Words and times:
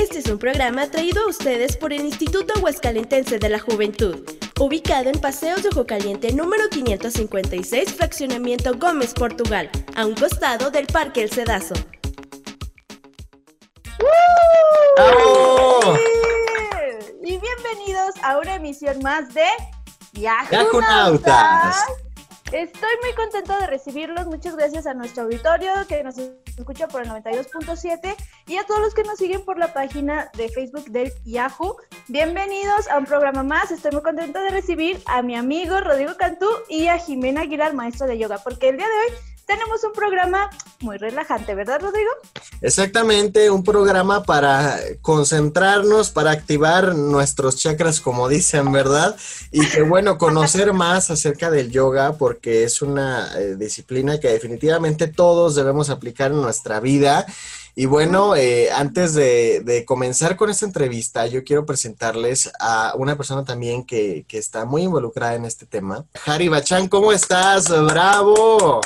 Este 0.00 0.20
es 0.20 0.30
un 0.30 0.38
programa 0.38 0.90
traído 0.90 1.22
a 1.24 1.28
ustedes 1.28 1.76
por 1.76 1.92
el 1.92 2.00
Instituto 2.00 2.58
Huescalentense 2.60 3.38
de 3.38 3.50
la 3.50 3.58
Juventud, 3.58 4.26
ubicado 4.58 5.10
en 5.10 5.20
Paseos 5.20 5.62
de 5.62 5.68
Ojo 5.68 5.86
Caliente 5.86 6.32
número 6.32 6.70
556, 6.70 7.92
Fraccionamiento 7.92 8.78
Gómez, 8.78 9.12
Portugal, 9.12 9.70
a 9.94 10.06
un 10.06 10.14
costado 10.14 10.70
del 10.70 10.86
Parque 10.86 11.22
El 11.22 11.30
Cedazo. 11.30 11.74
¡Bravo! 14.96 15.94
Y 17.22 17.38
bienvenidos 17.38 18.14
a 18.22 18.38
una 18.38 18.54
emisión 18.54 19.00
más 19.02 19.34
de. 19.34 19.44
Yajunautas. 20.14 21.76
Estoy 22.52 22.90
muy 23.02 23.12
contenta 23.14 23.60
de 23.60 23.66
recibirlos. 23.66 24.26
Muchas 24.26 24.56
gracias 24.56 24.86
a 24.86 24.94
nuestro 24.94 25.24
auditorio 25.24 25.70
que 25.88 26.02
nos 26.02 26.16
escucha 26.18 26.88
por 26.88 27.02
el 27.02 27.10
92.7 27.10 28.16
y 28.50 28.56
a 28.56 28.64
todos 28.64 28.80
los 28.80 28.94
que 28.94 29.04
nos 29.04 29.16
siguen 29.16 29.44
por 29.44 29.58
la 29.58 29.72
página 29.72 30.28
de 30.36 30.48
Facebook 30.48 30.86
del 30.86 31.12
Yahoo. 31.24 31.76
Bienvenidos 32.08 32.88
a 32.88 32.98
un 32.98 33.04
programa 33.04 33.44
más. 33.44 33.70
Estoy 33.70 33.92
muy 33.92 34.02
contenta 34.02 34.42
de 34.42 34.50
recibir 34.50 35.00
a 35.06 35.22
mi 35.22 35.36
amigo 35.36 35.80
Rodrigo 35.80 36.16
Cantú 36.16 36.48
y 36.68 36.88
a 36.88 36.98
Jimena 36.98 37.42
Aguilar, 37.42 37.74
maestra 37.74 38.08
de 38.08 38.18
yoga, 38.18 38.38
porque 38.42 38.70
el 38.70 38.76
día 38.76 38.88
de 38.88 38.92
hoy 38.92 39.18
tenemos 39.46 39.82
un 39.84 39.92
programa 39.92 40.50
muy 40.80 40.96
relajante, 40.96 41.54
¿verdad, 41.54 41.80
Rodrigo? 41.80 42.10
Exactamente, 42.62 43.50
un 43.50 43.64
programa 43.64 44.22
para 44.22 44.78
concentrarnos, 45.02 46.10
para 46.10 46.30
activar 46.30 46.94
nuestros 46.94 47.56
chakras, 47.56 48.00
como 48.00 48.28
dicen, 48.28 48.72
¿verdad? 48.72 49.16
Y 49.50 49.66
que 49.66 49.82
bueno, 49.82 50.18
conocer 50.18 50.72
más 50.72 51.10
acerca 51.10 51.50
del 51.50 51.70
yoga, 51.70 52.14
porque 52.14 52.64
es 52.64 52.82
una 52.82 53.30
eh, 53.38 53.56
disciplina 53.56 54.20
que 54.20 54.28
definitivamente 54.28 55.08
todos 55.08 55.54
debemos 55.54 55.90
aplicar 55.90 56.30
en 56.30 56.40
nuestra 56.40 56.80
vida. 56.80 57.26
Y 57.74 57.86
bueno, 57.86 58.34
eh, 58.36 58.70
antes 58.72 59.14
de, 59.14 59.60
de, 59.64 59.84
comenzar 59.84 60.36
con 60.36 60.50
esta 60.50 60.66
entrevista, 60.66 61.26
yo 61.26 61.44
quiero 61.44 61.64
presentarles 61.64 62.50
a 62.58 62.94
una 62.96 63.16
persona 63.16 63.44
también 63.44 63.84
que, 63.84 64.24
que 64.28 64.38
está 64.38 64.64
muy 64.64 64.82
involucrada 64.82 65.34
en 65.34 65.44
este 65.44 65.66
tema. 65.66 66.04
Hari 66.26 66.48
Bachan, 66.48 66.88
¿cómo 66.88 67.12
estás? 67.12 67.68
¡Bravo! 67.68 68.80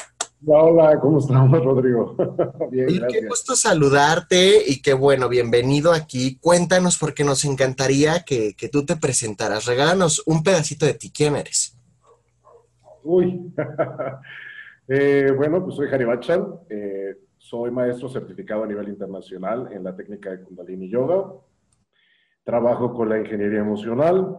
Hola, 0.47 1.01
¿cómo 1.01 1.19
estamos, 1.21 1.65
Rodrigo? 1.65 2.17
Bien, 2.71 2.91
y 2.91 3.01
qué 3.07 3.27
gusto 3.27 3.55
saludarte 3.55 4.63
y 4.67 4.83
qué 4.83 4.93
bueno, 4.93 5.29
bienvenido 5.29 5.93
aquí. 5.93 6.39
Cuéntanos 6.39 6.99
porque 6.99 7.25
nos 7.25 7.45
encantaría 7.45 8.25
que, 8.27 8.55
que 8.55 8.69
tú 8.69 8.85
te 8.85 8.97
presentaras. 8.97 9.65
Regálanos 9.65 10.23
un 10.27 10.43
pedacito 10.43 10.85
de 10.85 10.95
ti. 10.95 11.11
¿Quién 11.11 11.37
eres? 11.37 11.79
Uy, 13.05 13.55
eh, 14.89 15.33
bueno, 15.35 15.63
pues 15.63 15.77
soy 15.77 15.89
Jari 15.89 16.05
Bachan. 16.05 16.47
Eh, 16.69 17.17
soy 17.39 17.71
maestro 17.71 18.09
certificado 18.09 18.65
a 18.65 18.67
nivel 18.67 18.89
internacional 18.89 19.71
en 19.73 19.83
la 19.83 19.97
técnica 19.97 20.31
de 20.31 20.43
Kundalini 20.43 20.91
Yoga. 20.91 21.33
Trabajo 22.43 22.93
con 22.93 23.09
la 23.09 23.19
ingeniería 23.19 23.61
emocional. 23.61 24.39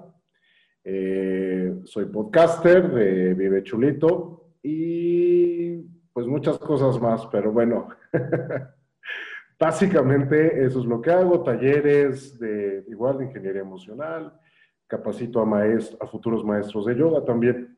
Eh, 0.84 1.80
soy 1.86 2.06
podcaster 2.06 2.92
de 2.92 3.34
Vive 3.34 3.64
Chulito 3.64 4.52
y 4.62 5.95
pues 6.16 6.28
muchas 6.28 6.58
cosas 6.58 6.98
más, 6.98 7.28
pero 7.30 7.52
bueno, 7.52 7.90
básicamente 9.60 10.66
eso 10.66 10.80
es 10.80 10.86
lo 10.86 11.02
que 11.02 11.12
hago, 11.12 11.44
talleres 11.44 12.40
de 12.40 12.86
igual 12.88 13.18
de 13.18 13.26
ingeniería 13.26 13.64
emocional, 13.64 14.34
capacito 14.88 15.42
a, 15.42 15.46
maestro, 15.46 15.98
a 16.00 16.08
futuros 16.08 16.46
maestros 16.46 16.86
de 16.86 16.96
yoga 16.96 17.26
también. 17.26 17.78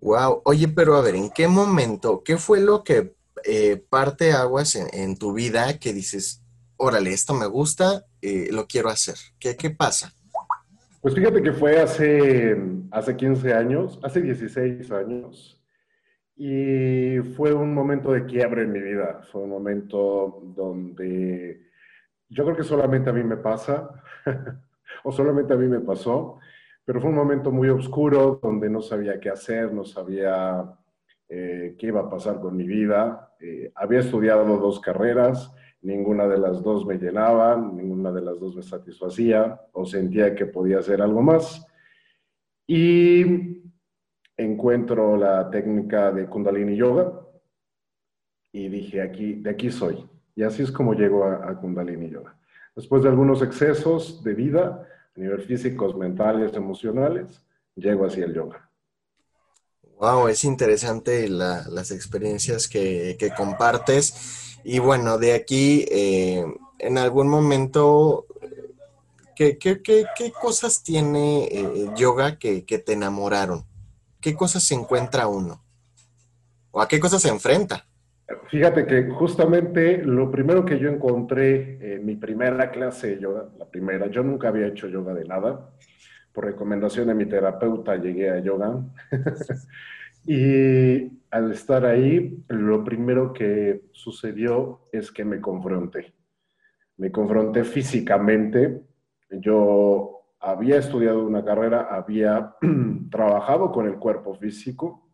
Wow, 0.00 0.42
oye, 0.46 0.66
pero 0.66 0.96
a 0.96 1.00
ver, 1.00 1.14
¿en 1.14 1.30
qué 1.30 1.46
momento, 1.46 2.24
qué 2.24 2.38
fue 2.38 2.58
lo 2.60 2.82
que 2.82 3.14
eh, 3.44 3.76
parte 3.88 4.32
aguas 4.32 4.74
en, 4.74 4.88
en, 4.92 5.16
tu 5.16 5.32
vida 5.32 5.78
que 5.78 5.92
dices, 5.92 6.42
órale, 6.76 7.12
esto 7.12 7.34
me 7.34 7.46
gusta, 7.46 8.04
eh, 8.20 8.48
lo 8.50 8.66
quiero 8.66 8.88
hacer? 8.88 9.14
¿Qué, 9.38 9.56
¿Qué 9.56 9.70
pasa? 9.70 10.12
Pues 11.00 11.14
fíjate 11.14 11.40
que 11.40 11.52
fue 11.52 11.80
hace, 11.80 12.56
hace 12.90 13.16
15 13.16 13.54
años, 13.54 14.00
hace 14.02 14.20
16 14.20 14.90
años. 14.90 15.56
Y 16.36 17.18
fue 17.34 17.54
un 17.54 17.72
momento 17.72 18.12
de 18.12 18.26
quiebre 18.26 18.62
en 18.62 18.72
mi 18.72 18.80
vida. 18.80 19.22
Fue 19.32 19.42
un 19.42 19.50
momento 19.50 20.42
donde 20.54 21.62
yo 22.28 22.44
creo 22.44 22.56
que 22.56 22.62
solamente 22.62 23.08
a 23.08 23.12
mí 23.12 23.24
me 23.24 23.38
pasa, 23.38 23.90
o 25.04 25.12
solamente 25.12 25.54
a 25.54 25.56
mí 25.56 25.66
me 25.66 25.80
pasó, 25.80 26.38
pero 26.84 27.00
fue 27.00 27.10
un 27.10 27.16
momento 27.16 27.50
muy 27.50 27.68
oscuro 27.68 28.38
donde 28.42 28.68
no 28.68 28.82
sabía 28.82 29.18
qué 29.18 29.30
hacer, 29.30 29.72
no 29.72 29.84
sabía 29.84 30.76
eh, 31.28 31.74
qué 31.78 31.86
iba 31.86 32.00
a 32.00 32.10
pasar 32.10 32.40
con 32.40 32.56
mi 32.56 32.66
vida. 32.66 33.32
Eh, 33.40 33.72
había 33.74 34.00
estudiado 34.00 34.44
dos 34.58 34.80
carreras, 34.80 35.52
ninguna 35.82 36.28
de 36.28 36.38
las 36.38 36.62
dos 36.62 36.84
me 36.84 36.98
llenaba, 36.98 37.56
ninguna 37.56 38.12
de 38.12 38.20
las 38.20 38.38
dos 38.38 38.56
me 38.56 38.62
satisfacía 38.62 39.60
o 39.72 39.86
sentía 39.86 40.34
que 40.34 40.46
podía 40.46 40.80
hacer 40.80 41.00
algo 41.00 41.22
más. 41.22 41.66
Y 42.66 43.65
encuentro 44.36 45.16
la 45.16 45.50
técnica 45.50 46.12
de 46.12 46.26
Kundalini 46.26 46.76
Yoga 46.76 47.12
y 48.52 48.68
dije, 48.68 49.02
aquí, 49.02 49.34
de 49.34 49.50
aquí 49.50 49.70
soy. 49.70 50.08
Y 50.34 50.42
así 50.42 50.62
es 50.62 50.70
como 50.70 50.94
llego 50.94 51.24
a, 51.24 51.58
Kundalini 51.58 52.10
Yoga. 52.10 52.36
Después 52.74 53.02
de 53.02 53.08
algunos 53.08 53.42
excesos 53.42 54.22
de 54.22 54.34
vida, 54.34 54.86
a 55.16 55.20
nivel 55.20 55.40
físicos, 55.40 55.96
mentales, 55.96 56.54
emocionales, 56.54 57.42
llego 57.74 58.04
hacia 58.04 58.26
el 58.26 58.34
yoga. 58.34 58.70
Wow, 59.98 60.28
es 60.28 60.44
interesante 60.44 61.26
la, 61.28 61.64
las 61.70 61.90
experiencias 61.90 62.68
que, 62.68 63.16
compartes. 63.34 64.58
Y 64.62 64.78
bueno, 64.78 65.16
de 65.16 65.32
aquí, 65.32 65.86
eh, 65.90 66.44
en 66.78 66.98
algún 66.98 67.28
momento, 67.28 68.26
¿qué, 69.34 69.56
qué, 69.56 69.80
qué, 69.80 70.04
qué 70.14 70.32
cosas 70.32 70.82
tiene 70.82 71.48
eh, 71.50 71.90
yoga 71.96 72.38
que, 72.38 72.66
que 72.66 72.78
te 72.78 72.92
enamoraron? 72.92 73.64
¿Qué 74.26 74.34
cosas 74.34 74.64
se 74.64 74.74
encuentra 74.74 75.28
uno? 75.28 75.62
¿O 76.72 76.80
a 76.80 76.88
qué 76.88 76.98
cosas 76.98 77.22
se 77.22 77.28
enfrenta? 77.28 77.86
Fíjate 78.50 78.84
que 78.84 79.08
justamente 79.08 79.98
lo 79.98 80.32
primero 80.32 80.64
que 80.64 80.80
yo 80.80 80.88
encontré 80.88 81.94
en 81.94 82.04
mi 82.04 82.16
primera 82.16 82.72
clase 82.72 83.10
de 83.10 83.20
yoga, 83.20 83.48
la 83.56 83.66
primera, 83.66 84.08
yo 84.08 84.24
nunca 84.24 84.48
había 84.48 84.66
hecho 84.66 84.88
yoga 84.88 85.14
de 85.14 85.26
nada. 85.26 85.70
Por 86.32 86.44
recomendación 86.44 87.06
de 87.06 87.14
mi 87.14 87.26
terapeuta 87.26 87.94
llegué 87.94 88.28
a 88.28 88.40
yoga. 88.40 88.80
y 90.26 91.08
al 91.30 91.52
estar 91.52 91.86
ahí, 91.86 92.42
lo 92.48 92.82
primero 92.82 93.32
que 93.32 93.82
sucedió 93.92 94.88
es 94.90 95.12
que 95.12 95.24
me 95.24 95.40
confronté. 95.40 96.14
Me 96.96 97.12
confronté 97.12 97.62
físicamente. 97.62 98.82
Yo 99.30 100.15
había 100.46 100.78
estudiado 100.78 101.26
una 101.26 101.44
carrera, 101.44 101.88
había 101.90 102.54
trabajado 103.10 103.72
con 103.72 103.86
el 103.86 103.96
cuerpo 103.98 104.34
físico 104.34 105.10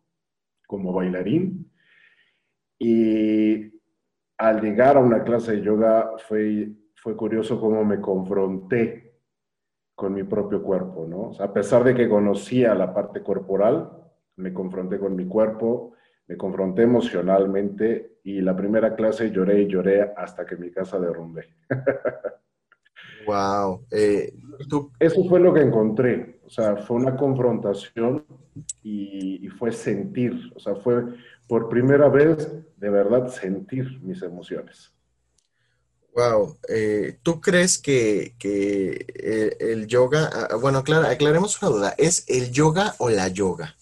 como 0.67 0.93
bailarín 0.93 1.71
y 2.77 3.81
al 4.37 4.61
llegar 4.61 4.97
a 4.97 4.99
una 4.99 5.23
clase 5.23 5.53
de 5.53 5.61
yoga 5.61 6.11
fue, 6.27 6.71
fue 6.95 7.15
curioso 7.15 7.59
cómo 7.59 7.83
me 7.83 7.99
confronté 7.99 9.17
con 9.95 10.13
mi 10.13 10.23
propio 10.23 10.61
cuerpo, 10.61 11.07
¿no? 11.07 11.31
A 11.43 11.51
pesar 11.51 11.83
de 11.83 11.95
que 11.95 12.09
conocía 12.09 12.75
la 12.75 12.93
parte 12.93 13.23
corporal, 13.23 13.89
me 14.35 14.53
confronté 14.53 14.99
con 14.99 15.15
mi 15.15 15.25
cuerpo, 15.25 15.93
me 16.27 16.37
confronté 16.37 16.83
emocionalmente 16.83 18.19
y 18.23 18.39
la 18.41 18.55
primera 18.55 18.95
clase 18.95 19.31
lloré 19.31 19.61
y 19.61 19.67
lloré 19.67 20.13
hasta 20.15 20.45
que 20.45 20.57
mi 20.57 20.69
casa 20.69 20.99
derrumbé. 20.99 21.47
Wow. 23.25 23.85
Eh, 23.91 24.33
¿tú? 24.69 24.91
Eso 24.99 25.23
fue 25.25 25.39
lo 25.39 25.53
que 25.53 25.61
encontré. 25.61 26.39
O 26.45 26.49
sea, 26.49 26.77
fue 26.77 26.97
una 26.97 27.15
confrontación 27.15 28.25
y, 28.83 29.45
y, 29.45 29.49
fue 29.49 29.71
sentir. 29.71 30.51
O 30.55 30.59
sea, 30.59 30.75
fue 30.75 31.03
por 31.47 31.69
primera 31.69 32.09
vez 32.09 32.51
de 32.77 32.89
verdad 32.89 33.27
sentir 33.29 33.99
mis 34.01 34.21
emociones. 34.21 34.93
Wow. 36.15 36.57
Eh, 36.69 37.17
¿Tú 37.23 37.41
crees 37.41 37.79
que, 37.79 38.35
que 38.37 39.05
el, 39.15 39.69
el, 39.69 39.87
yoga, 39.87 40.29
ah, 40.31 40.55
bueno, 40.61 40.83
claro, 40.83 41.07
aclaremos 41.07 41.61
una 41.61 41.71
duda, 41.71 41.95
¿es 41.97 42.25
el 42.27 42.51
yoga 42.51 42.93
o 42.99 43.09
la 43.09 43.29
yoga? 43.29 43.75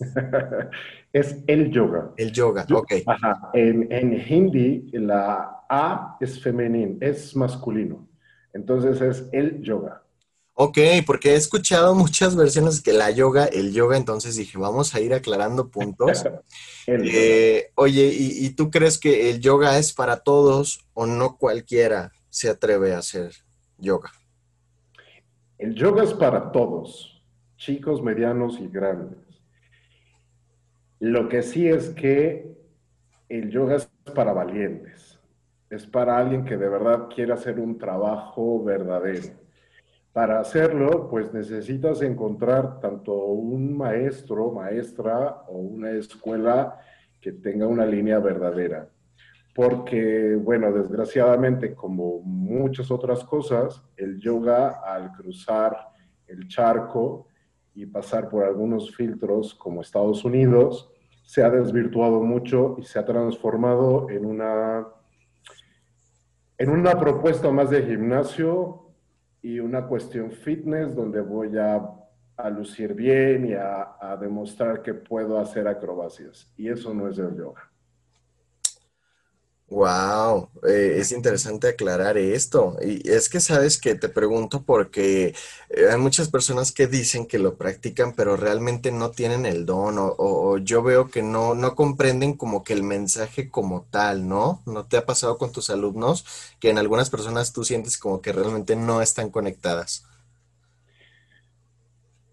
es 1.12 1.36
el 1.46 1.70
yoga. 1.70 2.12
El 2.16 2.32
yoga, 2.32 2.66
ok. 2.72 2.92
Ajá. 3.06 3.50
En, 3.54 3.90
en 3.92 4.12
hindi, 4.28 4.90
la 4.92 5.64
A 5.68 6.16
es 6.20 6.42
femenino, 6.42 6.96
es 7.00 7.36
masculino. 7.36 8.05
Entonces 8.56 9.02
es 9.02 9.28
el 9.32 9.62
yoga. 9.62 10.02
Ok, 10.54 10.78
porque 11.06 11.32
he 11.32 11.34
escuchado 11.34 11.94
muchas 11.94 12.34
versiones 12.34 12.80
que 12.80 12.94
la 12.94 13.10
yoga, 13.10 13.44
el 13.44 13.74
yoga, 13.74 13.98
entonces 13.98 14.36
dije, 14.36 14.56
vamos 14.56 14.94
a 14.94 15.00
ir 15.00 15.12
aclarando 15.12 15.68
puntos. 15.68 16.24
eh, 16.86 17.70
oye, 17.74 18.06
¿y, 18.06 18.46
¿y, 18.46 18.50
tú 18.54 18.70
crees 18.70 18.98
que 18.98 19.28
el 19.28 19.40
yoga 19.40 19.78
es 19.78 19.92
para 19.92 20.20
todos 20.20 20.86
o 20.94 21.04
no 21.04 21.36
cualquiera 21.36 22.12
se 22.30 22.48
atreve 22.48 22.94
a 22.94 22.98
hacer 22.98 23.32
yoga? 23.76 24.10
El 25.58 25.74
yoga 25.74 26.02
es 26.02 26.14
para 26.14 26.50
todos, 26.50 27.22
chicos, 27.58 28.02
medianos 28.02 28.58
y 28.58 28.68
grandes. 28.68 29.18
Lo 30.98 31.28
que 31.28 31.42
sí 31.42 31.68
es 31.68 31.90
que 31.90 32.56
el 33.28 33.50
yoga 33.50 33.76
es 33.76 33.90
para 34.14 34.32
valientes. 34.32 35.05
Es 35.70 35.86
para 35.86 36.16
alguien 36.16 36.44
que 36.44 36.56
de 36.56 36.68
verdad 36.68 37.08
quiere 37.14 37.32
hacer 37.32 37.58
un 37.58 37.78
trabajo 37.78 38.62
verdadero. 38.62 39.34
Para 40.12 40.40
hacerlo, 40.40 41.08
pues 41.10 41.32
necesitas 41.34 42.00
encontrar 42.02 42.80
tanto 42.80 43.12
un 43.12 43.76
maestro, 43.76 44.50
maestra 44.50 45.42
o 45.48 45.58
una 45.58 45.90
escuela 45.90 46.78
que 47.20 47.32
tenga 47.32 47.66
una 47.66 47.84
línea 47.84 48.18
verdadera. 48.18 48.88
Porque, 49.54 50.36
bueno, 50.36 50.72
desgraciadamente, 50.72 51.74
como 51.74 52.20
muchas 52.20 52.90
otras 52.90 53.24
cosas, 53.24 53.82
el 53.96 54.18
yoga 54.18 54.80
al 54.84 55.12
cruzar 55.12 55.76
el 56.26 56.48
charco 56.48 57.26
y 57.74 57.86
pasar 57.86 58.28
por 58.28 58.44
algunos 58.44 58.94
filtros 58.94 59.54
como 59.54 59.80
Estados 59.80 60.24
Unidos, 60.24 60.90
se 61.24 61.42
ha 61.42 61.50
desvirtuado 61.50 62.22
mucho 62.22 62.76
y 62.78 62.84
se 62.84 62.98
ha 62.98 63.04
transformado 63.04 64.08
en 64.08 64.24
una, 64.24 64.86
en 66.58 66.70
una 66.70 66.98
propuesta 66.98 67.50
más 67.50 67.70
de 67.70 67.82
gimnasio 67.82 68.86
y 69.42 69.60
una 69.60 69.86
cuestión 69.86 70.32
fitness 70.32 70.94
donde 70.94 71.20
voy 71.20 71.56
a, 71.58 71.92
lucir 72.50 72.92
bien 72.92 73.46
y 73.46 73.54
a, 73.54 73.96
a 73.98 74.16
demostrar 74.18 74.82
que 74.82 74.92
puedo 74.92 75.38
hacer 75.38 75.66
acrobacias. 75.66 76.52
Y 76.56 76.68
eso 76.68 76.92
no 76.92 77.08
es 77.08 77.18
el 77.18 77.34
yoga. 77.34 77.70
Wow, 79.68 80.48
eh, 80.68 80.94
es 80.98 81.10
interesante 81.10 81.66
aclarar 81.68 82.16
esto. 82.18 82.76
Y 82.80 83.08
es 83.10 83.28
que 83.28 83.40
sabes 83.40 83.78
que 83.80 83.96
te 83.96 84.08
pregunto 84.08 84.62
porque 84.64 85.34
eh, 85.70 85.88
hay 85.90 85.98
muchas 85.98 86.28
personas 86.28 86.70
que 86.70 86.86
dicen 86.86 87.26
que 87.26 87.40
lo 87.40 87.56
practican, 87.56 88.14
pero 88.14 88.36
realmente 88.36 88.92
no 88.92 89.10
tienen 89.10 89.44
el 89.44 89.66
don 89.66 89.98
o, 89.98 90.14
o 90.18 90.58
yo 90.58 90.84
veo 90.84 91.08
que 91.10 91.22
no, 91.22 91.56
no 91.56 91.74
comprenden 91.74 92.34
como 92.34 92.62
que 92.62 92.74
el 92.74 92.84
mensaje 92.84 93.50
como 93.50 93.82
tal, 93.90 94.28
¿no? 94.28 94.62
¿No 94.66 94.86
te 94.86 94.98
ha 94.98 95.04
pasado 95.06 95.36
con 95.36 95.50
tus 95.50 95.68
alumnos 95.70 96.24
que 96.60 96.70
en 96.70 96.78
algunas 96.78 97.10
personas 97.10 97.52
tú 97.52 97.64
sientes 97.64 97.98
como 97.98 98.20
que 98.22 98.32
realmente 98.32 98.76
no 98.76 99.02
están 99.02 99.30
conectadas? 99.30 100.05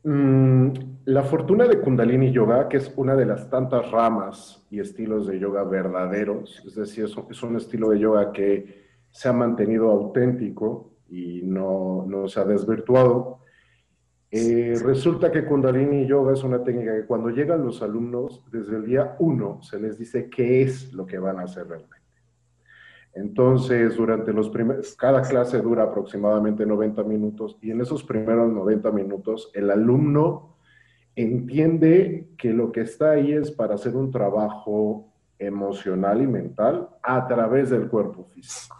Mm, 0.03 0.69
la 1.05 1.23
fortuna 1.23 1.65
de 1.65 1.79
Kundalini 1.79 2.31
Yoga, 2.31 2.67
que 2.67 2.77
es 2.77 2.93
una 2.97 3.15
de 3.15 3.25
las 3.25 3.49
tantas 3.49 3.89
ramas 3.89 4.65
y 4.69 4.79
estilos 4.79 5.27
de 5.27 5.39
yoga 5.39 5.63
verdaderos, 5.63 6.61
es 6.65 6.75
decir, 6.75 7.05
es 7.05 7.43
un, 7.43 7.55
estilo 7.55 7.89
de 7.89 7.99
yoga 7.99 8.31
que 8.31 8.83
se 9.11 9.29
ha 9.29 9.33
mantenido 9.33 9.89
auténtico 9.89 10.91
y 11.09 11.41
no, 11.43 12.05
no 12.07 12.27
se 12.27 12.39
ha 12.39 12.45
desvirtuado. 12.45 13.39
Eh, 14.31 14.73
resulta 14.83 15.31
que 15.31 15.45
Kundalini 15.45 16.07
Yoga 16.07 16.33
es 16.33 16.43
una 16.43 16.63
técnica 16.63 16.95
que 16.95 17.05
cuando 17.05 17.29
llegan 17.29 17.63
los 17.63 17.83
alumnos, 17.83 18.43
desde 18.51 18.77
el 18.77 18.85
día 18.85 19.15
uno 19.19 19.61
se 19.61 19.79
les 19.79 19.99
dice 19.99 20.27
qué 20.27 20.63
es 20.63 20.91
lo 20.91 21.05
que 21.05 21.19
van 21.19 21.39
a 21.39 21.43
hacer 21.43 21.67
realmente. 21.67 22.02
Entonces, 23.13 23.95
durante 23.95 24.33
los 24.33 24.49
primeros, 24.49 24.95
cada 24.95 25.21
clase 25.21 25.61
dura 25.61 25.83
aproximadamente 25.83 26.65
90 26.65 27.03
minutos 27.03 27.57
y 27.61 27.69
en 27.71 27.81
esos 27.81 28.03
primeros 28.03 28.51
90 28.51 28.91
minutos 28.91 29.51
el 29.53 29.69
alumno 29.69 30.57
entiende 31.15 32.29
que 32.37 32.51
lo 32.51 32.71
que 32.71 32.81
está 32.81 33.11
ahí 33.11 33.33
es 33.33 33.51
para 33.51 33.75
hacer 33.75 33.95
un 33.95 34.09
trabajo 34.09 35.13
emocional 35.37 36.23
y 36.23 36.27
mental 36.27 36.89
a 37.03 37.27
través 37.27 37.69
del 37.69 37.87
cuerpo 37.87 38.25
físico. 38.25 38.75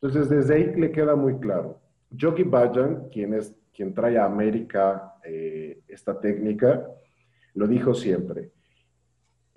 Entonces, 0.00 0.28
desde 0.28 0.54
ahí 0.54 0.74
le 0.76 0.92
queda 0.92 1.16
muy 1.16 1.38
claro. 1.38 1.80
Yogi 2.10 2.44
Bhajan, 2.44 3.08
quien, 3.10 3.34
es, 3.34 3.56
quien 3.74 3.92
trae 3.92 4.18
a 4.18 4.24
América 4.24 5.14
eh, 5.24 5.80
esta 5.88 6.20
técnica, 6.20 6.86
lo 7.54 7.66
dijo 7.66 7.92
siempre 7.92 8.52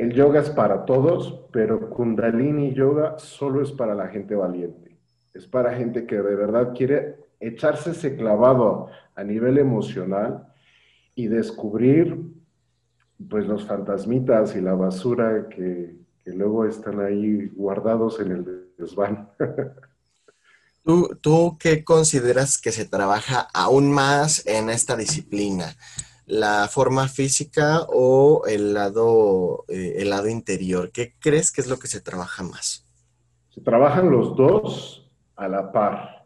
el 0.02 0.14
yoga 0.14 0.40
es 0.40 0.50
para 0.50 0.84
todos, 0.86 1.46
pero 1.52 1.92
Kundalini 1.92 2.74
Yoga 2.74 3.20
solo 3.20 3.62
es 3.62 3.72
para 3.72 3.94
la 3.94 4.08
gente 4.08 4.34
valiente. 4.34 4.98
Es 5.32 5.46
para 5.46 5.76
gente 5.76 6.08
que 6.08 6.16
de 6.16 6.36
verdad 6.36 6.74
quiere 6.76 7.18
echarse 7.40 7.92
ese 7.92 8.16
clavado 8.16 8.88
a 9.14 9.24
nivel 9.24 9.60
emocional 9.60 10.48
y 11.14 11.28
descubrir 11.28 12.20
pues 13.30 13.46
los 13.46 13.68
fantasmitas 13.68 14.56
y 14.56 14.62
la 14.62 14.74
basura 14.74 15.48
que, 15.50 15.96
luego 16.26 16.66
están 16.66 17.00
ahí 17.00 17.52
guardados 17.54 18.20
en 18.20 18.32
el 18.32 18.74
desván. 18.80 19.30
¿Tú, 20.84 21.16
¿Tú 21.22 21.58
qué 21.60 21.84
consideras 21.84 22.60
que 22.60 22.72
se 22.72 22.86
trabaja 22.86 23.48
aún 23.54 23.92
más 23.92 24.48
en 24.48 24.72
esta 24.72 24.98
disciplina? 24.98 25.76
La 26.26 26.68
forma 26.68 27.08
física 27.08 27.82
o 27.88 28.44
el 28.48 28.74
lado, 28.74 29.66
eh, 29.68 29.96
el 29.98 30.10
lado 30.10 30.30
interior? 30.30 30.92
¿Qué 30.92 31.14
crees 31.20 31.52
que 31.52 31.62
es 31.62 31.68
lo 31.68 31.78
que 31.80 31.88
se 31.88 32.02
trabaja 32.02 32.44
más? 32.44 32.86
Se 33.50 33.62
trabajan 33.62 34.10
los 34.10 34.36
dos 34.36 35.12
a 35.36 35.48
la 35.48 35.72
par 35.72 36.22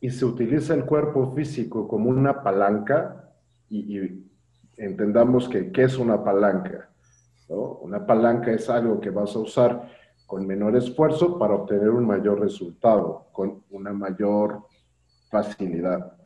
y 0.00 0.10
se 0.10 0.24
utiliza 0.24 0.74
el 0.74 0.84
cuerpo 0.84 1.34
físico 1.34 1.88
como 1.88 2.10
una 2.10 2.42
palanca 2.42 3.32
y, 3.68 4.24
entendamos 4.76 5.48
que 5.48 5.72
qué 5.72 5.84
es 5.84 5.96
una 5.96 6.22
palanca. 6.22 6.90
Una 7.48 8.04
palanca 8.04 8.52
es 8.52 8.68
algo 8.68 9.00
que 9.00 9.10
vas 9.10 9.34
a 9.34 9.38
usar 9.38 9.88
con 10.26 10.46
menor 10.46 10.76
esfuerzo 10.76 11.38
para 11.38 11.54
obtener 11.54 11.90
un 11.90 12.06
mayor 12.06 12.40
resultado, 12.40 13.28
con 13.32 13.62
una 13.70 13.92
mayor 13.92 14.66
facilidad. 15.30 16.16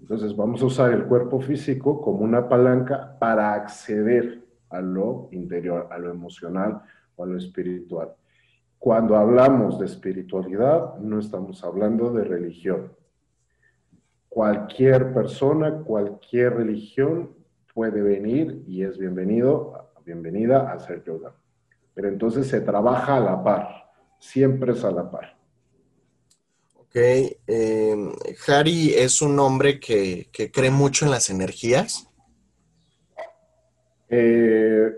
Entonces 0.00 0.34
vamos 0.34 0.62
a 0.62 0.66
usar 0.66 0.92
el 0.92 1.04
cuerpo 1.04 1.40
físico 1.40 2.00
como 2.00 2.20
una 2.20 2.48
palanca 2.48 3.16
para 3.18 3.52
acceder 3.52 4.42
a 4.70 4.80
lo 4.80 5.28
interior, 5.30 5.88
a 5.90 5.98
lo 5.98 6.10
emocional 6.10 6.80
o 7.16 7.24
a 7.24 7.26
lo 7.26 7.36
espiritual. 7.36 8.14
Cuando 8.78 9.14
hablamos 9.16 9.78
de 9.78 9.84
espiritualidad, 9.84 10.96
no 10.98 11.18
estamos 11.18 11.62
hablando 11.62 12.12
de 12.12 12.24
religión. 12.24 12.92
Cualquier 14.28 15.12
persona, 15.12 15.82
cualquier 15.82 16.54
religión 16.54 17.34
puede 17.74 18.00
venir 18.00 18.64
y 18.66 18.82
es 18.82 18.96
bienvenido, 18.96 19.92
bienvenida 20.04 20.70
a 20.70 20.74
hacer 20.74 21.04
yoga. 21.04 21.34
Pero 21.92 22.08
entonces 22.08 22.46
se 22.46 22.62
trabaja 22.62 23.16
a 23.16 23.20
la 23.20 23.44
par, 23.44 23.68
siempre 24.18 24.72
es 24.72 24.82
a 24.82 24.90
la 24.90 25.10
par. 25.10 25.39
Ok, 26.90 26.96
eh, 26.96 27.96
Harry 28.48 28.94
es 28.94 29.22
un 29.22 29.38
hombre 29.38 29.78
que, 29.78 30.26
cree 30.52 30.72
mucho 30.72 31.04
en 31.04 31.12
las 31.12 31.30
energías. 31.30 32.10
Eh, 34.08 34.90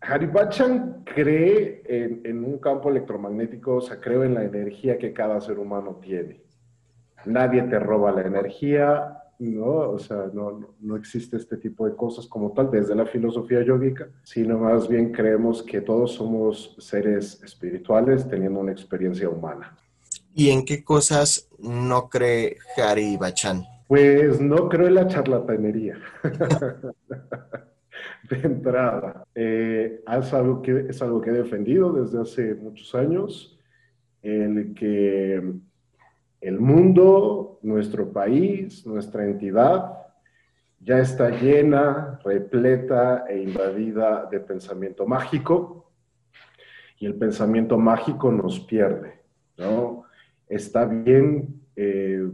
Harry 0.00 0.26
Bachan 0.26 1.04
cree 1.04 1.82
en, 1.86 2.44
un 2.44 2.58
campo 2.58 2.90
electromagnético, 2.90 3.76
o 3.76 3.80
sea, 3.80 4.00
creo 4.00 4.24
en 4.24 4.34
la 4.34 4.42
energía 4.42 4.98
que 4.98 5.12
cada 5.12 5.40
ser 5.40 5.60
humano 5.60 6.00
tiene. 6.02 6.42
Nadie 7.26 7.62
te 7.62 7.78
roba 7.78 8.10
la 8.10 8.22
energía, 8.22 9.22
¿no? 9.38 9.66
O 9.66 10.00
sea, 10.00 10.30
no, 10.32 10.74
no 10.80 10.96
existe 10.96 11.36
este 11.36 11.58
tipo 11.58 11.86
de 11.86 11.94
cosas 11.94 12.26
como 12.26 12.50
tal 12.50 12.72
desde 12.72 12.96
la 12.96 13.06
filosofía 13.06 13.62
yógica, 13.62 14.08
sino 14.24 14.58
más 14.58 14.88
bien 14.88 15.12
creemos 15.12 15.62
que 15.62 15.80
todos 15.80 16.14
somos 16.14 16.74
seres 16.80 17.40
espirituales 17.44 18.28
teniendo 18.28 18.58
una 18.58 18.72
experiencia 18.72 19.28
humana. 19.28 19.76
¿Y 20.38 20.50
en 20.50 20.66
qué 20.66 20.84
cosas 20.84 21.48
no 21.58 22.10
cree 22.10 22.58
Harry 22.76 23.16
Bachan? 23.16 23.64
Pues 23.88 24.38
no 24.38 24.68
creo 24.68 24.88
en 24.88 24.96
la 24.96 25.08
charlatanería. 25.08 25.98
de 28.28 28.40
entrada. 28.42 29.24
Eh, 29.34 30.02
es, 30.06 30.34
algo 30.34 30.60
que, 30.60 30.88
es 30.90 31.00
algo 31.00 31.22
que 31.22 31.30
he 31.30 31.32
defendido 31.32 31.90
desde 31.90 32.20
hace 32.20 32.54
muchos 32.54 32.94
años, 32.94 33.58
en 34.22 34.74
que 34.74 35.42
el 36.42 36.60
mundo, 36.60 37.58
nuestro 37.62 38.12
país, 38.12 38.86
nuestra 38.86 39.24
entidad, 39.24 39.90
ya 40.80 40.98
está 40.98 41.30
llena, 41.30 42.20
repleta 42.22 43.24
e 43.26 43.40
invadida 43.40 44.28
de 44.30 44.40
pensamiento 44.40 45.06
mágico, 45.06 45.90
y 46.98 47.06
el 47.06 47.14
pensamiento 47.14 47.78
mágico 47.78 48.30
nos 48.30 48.60
pierde, 48.60 49.22
¿no? 49.56 50.05
Está 50.48 50.84
bien 50.84 51.60
eh, 51.76 52.30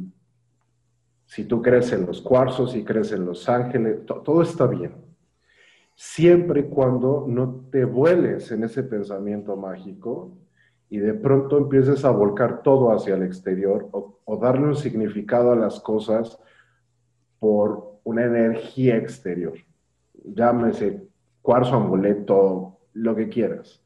si 1.26 1.44
tú 1.44 1.62
crees 1.62 1.92
en 1.92 2.04
los 2.04 2.20
cuarzos, 2.20 2.76
y 2.76 2.84
crees 2.84 3.10
en 3.12 3.24
los 3.24 3.48
ángeles, 3.48 4.04
todo 4.04 4.42
está 4.42 4.66
bien. 4.66 4.92
Siempre 5.94 6.60
y 6.60 6.64
cuando 6.64 7.24
no 7.26 7.68
te 7.70 7.84
vueles 7.84 8.50
en 8.52 8.64
ese 8.64 8.82
pensamiento 8.82 9.56
mágico 9.56 10.36
y 10.90 10.98
de 10.98 11.14
pronto 11.14 11.56
empieces 11.56 12.04
a 12.04 12.10
volcar 12.10 12.62
todo 12.62 12.92
hacia 12.92 13.14
el 13.14 13.22
exterior 13.22 13.88
o, 13.92 14.20
o 14.24 14.36
darle 14.36 14.66
un 14.66 14.76
significado 14.76 15.52
a 15.52 15.56
las 15.56 15.80
cosas 15.80 16.38
por 17.38 17.98
una 18.04 18.24
energía 18.24 18.96
exterior. 18.96 19.54
Llámese 20.24 21.08
cuarzo, 21.40 21.76
amuleto, 21.76 22.78
lo 22.92 23.16
que 23.16 23.28
quieras. 23.28 23.81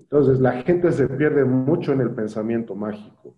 Entonces, 0.00 0.40
la 0.40 0.52
gente 0.62 0.90
se 0.92 1.06
pierde 1.08 1.44
mucho 1.44 1.92
en 1.92 2.00
el 2.00 2.10
pensamiento 2.10 2.74
mágico. 2.74 3.34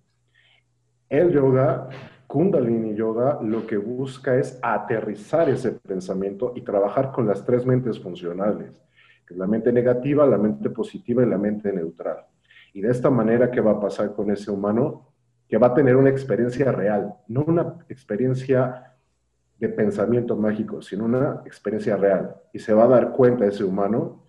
El 1.08 1.30
yoga, 1.30 1.88
Kundalini 2.26 2.94
Yoga, 2.94 3.38
lo 3.42 3.66
que 3.66 3.76
busca 3.76 4.36
es 4.36 4.58
aterrizar 4.62 5.50
ese 5.50 5.72
pensamiento 5.72 6.52
y 6.56 6.62
trabajar 6.62 7.12
con 7.12 7.26
las 7.26 7.44
tres 7.44 7.66
mentes 7.66 8.00
funcionales, 8.00 8.82
la 9.28 9.46
mente 9.46 9.72
negativa, 9.72 10.26
la 10.26 10.38
mente 10.38 10.70
positiva 10.70 11.22
y 11.22 11.26
la 11.26 11.38
mente 11.38 11.72
neutral. 11.72 12.24
Y 12.72 12.80
de 12.80 12.90
esta 12.90 13.10
manera, 13.10 13.50
¿qué 13.50 13.60
va 13.60 13.72
a 13.72 13.80
pasar 13.80 14.14
con 14.14 14.30
ese 14.30 14.50
humano? 14.50 15.12
Que 15.48 15.58
va 15.58 15.68
a 15.68 15.74
tener 15.74 15.96
una 15.96 16.10
experiencia 16.10 16.72
real, 16.72 17.14
no 17.28 17.44
una 17.46 17.76
experiencia 17.88 18.94
de 19.58 19.68
pensamiento 19.68 20.36
mágico, 20.36 20.80
sino 20.82 21.04
una 21.04 21.42
experiencia 21.44 21.96
real. 21.96 22.34
Y 22.52 22.58
se 22.58 22.72
va 22.72 22.84
a 22.84 22.88
dar 22.88 23.12
cuenta 23.12 23.46
ese 23.46 23.64
humano 23.64 24.21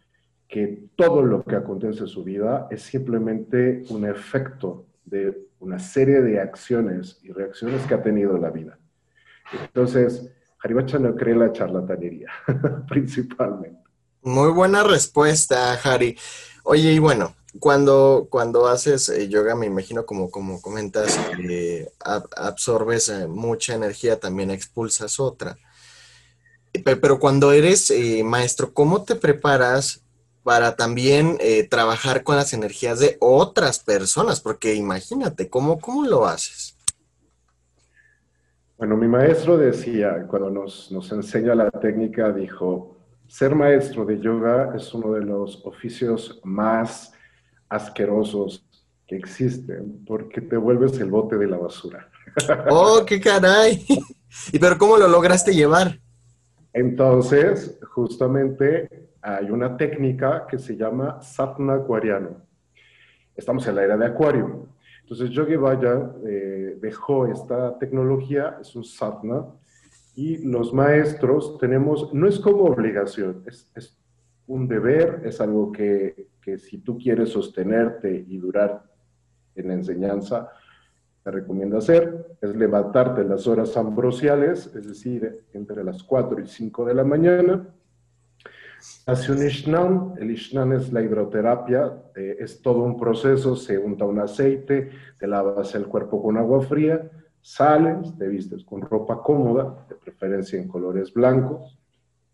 que 0.54 0.84
todo 0.96 1.24
lo 1.24 1.44
que 1.44 1.56
acontece 1.56 2.02
en 2.02 2.08
su 2.08 2.24
vida 2.24 2.68
es 2.70 2.84
simplemente 2.84 3.82
un 3.90 4.06
efecto 4.06 4.86
de 5.04 5.48
una 5.60 5.80
serie 5.80 6.22
de 6.22 6.40
acciones 6.40 7.18
y 7.24 7.32
reacciones 7.32 7.84
que 7.88 7.96
ha 7.96 8.04
tenido 8.04 8.38
la 8.38 8.52
vida. 8.52 8.78
Entonces, 9.52 10.30
Haribacha 10.64 11.00
no 11.00 11.16
cree 11.16 11.36
la 11.36 11.52
charlatanería, 11.52 12.30
principalmente. 12.88 13.82
Muy 14.22 14.52
buena 14.52 14.84
respuesta, 14.84 15.74
Hari. 15.74 16.20
Oye, 16.66 16.92
y 16.92 17.00
bueno, 17.00 17.34
cuando, 17.60 18.28
cuando 18.30 18.68
haces 18.68 19.10
eh, 19.10 19.28
yoga, 19.28 19.56
me 19.56 19.66
imagino 19.66 20.06
como, 20.06 20.30
como 20.30 20.62
comentas, 20.62 21.18
que 21.36 21.90
absorbes 22.36 23.10
eh, 23.10 23.26
mucha 23.26 23.74
energía, 23.74 24.20
también 24.20 24.52
expulsas 24.52 25.20
otra. 25.20 25.58
Pero 26.84 27.18
cuando 27.18 27.52
eres 27.52 27.90
eh, 27.90 28.24
maestro, 28.24 28.72
¿cómo 28.72 29.04
te 29.04 29.16
preparas 29.16 30.03
para 30.44 30.76
también 30.76 31.38
trabajar 31.70 32.24
con 32.24 32.36
las 32.36 32.54
energías 32.54 33.00
de 33.00 33.18
otras 33.20 33.80
personas? 33.80 34.42
Porque 34.42 34.76
imagínate, 34.76 35.50
¿cómo, 35.50 35.80
cómo 35.80 36.06
lo 36.06 36.26
haces? 36.26 36.78
Bueno, 38.78 38.98
mi 38.98 39.08
maestro 39.08 39.58
decía, 39.58 40.26
cuando 40.28 40.50
nos, 40.50 40.92
nos 40.92 41.12
enseña 41.12 41.56
la 41.56 41.72
técnica, 41.72 42.34
dijo, 42.34 42.98
ser 43.28 43.56
maestro 43.56 44.04
de 44.04 44.20
yoga 44.20 44.74
es 44.76 44.94
uno 44.94 45.14
de 45.14 45.22
los 45.22 45.66
oficios 45.66 46.42
más 46.44 47.14
asquerosos 47.70 48.66
que 49.08 49.16
existen, 49.16 50.04
porque 50.06 50.42
te 50.42 50.58
vuelves 50.58 51.00
el 51.00 51.10
bote 51.10 51.38
de 51.38 51.48
la 51.48 51.58
basura. 51.58 52.10
¡Oh, 52.70 53.04
qué 53.06 53.20
caray! 53.20 53.86
¿Y 54.52 54.60
pero 54.60 54.78
cómo 54.78 54.98
lo 54.98 55.08
lograste 55.08 55.54
llevar? 55.54 56.00
Entonces, 56.74 57.78
justamente 57.94 59.08
hay 59.24 59.50
una 59.50 59.78
técnica 59.78 60.46
que 60.48 60.60
se 60.60 60.76
llama 60.76 61.22
satna 61.22 61.76
acuariano. 61.76 62.42
Estamos 63.36 63.66
en 63.68 63.76
la 63.76 63.84
era 63.84 63.98
de 63.98 64.06
acuario. 64.06 64.68
Entonces, 65.02 65.30
Yogi 65.30 65.56
Vaya 65.56 66.12
eh, 66.26 66.78
dejó 66.82 67.28
esta 67.28 67.78
tecnología, 67.80 68.58
es 68.60 68.76
un 68.76 68.84
satna, 68.84 69.46
y 70.16 70.46
los 70.46 70.74
maestros 70.74 71.58
tenemos, 71.58 72.14
no 72.14 72.28
es 72.28 72.40
como 72.40 72.66
obligación, 72.66 73.44
es, 73.46 73.98
un 74.46 74.68
deber, 74.68 75.22
es 75.24 75.40
algo 75.40 75.72
que, 75.72 76.28
que, 76.42 76.58
si 76.58 76.80
tú 76.80 76.98
quieres 76.98 77.30
sostenerte 77.30 78.26
y 78.28 78.38
durar 78.38 78.84
en 79.56 79.70
la 79.70 79.74
enseñanza, 79.74 80.52
te 81.24 81.32
recomiendo 81.32 81.78
hacer, 81.78 82.36
es 82.42 82.54
levantarte 82.54 83.24
las 83.24 83.48
horas 83.48 83.78
ambrosiales, 83.78 84.68
es 84.76 84.86
decir, 84.86 85.46
entre 85.54 85.82
las 85.84 86.04
4 86.04 86.42
y 86.42 86.48
5 86.48 86.86
de 86.86 86.94
la 86.94 87.06
mañana. 87.06 87.74
Hace 89.06 89.32
un 89.32 89.46
Ishnan, 89.46 90.14
el 90.18 90.32
Ishnan 90.32 90.74
es 90.74 90.92
la 90.92 91.02
hidroterapia, 91.02 92.04
eh, 92.16 92.38
es 92.40 92.62
todo 92.62 92.84
un 92.84 92.98
proceso, 92.98 93.56
se 93.56 93.78
unta 93.78 94.06
un 94.06 94.20
aceite, 94.20 94.90
te 95.18 95.28
lavas 95.28 95.74
el 95.76 95.88
cuerpo 95.88 96.22
con 96.22 96.38
agua 96.38 96.62
fría, 96.62 97.10
sales, 97.42 98.18
te 98.18 98.28
vistes 98.28 98.64
con 98.64 98.82
ropa 98.82 99.22
cómoda, 99.22 99.86
de 99.88 99.96
preferencia 99.96 100.60
en 100.60 100.68
colores 100.68 101.14
blancos, 101.14 101.78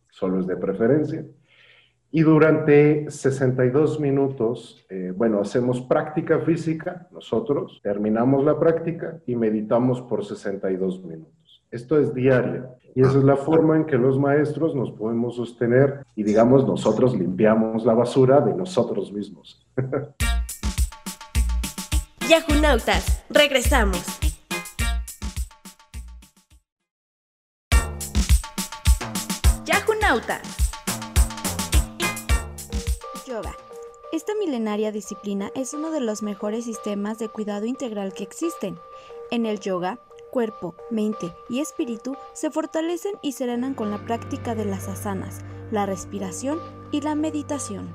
solo 0.10 0.39
es 0.39 0.48
de 0.48 0.58
preferencia, 0.58 1.25
y 2.12 2.22
durante 2.22 3.12
62 3.12 4.00
minutos, 4.00 4.84
eh, 4.89 5.13
bueno, 5.15 5.41
hacemos 5.41 5.82
práctica 5.82 6.39
física 6.39 7.08
nosotros, 7.12 7.79
terminamos 7.84 8.44
la 8.44 8.60
práctica 8.60 9.20
y 9.27 9.36
meditamos 9.36 10.01
por 10.01 10.25
62 10.25 11.03
minutos. 11.03 11.49
Esto 11.72 12.00
es 12.00 12.16
diario 12.16 12.76
y 12.96 13.02
esa 13.02 13.20
es 13.20 13.24
la 13.24 13.36
forma 13.36 13.76
en 13.76 13.86
que 13.86 13.96
los 13.96 14.18
maestros 14.18 14.74
nos 14.74 14.92
podemos 14.92 15.36
sostener 15.36 16.04
y 16.16 16.24
digamos 16.24 16.66
nosotros 16.66 17.16
limpiamos 17.16 17.86
la 17.86 17.94
basura 17.94 18.42
de 18.42 18.56
nosotros 18.56 19.12
mismos. 19.12 19.64
Yahunautas, 22.28 23.24
regresamos. 23.30 24.04
Yahunautas. 29.64 30.42
Yoga. 33.28 33.56
Esta 34.12 34.34
milenaria 34.40 34.92
disciplina 34.92 35.52
es 35.54 35.76
uno 35.76 35.92
de 35.92 36.00
los 36.00 36.24
mejores 36.24 36.66
sistemas 36.66 37.20
de 37.20 37.30
cuidado 37.30 37.68
integral 37.68 38.14
que 38.14 38.24
existen. 38.24 38.76
En 39.30 39.46
el 39.46 39.60
yoga, 39.60 40.00
cuerpo, 40.29 40.75
mente 40.89 41.33
y 41.50 41.59
espíritu 41.59 42.15
se 42.33 42.51
fortalecen 42.51 43.15
y 43.21 43.33
serenan 43.33 43.74
con 43.74 43.91
la 43.91 44.05
práctica 44.05 44.55
de 44.55 44.65
las 44.65 44.88
asanas, 44.88 45.39
la 45.71 45.86
respiración 45.86 46.59
y 46.91 47.01
la 47.01 47.15
meditación. 47.15 47.93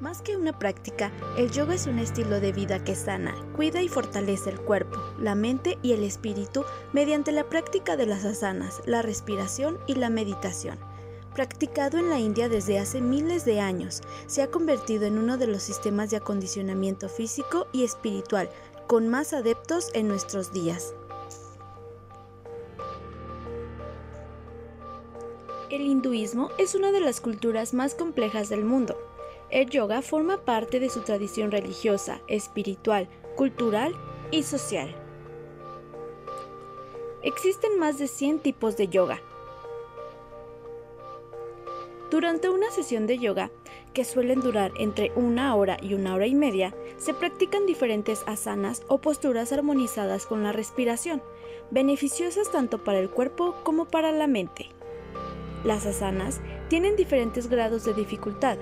Más 0.00 0.22
que 0.22 0.36
una 0.36 0.58
práctica, 0.58 1.12
el 1.36 1.50
yoga 1.50 1.74
es 1.74 1.86
un 1.86 1.98
estilo 1.98 2.40
de 2.40 2.52
vida 2.52 2.82
que 2.82 2.94
sana, 2.94 3.34
cuida 3.54 3.82
y 3.82 3.88
fortalece 3.88 4.48
el 4.48 4.58
cuerpo, 4.58 4.98
la 5.18 5.34
mente 5.34 5.78
y 5.82 5.92
el 5.92 6.02
espíritu 6.04 6.64
mediante 6.94 7.32
la 7.32 7.44
práctica 7.44 7.96
de 7.96 8.06
las 8.06 8.24
asanas, 8.24 8.80
la 8.86 9.02
respiración 9.02 9.78
y 9.86 9.96
la 9.96 10.08
meditación. 10.08 10.78
Practicado 11.34 11.98
en 11.98 12.08
la 12.10 12.18
India 12.18 12.48
desde 12.48 12.78
hace 12.78 13.00
miles 13.00 13.44
de 13.44 13.60
años, 13.60 14.02
se 14.26 14.42
ha 14.42 14.50
convertido 14.50 15.06
en 15.06 15.18
uno 15.18 15.38
de 15.38 15.46
los 15.46 15.62
sistemas 15.62 16.10
de 16.10 16.16
acondicionamiento 16.16 17.08
físico 17.08 17.66
y 17.72 17.84
espiritual 17.84 18.50
con 18.86 19.08
más 19.08 19.32
adeptos 19.32 19.90
en 19.94 20.08
nuestros 20.08 20.52
días. 20.52 20.94
El 25.70 25.82
hinduismo 25.82 26.50
es 26.58 26.74
una 26.74 26.90
de 26.90 27.00
las 27.00 27.20
culturas 27.20 27.74
más 27.74 27.94
complejas 27.94 28.48
del 28.48 28.64
mundo 28.64 28.96
el 29.50 29.68
yoga 29.68 30.00
forma 30.00 30.38
parte 30.44 30.78
de 30.78 30.90
su 30.90 31.00
tradición 31.00 31.50
religiosa, 31.50 32.20
espiritual, 32.28 33.08
cultural 33.36 33.94
y 34.30 34.44
social. 34.44 34.94
Existen 37.22 37.78
más 37.78 37.98
de 37.98 38.06
100 38.06 38.38
tipos 38.40 38.76
de 38.76 38.88
yoga. 38.88 39.20
Durante 42.10 42.48
una 42.48 42.70
sesión 42.72 43.06
de 43.06 43.18
yoga, 43.18 43.50
que 43.94 44.04
suelen 44.04 44.40
durar 44.40 44.72
entre 44.76 45.12
una 45.14 45.54
hora 45.54 45.76
y 45.80 45.94
una 45.94 46.14
hora 46.14 46.26
y 46.26 46.34
media, 46.34 46.74
se 46.96 47.14
practican 47.14 47.66
diferentes 47.66 48.24
asanas 48.26 48.82
o 48.88 48.98
posturas 48.98 49.52
armonizadas 49.52 50.26
con 50.26 50.42
la 50.42 50.50
respiración, 50.50 51.22
beneficiosas 51.70 52.50
tanto 52.50 52.82
para 52.82 52.98
el 52.98 53.10
cuerpo 53.10 53.54
como 53.62 53.84
para 53.84 54.10
la 54.10 54.26
mente. 54.26 54.70
Las 55.62 55.86
asanas 55.86 56.40
tienen 56.68 56.96
diferentes 56.96 57.48
grados 57.48 57.84
de 57.84 57.94
dificultad, 57.94 58.58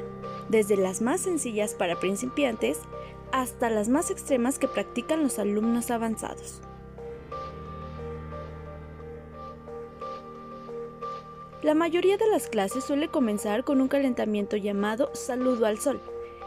desde 0.50 0.76
las 0.76 1.00
más 1.00 1.22
sencillas 1.22 1.74
para 1.74 1.98
principiantes 1.98 2.80
hasta 3.32 3.70
las 3.70 3.88
más 3.88 4.10
extremas 4.10 4.58
que 4.58 4.68
practican 4.68 5.22
los 5.22 5.38
alumnos 5.38 5.90
avanzados. 5.90 6.60
La 11.60 11.74
mayoría 11.74 12.16
de 12.16 12.28
las 12.28 12.46
clases 12.46 12.84
suele 12.84 13.08
comenzar 13.08 13.64
con 13.64 13.80
un 13.80 13.88
calentamiento 13.88 14.56
llamado 14.56 15.10
saludo 15.12 15.66
al 15.66 15.80
sol, 15.80 16.00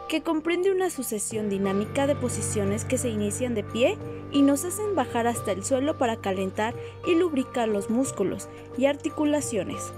que 0.08 0.22
comprende 0.22 0.72
una 0.72 0.88
sucesión 0.88 1.50
dinámica 1.50 2.06
de 2.06 2.14
posiciones 2.14 2.86
que 2.86 2.96
se 2.96 3.10
inician 3.10 3.54
de 3.54 3.62
pie 3.62 3.98
y 4.30 4.40
nos 4.40 4.64
hacen 4.64 4.94
bajar 4.94 5.26
hasta 5.26 5.52
el 5.52 5.64
suelo 5.64 5.98
para 5.98 6.16
calentar 6.16 6.74
y 7.06 7.14
lubricar 7.14 7.68
los 7.68 7.90
músculos 7.90 8.48
y 8.78 8.86
articulaciones. 8.86 9.92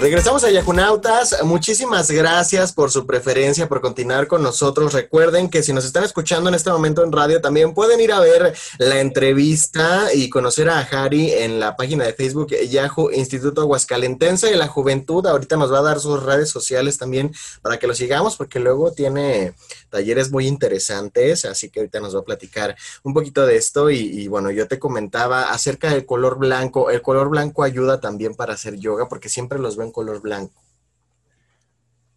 Regresamos 0.00 0.42
a 0.42 0.50
Yacunautas. 0.50 1.44
Muchísimas 1.44 2.10
gracias 2.10 2.72
por 2.72 2.90
su 2.90 3.06
preferencia, 3.06 3.68
por 3.68 3.82
continuar 3.82 4.26
con 4.26 4.42
nosotros. 4.42 4.94
Recuerden 4.94 5.50
que 5.50 5.62
si 5.62 5.74
nos 5.74 5.84
están 5.84 6.02
escuchando 6.02 6.48
en 6.48 6.54
este 6.54 6.70
momento 6.70 7.04
en 7.04 7.12
radio, 7.12 7.42
también 7.42 7.74
pueden 7.74 8.00
ir 8.00 8.10
a 8.10 8.18
ver 8.18 8.54
la 8.78 9.00
entrevista 9.00 10.08
y 10.14 10.30
conocer 10.30 10.70
a 10.70 10.80
Harry 10.80 11.30
en 11.32 11.60
la 11.60 11.76
página 11.76 12.04
de 12.04 12.14
Facebook 12.14 12.48
Yahoo 12.48 13.12
Instituto 13.12 13.60
Aguascalentense 13.60 14.46
de 14.46 14.56
la 14.56 14.66
Juventud. 14.66 15.26
Ahorita 15.26 15.56
nos 15.56 15.70
va 15.70 15.80
a 15.80 15.82
dar 15.82 16.00
sus 16.00 16.22
redes 16.22 16.48
sociales 16.48 16.96
también 16.96 17.30
para 17.60 17.78
que 17.78 17.86
lo 17.86 17.94
sigamos, 17.94 18.36
porque 18.36 18.60
luego 18.60 18.92
tiene 18.92 19.52
talleres 19.90 20.32
muy 20.32 20.46
interesantes. 20.46 21.44
Así 21.44 21.68
que 21.68 21.80
ahorita 21.80 22.00
nos 22.00 22.16
va 22.16 22.20
a 22.20 22.24
platicar 22.24 22.74
un 23.02 23.12
poquito 23.12 23.44
de 23.44 23.56
esto. 23.56 23.90
Y, 23.90 23.98
y 23.98 24.26
bueno, 24.26 24.50
yo 24.50 24.66
te 24.66 24.78
comentaba 24.78 25.52
acerca 25.52 25.90
del 25.90 26.06
color 26.06 26.38
blanco. 26.38 26.90
El 26.90 27.02
color 27.02 27.28
blanco 27.28 27.62
ayuda 27.62 28.00
también 28.00 28.34
para 28.34 28.54
hacer 28.54 28.78
yoga, 28.78 29.06
porque 29.06 29.28
siempre 29.28 29.58
los 29.58 29.76
en 29.84 29.92
color 29.92 30.20
blanco? 30.20 30.62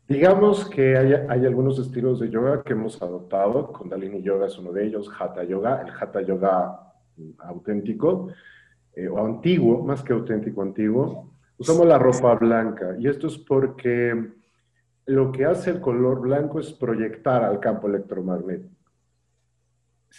Digamos 0.08 0.70
que 0.70 0.96
hay, 0.98 1.46
algunos 1.46 1.80
estilos 1.80 2.20
de 2.20 2.30
yoga 2.30 2.62
que 2.62 2.74
hemos 2.74 3.02
adoptado, 3.02 3.74
Kundalini 3.74 4.22
Yoga 4.22 4.46
es 4.46 4.58
uno 4.60 4.72
de 4.72 4.86
ellos, 4.86 5.10
Hatha 5.18 5.44
Yoga, 5.44 5.82
el 5.82 5.92
Hatha 5.92 6.22
Yoga 6.22 6.80
auténtico, 7.40 8.28
eh, 8.96 9.08
o 9.08 9.26
antiguo, 9.26 9.84
más 9.84 10.04
que 10.04 10.14
auténtico 10.14 10.62
antiguo, 10.62 11.32
usamos 11.58 11.88
la 11.88 11.98
ropa 11.98 12.36
blanca. 12.36 12.96
Y 13.00 13.08
esto 13.08 13.26
es 13.26 13.38
porque 13.40 14.32
lo 15.08 15.32
que 15.32 15.46
hace 15.46 15.72
el 15.72 15.82
color 15.82 16.22
blanco 16.22 16.60
es 16.60 16.72
proyectar 16.72 17.44
al 17.44 17.60
campo 17.60 17.88
electromagnético. 17.88 18.75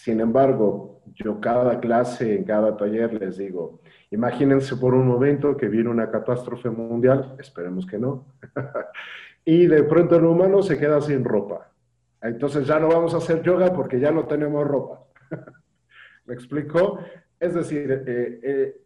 Sin 0.07 0.21
embargo, 0.21 1.01
yo 1.17 1.41
cada 1.41 1.81
clase, 1.81 2.37
en 2.37 2.45
cada 2.45 2.77
taller 2.77 3.13
les 3.15 3.39
digo, 3.39 3.81
imagínense 4.13 4.77
por 4.77 4.95
un 4.95 5.05
momento 5.05 5.57
que 5.57 5.67
viene 5.67 5.91
una 5.91 6.13
catástrofe 6.13 6.71
mundial, 6.71 7.35
esperemos 7.41 7.85
que 7.85 7.99
no, 7.99 8.25
y 9.45 9.67
de 9.67 9.83
pronto 9.83 10.15
el 10.15 10.25
humano 10.25 10.63
se 10.63 10.79
queda 10.79 11.01
sin 11.01 11.25
ropa. 11.25 11.73
Entonces 12.23 12.69
ya 12.69 12.79
no 12.79 12.87
vamos 12.87 13.15
a 13.15 13.17
hacer 13.17 13.43
yoga 13.43 13.73
porque 13.73 13.99
ya 13.99 14.13
no 14.13 14.29
tenemos 14.29 14.65
ropa. 14.65 15.03
¿Me 16.25 16.35
explico? 16.35 17.01
Es 17.41 17.55
decir, 17.55 17.91
eh, 18.07 18.41
eh, 18.45 18.81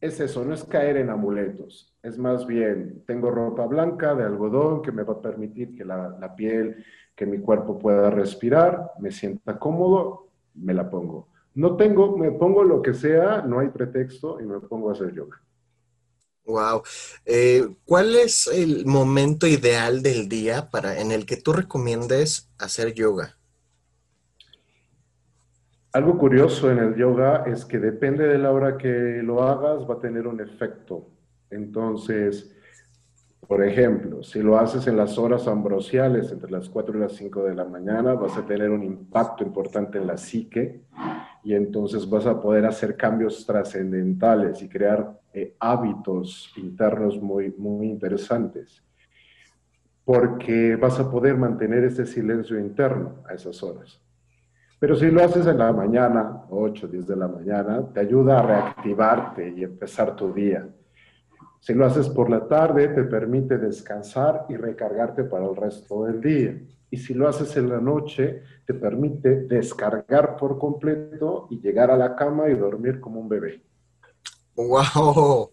es 0.00 0.20
eso, 0.20 0.44
no 0.44 0.54
es 0.54 0.62
caer 0.62 0.96
en 0.96 1.10
amuletos, 1.10 1.92
es 2.04 2.18
más 2.18 2.46
bien, 2.46 3.02
tengo 3.04 3.32
ropa 3.32 3.66
blanca 3.66 4.14
de 4.14 4.22
algodón 4.22 4.80
que 4.80 4.92
me 4.92 5.02
va 5.02 5.14
a 5.14 5.20
permitir 5.20 5.74
que 5.74 5.84
la, 5.84 6.16
la 6.20 6.36
piel, 6.36 6.84
que 7.16 7.26
mi 7.26 7.40
cuerpo 7.40 7.80
pueda 7.80 8.10
respirar, 8.10 8.92
me 9.00 9.10
sienta 9.10 9.58
cómodo, 9.58 10.28
me 10.54 10.74
la 10.74 10.88
pongo. 10.88 11.28
No 11.54 11.76
tengo, 11.76 12.16
me 12.16 12.30
pongo 12.32 12.64
lo 12.64 12.80
que 12.80 12.94
sea, 12.94 13.42
no 13.42 13.60
hay 13.60 13.68
pretexto 13.68 14.40
y 14.40 14.44
me 14.44 14.60
pongo 14.60 14.88
a 14.88 14.92
hacer 14.92 15.12
yoga. 15.12 15.40
Wow. 16.44 16.82
Eh, 17.24 17.68
¿Cuál 17.84 18.16
es 18.16 18.46
el 18.46 18.84
momento 18.86 19.46
ideal 19.46 20.02
del 20.02 20.28
día 20.28 20.70
para 20.70 21.00
en 21.00 21.12
el 21.12 21.24
que 21.24 21.36
tú 21.36 21.52
recomiendes 21.52 22.50
hacer 22.58 22.94
yoga? 22.94 23.36
Algo 25.92 26.16
curioso 26.16 26.70
en 26.70 26.78
el 26.78 26.96
yoga 26.96 27.44
es 27.46 27.66
que 27.66 27.78
depende 27.78 28.26
de 28.26 28.38
la 28.38 28.50
hora 28.50 28.78
que 28.78 29.20
lo 29.22 29.42
hagas, 29.42 29.88
va 29.88 29.94
a 29.94 30.00
tener 30.00 30.26
un 30.26 30.40
efecto. 30.40 31.10
Entonces, 31.50 32.50
por 33.52 33.62
ejemplo, 33.62 34.22
si 34.22 34.40
lo 34.40 34.58
haces 34.58 34.86
en 34.86 34.96
las 34.96 35.18
horas 35.18 35.46
ambrosiales, 35.46 36.32
entre 36.32 36.50
las 36.50 36.70
4 36.70 36.96
y 36.96 37.00
las 37.02 37.12
5 37.12 37.44
de 37.44 37.54
la 37.54 37.66
mañana, 37.66 38.14
vas 38.14 38.34
a 38.38 38.46
tener 38.46 38.70
un 38.70 38.82
impacto 38.82 39.44
importante 39.44 39.98
en 39.98 40.06
la 40.06 40.16
psique 40.16 40.80
y 41.44 41.52
entonces 41.52 42.08
vas 42.08 42.24
a 42.24 42.40
poder 42.40 42.64
hacer 42.64 42.96
cambios 42.96 43.44
trascendentales 43.44 44.62
y 44.62 44.70
crear 44.70 45.20
eh, 45.34 45.54
hábitos 45.60 46.50
internos 46.56 47.20
muy, 47.20 47.52
muy 47.58 47.88
interesantes, 47.88 48.82
porque 50.02 50.74
vas 50.76 50.98
a 50.98 51.10
poder 51.10 51.36
mantener 51.36 51.84
ese 51.84 52.06
silencio 52.06 52.58
interno 52.58 53.16
a 53.28 53.34
esas 53.34 53.62
horas. 53.62 54.00
Pero 54.78 54.96
si 54.96 55.10
lo 55.10 55.22
haces 55.22 55.46
en 55.46 55.58
la 55.58 55.74
mañana, 55.74 56.44
8, 56.48 56.88
10 56.88 57.06
de 57.06 57.16
la 57.16 57.28
mañana, 57.28 57.86
te 57.92 58.00
ayuda 58.00 58.38
a 58.38 58.46
reactivarte 58.46 59.52
y 59.54 59.62
empezar 59.62 60.16
tu 60.16 60.32
día. 60.32 60.66
Si 61.62 61.74
lo 61.74 61.86
haces 61.86 62.08
por 62.08 62.28
la 62.28 62.48
tarde, 62.48 62.88
te 62.88 63.04
permite 63.04 63.56
descansar 63.56 64.46
y 64.48 64.56
recargarte 64.56 65.22
para 65.22 65.46
el 65.46 65.54
resto 65.54 66.06
del 66.06 66.20
día. 66.20 66.60
Y 66.90 66.96
si 66.96 67.14
lo 67.14 67.28
haces 67.28 67.56
en 67.56 67.68
la 67.68 67.80
noche, 67.80 68.42
te 68.66 68.74
permite 68.74 69.42
descargar 69.42 70.36
por 70.36 70.58
completo 70.58 71.46
y 71.50 71.60
llegar 71.60 71.92
a 71.92 71.96
la 71.96 72.16
cama 72.16 72.48
y 72.48 72.56
dormir 72.56 72.98
como 72.98 73.20
un 73.20 73.28
bebé. 73.28 73.62
¡Wow! 74.56 75.52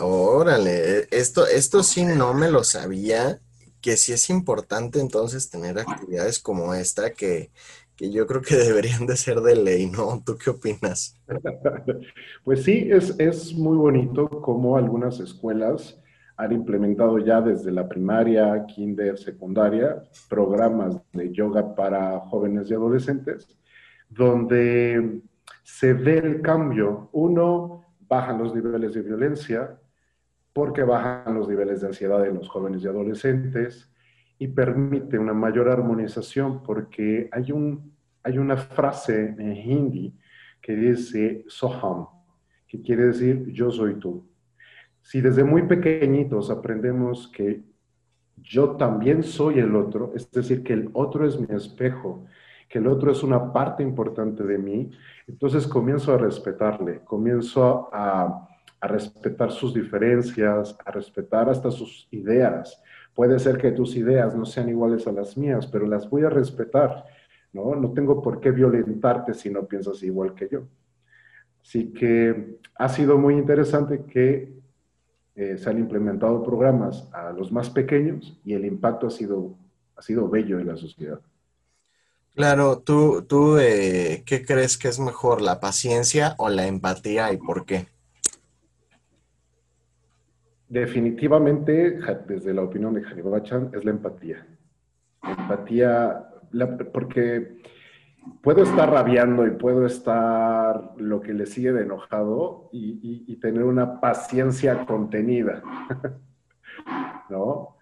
Órale, 0.00 1.06
esto, 1.10 1.46
esto 1.46 1.82
sí 1.82 2.06
no 2.06 2.32
me 2.32 2.50
lo 2.50 2.64
sabía, 2.64 3.40
que 3.82 3.98
sí 3.98 4.14
es 4.14 4.30
importante 4.30 5.00
entonces 5.00 5.50
tener 5.50 5.78
actividades 5.78 6.38
como 6.38 6.72
esta 6.72 7.12
que, 7.12 7.50
que 7.96 8.10
yo 8.10 8.26
creo 8.26 8.42
que 8.42 8.56
deberían 8.56 9.06
de 9.06 9.16
ser 9.16 9.40
de 9.40 9.56
ley, 9.56 9.86
¿no? 9.86 10.22
¿Tú 10.24 10.36
qué 10.36 10.50
opinas? 10.50 11.20
Pues 12.44 12.62
sí, 12.62 12.88
es, 12.90 13.18
es 13.18 13.54
muy 13.54 13.76
bonito 13.76 14.28
como 14.28 14.76
algunas 14.76 15.18
escuelas 15.18 15.98
han 16.36 16.52
implementado 16.52 17.18
ya 17.18 17.40
desde 17.40 17.70
la 17.70 17.88
primaria, 17.88 18.64
kinder, 18.66 19.16
secundaria, 19.18 20.02
programas 20.28 21.00
de 21.12 21.32
yoga 21.32 21.74
para 21.74 22.20
jóvenes 22.20 22.70
y 22.70 22.74
adolescentes, 22.74 23.56
donde 24.08 25.20
se 25.62 25.92
ve 25.92 26.18
el 26.18 26.42
cambio. 26.42 27.08
Uno, 27.12 27.84
bajan 28.08 28.38
los 28.38 28.54
niveles 28.54 28.94
de 28.94 29.02
violencia, 29.02 29.78
porque 30.52 30.82
bajan 30.82 31.34
los 31.34 31.48
niveles 31.48 31.80
de 31.80 31.88
ansiedad 31.88 32.26
en 32.26 32.34
los 32.34 32.48
jóvenes 32.48 32.82
y 32.82 32.88
adolescentes, 32.88 33.88
y 34.38 34.48
permite 34.48 35.18
una 35.18 35.32
mayor 35.32 35.68
armonización, 35.68 36.62
porque 36.62 37.28
hay, 37.32 37.52
un, 37.52 37.92
hay 38.22 38.38
una 38.38 38.56
frase 38.56 39.34
en 39.38 39.56
hindi 39.56 40.14
que 40.60 40.74
dice 40.74 41.44
Soham, 41.46 42.06
que 42.66 42.80
quiere 42.80 43.06
decir 43.06 43.46
yo 43.52 43.70
soy 43.70 43.94
tú 43.94 44.26
si 45.04 45.20
desde 45.20 45.44
muy 45.44 45.62
pequeñitos 45.62 46.50
aprendemos 46.50 47.28
que 47.28 47.62
yo 48.38 48.70
también 48.72 49.22
soy 49.22 49.58
el 49.58 49.76
otro, 49.76 50.12
es 50.16 50.30
decir, 50.30 50.64
que 50.64 50.72
el 50.72 50.90
otro 50.94 51.26
es 51.26 51.38
mi 51.38 51.54
espejo, 51.54 52.24
que 52.68 52.78
el 52.78 52.86
otro 52.86 53.12
es 53.12 53.22
una 53.22 53.52
parte 53.52 53.82
importante 53.82 54.42
de 54.42 54.58
mí, 54.58 54.90
entonces 55.26 55.66
comienzo 55.66 56.12
a 56.14 56.18
respetarle, 56.18 57.00
comienzo 57.04 57.90
a, 57.92 58.48
respetar 58.80 59.50
sus 59.50 59.72
diferencias, 59.72 60.76
a 60.84 60.90
respetar 60.90 61.48
hasta 61.48 61.70
sus 61.70 62.06
ideas. 62.10 62.82
Puede 63.14 63.38
ser 63.38 63.58
que 63.58 63.70
tus 63.70 63.94
ideas 63.96 64.34
no 64.34 64.44
sean 64.44 64.68
iguales 64.68 65.06
a 65.06 65.12
las 65.12 65.36
mías, 65.36 65.66
pero 65.66 65.86
las 65.86 66.10
voy 66.10 66.24
a 66.24 66.30
respetar, 66.30 67.04
¿no? 67.52 67.74
No 67.76 67.92
tengo 67.92 68.20
por 68.20 68.40
qué 68.40 68.50
violentarte 68.50 69.34
si 69.34 69.50
no 69.50 69.64
piensas 69.66 70.02
igual 70.02 70.34
que 70.34 70.48
yo. 70.50 70.62
Así 71.62 71.92
que 71.92 72.58
ha 72.74 72.88
sido 72.88 73.16
muy 73.16 73.34
interesante 73.34 74.04
que 74.04 74.52
eh, 75.36 75.56
se 75.58 75.70
han 75.70 75.78
implementado 75.78 76.42
programas 76.42 77.08
a 77.12 77.32
los 77.32 77.50
más 77.50 77.70
pequeños 77.70 78.38
y 78.44 78.54
el 78.54 78.64
impacto 78.64 79.06
ha 79.06 79.10
sido, 79.10 79.56
ha 79.96 80.02
sido 80.02 80.28
bello 80.28 80.58
en 80.58 80.68
la 80.68 80.76
sociedad. 80.76 81.20
Claro, 82.34 82.78
tú, 82.78 83.24
tú 83.28 83.58
eh, 83.58 84.24
¿qué 84.26 84.44
crees 84.44 84.76
que 84.76 84.88
es 84.88 84.98
mejor, 84.98 85.40
la 85.40 85.60
paciencia 85.60 86.34
o 86.38 86.48
la 86.48 86.66
empatía 86.66 87.32
y 87.32 87.36
por 87.36 87.64
qué? 87.64 87.86
Definitivamente, 90.74 92.00
desde 92.26 92.52
la 92.52 92.62
opinión 92.62 92.94
de 92.94 93.04
Hannibal 93.04 93.44
es 93.72 93.84
la 93.84 93.90
empatía. 93.92 94.44
Empatía, 95.22 96.30
porque 96.92 97.58
puedo 98.42 98.64
estar 98.64 98.90
rabiando 98.90 99.46
y 99.46 99.52
puedo 99.52 99.86
estar 99.86 100.94
lo 100.96 101.20
que 101.20 101.32
le 101.32 101.46
sigue 101.46 101.72
de 101.72 101.82
enojado 101.82 102.70
y, 102.72 103.36
tener 103.36 103.62
una 103.62 104.00
paciencia 104.00 104.84
contenida, 104.84 105.62
¿no? 107.30 107.76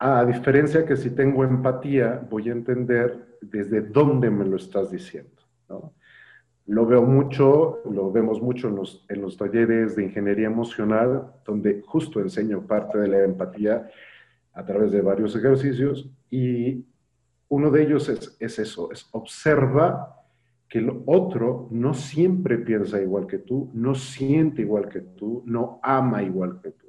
A 0.00 0.24
diferencia 0.24 0.84
que 0.84 0.96
si 0.96 1.10
tengo 1.10 1.44
empatía, 1.44 2.20
voy 2.28 2.48
a 2.48 2.52
entender 2.52 3.38
desde 3.42 3.80
dónde 3.80 4.28
me 4.30 4.44
lo 4.44 4.56
estás 4.56 4.90
diciendo, 4.90 5.40
¿no? 5.68 5.92
Lo 6.66 6.86
veo 6.86 7.02
mucho, 7.02 7.80
lo 7.90 8.10
vemos 8.10 8.40
mucho 8.40 8.68
en 8.68 8.76
los, 8.76 9.04
en 9.08 9.20
los 9.20 9.36
talleres 9.36 9.96
de 9.96 10.04
ingeniería 10.04 10.46
emocional, 10.46 11.32
donde 11.44 11.82
justo 11.86 12.20
enseño 12.20 12.66
parte 12.66 12.98
de 12.98 13.08
la 13.08 13.22
empatía 13.22 13.88
a 14.54 14.64
través 14.64 14.92
de 14.92 15.02
varios 15.02 15.36
ejercicios 15.36 16.08
y 16.30 16.84
uno 17.48 17.70
de 17.70 17.82
ellos 17.82 18.08
es, 18.08 18.58
eso, 18.58 18.90
es 18.90 19.08
observa 19.12 20.22
que 20.68 20.78
el 20.78 21.02
otro 21.06 21.68
no 21.70 21.94
siempre 21.94 22.58
piensa 22.58 23.00
igual 23.00 23.26
que 23.26 23.38
tú, 23.38 23.70
no 23.74 23.94
siente 23.94 24.62
igual 24.62 24.88
que 24.88 25.00
tú, 25.00 25.42
no 25.46 25.78
ama 25.82 26.22
igual 26.22 26.60
que 26.62 26.70
tú. 26.70 26.86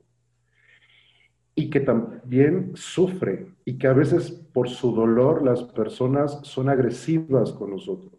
Y 1.54 1.70
que 1.70 1.82
también 1.82 2.72
sufre 2.74 3.48
y 3.64 3.78
que 3.78 3.88
a 3.88 3.94
veces 3.94 4.32
por 4.32 4.70
su 4.70 4.94
dolor 4.94 5.44
las 5.44 5.64
personas 5.64 6.40
son 6.44 6.70
agresivas 6.70 7.52
con 7.52 7.72
nosotros. 7.72 8.15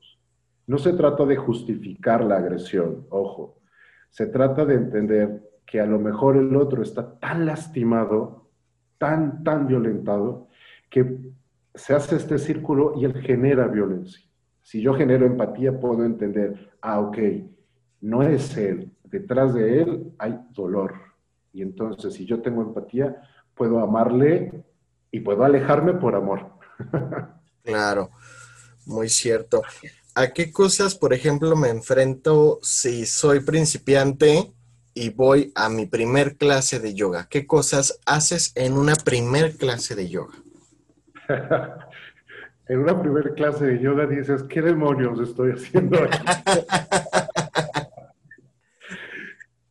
No 0.67 0.79
se 0.79 0.93
trata 0.93 1.25
de 1.25 1.37
justificar 1.37 2.25
la 2.25 2.39
agresión, 2.39 3.07
ojo. 3.11 3.61
Se 4.11 4.27
trata 4.27 4.65
de 4.65 4.75
entender 4.75 5.43
que 5.65 5.81
a 5.81 5.87
lo 5.87 5.99
mejor 5.99 6.37
el 6.37 6.55
otro 6.57 6.83
está 6.83 7.19
tan 7.19 7.47
lastimado, 7.47 8.49
tan, 8.99 9.45
tan 9.45 9.67
violentado, 9.67 10.49
que 10.91 11.33
se 11.75 11.95
hace 11.95 12.17
este 12.17 12.39
círculo 12.39 12.95
y 12.97 13.05
él 13.05 13.21
genera 13.21 13.69
violencia. 13.69 14.25
Si 14.63 14.81
yo 14.81 14.95
genero 14.95 15.27
empatía, 15.27 15.79
puedo 15.79 16.05
entender, 16.05 16.71
ah, 16.81 17.01
ok, 17.01 17.19
no 18.01 18.23
es 18.23 18.57
él, 18.57 18.91
detrás 19.05 19.55
de 19.55 19.83
él 19.83 20.13
hay 20.19 20.39
dolor. 20.51 20.95
Y 21.53 21.63
entonces, 21.63 22.15
si 22.15 22.27
yo 22.27 22.43
tengo 22.43 22.63
empatía, 22.63 23.23
puedo 23.55 23.81
amarle 23.81 24.65
y 25.11 25.21
puedo 25.21 25.45
alejarme 25.45 25.95
por 25.95 26.15
amor. 26.15 26.51
claro, 27.63 28.11
muy 28.85 29.09
cierto. 29.09 29.63
¿A 30.19 30.29
qué 30.29 30.51
cosas, 30.51 30.95
por 30.95 31.13
ejemplo, 31.13 31.55
me 31.57 31.69
enfrento 31.69 32.59
si 32.63 33.05
soy 33.05 33.41
principiante 33.41 34.51
y 34.95 35.11
voy 35.11 35.53
a 35.55 35.69
mi 35.69 35.85
primer 35.85 36.37
clase 36.37 36.81
de 36.81 36.95
yoga? 36.95 37.27
¿Qué 37.29 37.47
cosas 37.47 38.01
haces 38.07 38.51
en 38.55 38.79
una 38.79 38.95
primer 38.95 39.59
clase 39.59 39.95
de 39.95 40.09
yoga? 40.09 40.33
en 42.67 42.79
una 42.79 42.99
primera 42.99 43.35
clase 43.35 43.67
de 43.67 43.79
yoga 43.79 44.07
dices, 44.07 44.43
¿qué 44.45 44.63
demonios 44.63 45.21
estoy 45.21 45.53
haciendo 45.53 46.03
aquí? 46.03 46.19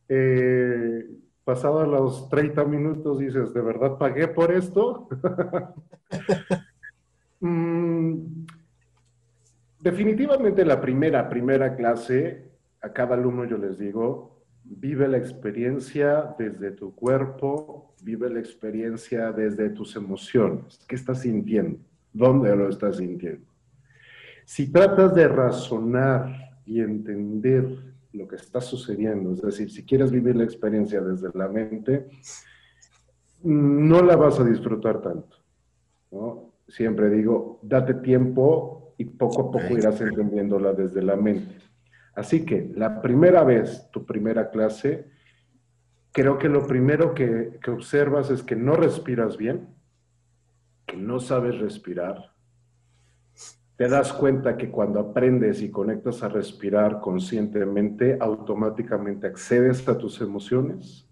eh, 0.08 1.10
pasados 1.42 1.88
los 1.88 2.28
30 2.28 2.62
minutos 2.66 3.18
dices, 3.18 3.52
¿de 3.52 3.62
verdad 3.62 3.98
pagué 3.98 4.28
por 4.28 4.52
esto? 4.52 5.08
Mm, 7.38 8.45
definitivamente 9.86 10.64
la 10.64 10.80
primera, 10.80 11.28
primera 11.28 11.76
clase, 11.76 12.50
a 12.80 12.92
cada 12.92 13.14
alumno 13.14 13.44
yo 13.44 13.56
les 13.56 13.78
digo, 13.78 14.42
vive 14.64 15.06
la 15.06 15.16
experiencia 15.16 16.34
desde 16.36 16.72
tu 16.72 16.92
cuerpo, 16.92 17.94
vive 18.02 18.28
la 18.28 18.40
experiencia 18.40 19.30
desde 19.30 19.70
tus 19.70 19.94
emociones. 19.94 20.84
¿Qué 20.88 20.96
estás 20.96 21.20
sintiendo? 21.20 21.78
¿Dónde 22.12 22.56
lo 22.56 22.68
estás 22.68 22.96
sintiendo? 22.96 23.46
Si 24.44 24.72
tratas 24.72 25.14
de 25.14 25.28
razonar 25.28 26.60
y 26.64 26.80
entender 26.80 27.68
lo 28.12 28.26
que 28.26 28.36
está 28.36 28.60
sucediendo, 28.60 29.34
es 29.34 29.42
decir, 29.42 29.70
si 29.70 29.84
quieres 29.84 30.10
vivir 30.10 30.34
la 30.34 30.42
experiencia 30.42 31.00
desde 31.00 31.28
la 31.32 31.46
mente, 31.46 32.08
no 33.44 34.02
la 34.02 34.16
vas 34.16 34.40
a 34.40 34.44
disfrutar 34.44 35.00
tanto. 35.00 35.36
Siempre 36.66 37.08
digo, 37.08 37.60
date 37.62 37.94
tiempo 37.94 38.85
y 38.98 39.04
poco 39.04 39.42
a 39.42 39.50
poco 39.50 39.76
irás 39.76 40.00
entendiéndola 40.00 40.72
desde 40.72 41.02
la 41.02 41.16
mente. 41.16 41.56
Así 42.14 42.44
que 42.44 42.72
la 42.74 43.02
primera 43.02 43.44
vez, 43.44 43.88
tu 43.90 44.06
primera 44.06 44.50
clase, 44.50 45.06
creo 46.12 46.38
que 46.38 46.48
lo 46.48 46.66
primero 46.66 47.14
que, 47.14 47.58
que 47.62 47.70
observas 47.70 48.30
es 48.30 48.42
que 48.42 48.56
no 48.56 48.74
respiras 48.74 49.36
bien, 49.36 49.68
que 50.86 50.96
no 50.96 51.20
sabes 51.20 51.58
respirar, 51.58 52.32
te 53.76 53.88
das 53.88 54.14
cuenta 54.14 54.56
que 54.56 54.70
cuando 54.70 54.98
aprendes 54.98 55.60
y 55.60 55.70
conectas 55.70 56.22
a 56.22 56.30
respirar 56.30 57.00
conscientemente, 57.00 58.16
automáticamente 58.18 59.26
accedes 59.26 59.86
a 59.86 59.98
tus 59.98 60.22
emociones, 60.22 61.06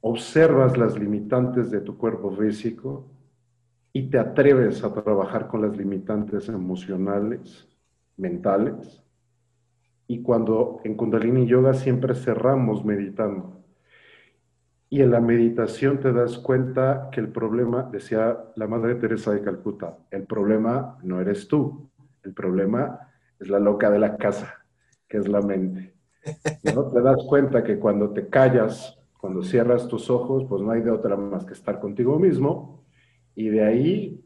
observas 0.00 0.78
las 0.78 0.98
limitantes 0.98 1.70
de 1.70 1.80
tu 1.80 1.98
cuerpo 1.98 2.34
físico 2.34 3.06
y 3.96 4.10
te 4.10 4.18
atreves 4.18 4.82
a 4.82 4.92
trabajar 4.92 5.46
con 5.46 5.62
las 5.62 5.76
limitantes 5.76 6.48
emocionales, 6.48 7.68
mentales. 8.16 9.04
Y 10.08 10.20
cuando 10.20 10.80
en 10.82 10.96
Kundalini 10.96 11.46
Yoga 11.46 11.74
siempre 11.74 12.16
cerramos 12.16 12.84
meditando. 12.84 13.62
Y 14.90 15.00
en 15.00 15.12
la 15.12 15.20
meditación 15.20 16.00
te 16.00 16.12
das 16.12 16.38
cuenta 16.38 17.08
que 17.12 17.20
el 17.20 17.28
problema, 17.28 17.84
decía 17.84 18.36
la 18.56 18.66
Madre 18.66 18.96
Teresa 18.96 19.30
de 19.30 19.42
Calcuta, 19.42 19.96
el 20.10 20.24
problema 20.24 20.98
no 21.04 21.20
eres 21.20 21.46
tú, 21.46 21.88
el 22.24 22.34
problema 22.34 23.12
es 23.38 23.48
la 23.48 23.60
loca 23.60 23.90
de 23.90 24.00
la 24.00 24.16
casa, 24.16 24.66
que 25.08 25.18
es 25.18 25.28
la 25.28 25.40
mente. 25.40 25.94
¿No? 26.74 26.90
Te 26.90 27.00
das 27.00 27.22
cuenta 27.28 27.62
que 27.62 27.78
cuando 27.78 28.10
te 28.10 28.28
callas, 28.28 28.98
cuando 29.18 29.44
cierras 29.44 29.86
tus 29.86 30.10
ojos, 30.10 30.44
pues 30.48 30.62
no 30.62 30.72
hay 30.72 30.80
de 30.80 30.90
otra 30.90 31.16
más 31.16 31.44
que 31.44 31.52
estar 31.52 31.78
contigo 31.78 32.18
mismo 32.18 32.83
y 33.36 33.48
de 33.48 33.64
ahí 33.64 34.24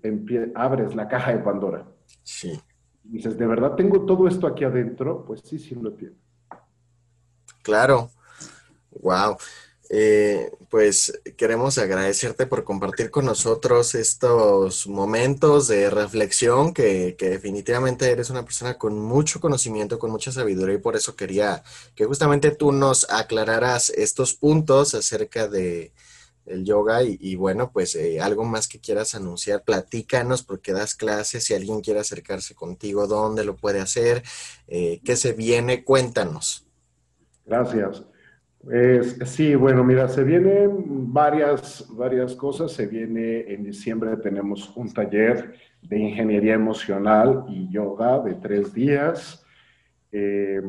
abres 0.54 0.94
la 0.94 1.08
caja 1.08 1.32
de 1.32 1.38
Pandora. 1.38 1.86
Sí. 2.22 2.60
Y 3.04 3.08
dices, 3.12 3.38
¿de 3.38 3.46
verdad 3.46 3.74
tengo 3.74 4.04
todo 4.04 4.28
esto 4.28 4.46
aquí 4.46 4.64
adentro? 4.64 5.24
Pues 5.26 5.40
sí, 5.44 5.58
sí 5.58 5.74
lo 5.74 5.92
tiene. 5.92 6.16
Claro. 7.62 8.10
Wow. 9.02 9.36
Eh, 9.90 10.50
pues 10.68 11.18
queremos 11.38 11.78
agradecerte 11.78 12.44
por 12.44 12.62
compartir 12.62 13.10
con 13.10 13.24
nosotros 13.24 13.94
estos 13.94 14.86
momentos 14.86 15.66
de 15.68 15.88
reflexión, 15.88 16.74
que, 16.74 17.16
definitivamente 17.18 18.10
eres 18.10 18.28
una 18.28 18.44
persona 18.44 18.76
con 18.76 18.98
mucho 18.98 19.40
conocimiento, 19.40 19.98
con 19.98 20.10
mucha 20.10 20.30
sabiduría 20.30 20.74
y 20.74 20.78
por 20.78 20.94
eso 20.94 21.16
quería 21.16 21.62
que 21.94 22.04
justamente 22.04 22.50
tú 22.50 22.70
nos 22.70 23.10
aclararas 23.10 23.88
estos 23.88 24.34
puntos 24.34 24.94
acerca 24.94 25.48
de 25.48 25.92
el 26.48 26.64
yoga 26.64 27.02
y, 27.02 27.34
bueno, 27.36 27.70
pues 27.72 27.94
eh, 27.94 28.20
algo 28.20 28.44
más 28.44 28.68
que 28.68 28.80
quieras 28.80 29.14
anunciar, 29.14 29.62
platícanos 29.64 30.42
porque 30.42 30.72
das 30.72 30.94
clases, 30.94 31.44
si 31.44 31.54
alguien 31.54 31.80
quiere 31.80 32.00
acercarse 32.00 32.54
contigo, 32.54 33.06
dónde 33.06 33.44
lo 33.44 33.56
puede 33.56 33.80
hacer, 33.80 34.22
eh, 34.66 35.00
qué 35.04 35.16
se 35.16 35.32
viene, 35.32 35.84
cuéntanos. 35.84 36.66
Gracias 37.46 38.02
sí, 39.24 39.54
bueno, 39.54 39.84
mira, 39.84 40.08
se 40.08 40.24
vienen 40.24 41.12
varias, 41.12 41.86
varias 41.90 42.34
cosas. 42.34 42.72
Se 42.72 42.86
viene 42.86 43.52
en 43.52 43.64
diciembre, 43.64 44.16
tenemos 44.16 44.72
un 44.76 44.92
taller 44.92 45.54
de 45.82 45.98
ingeniería 45.98 46.54
emocional 46.54 47.44
y 47.48 47.70
yoga 47.70 48.20
de 48.20 48.34
tres 48.34 48.72
días. 48.74 49.44
Eh, 50.12 50.60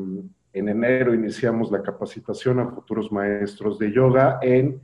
en 0.52 0.68
enero 0.68 1.14
iniciamos 1.14 1.70
la 1.70 1.82
capacitación 1.82 2.58
a 2.60 2.70
futuros 2.70 3.10
maestros 3.12 3.78
de 3.78 3.92
yoga 3.92 4.38
en 4.42 4.80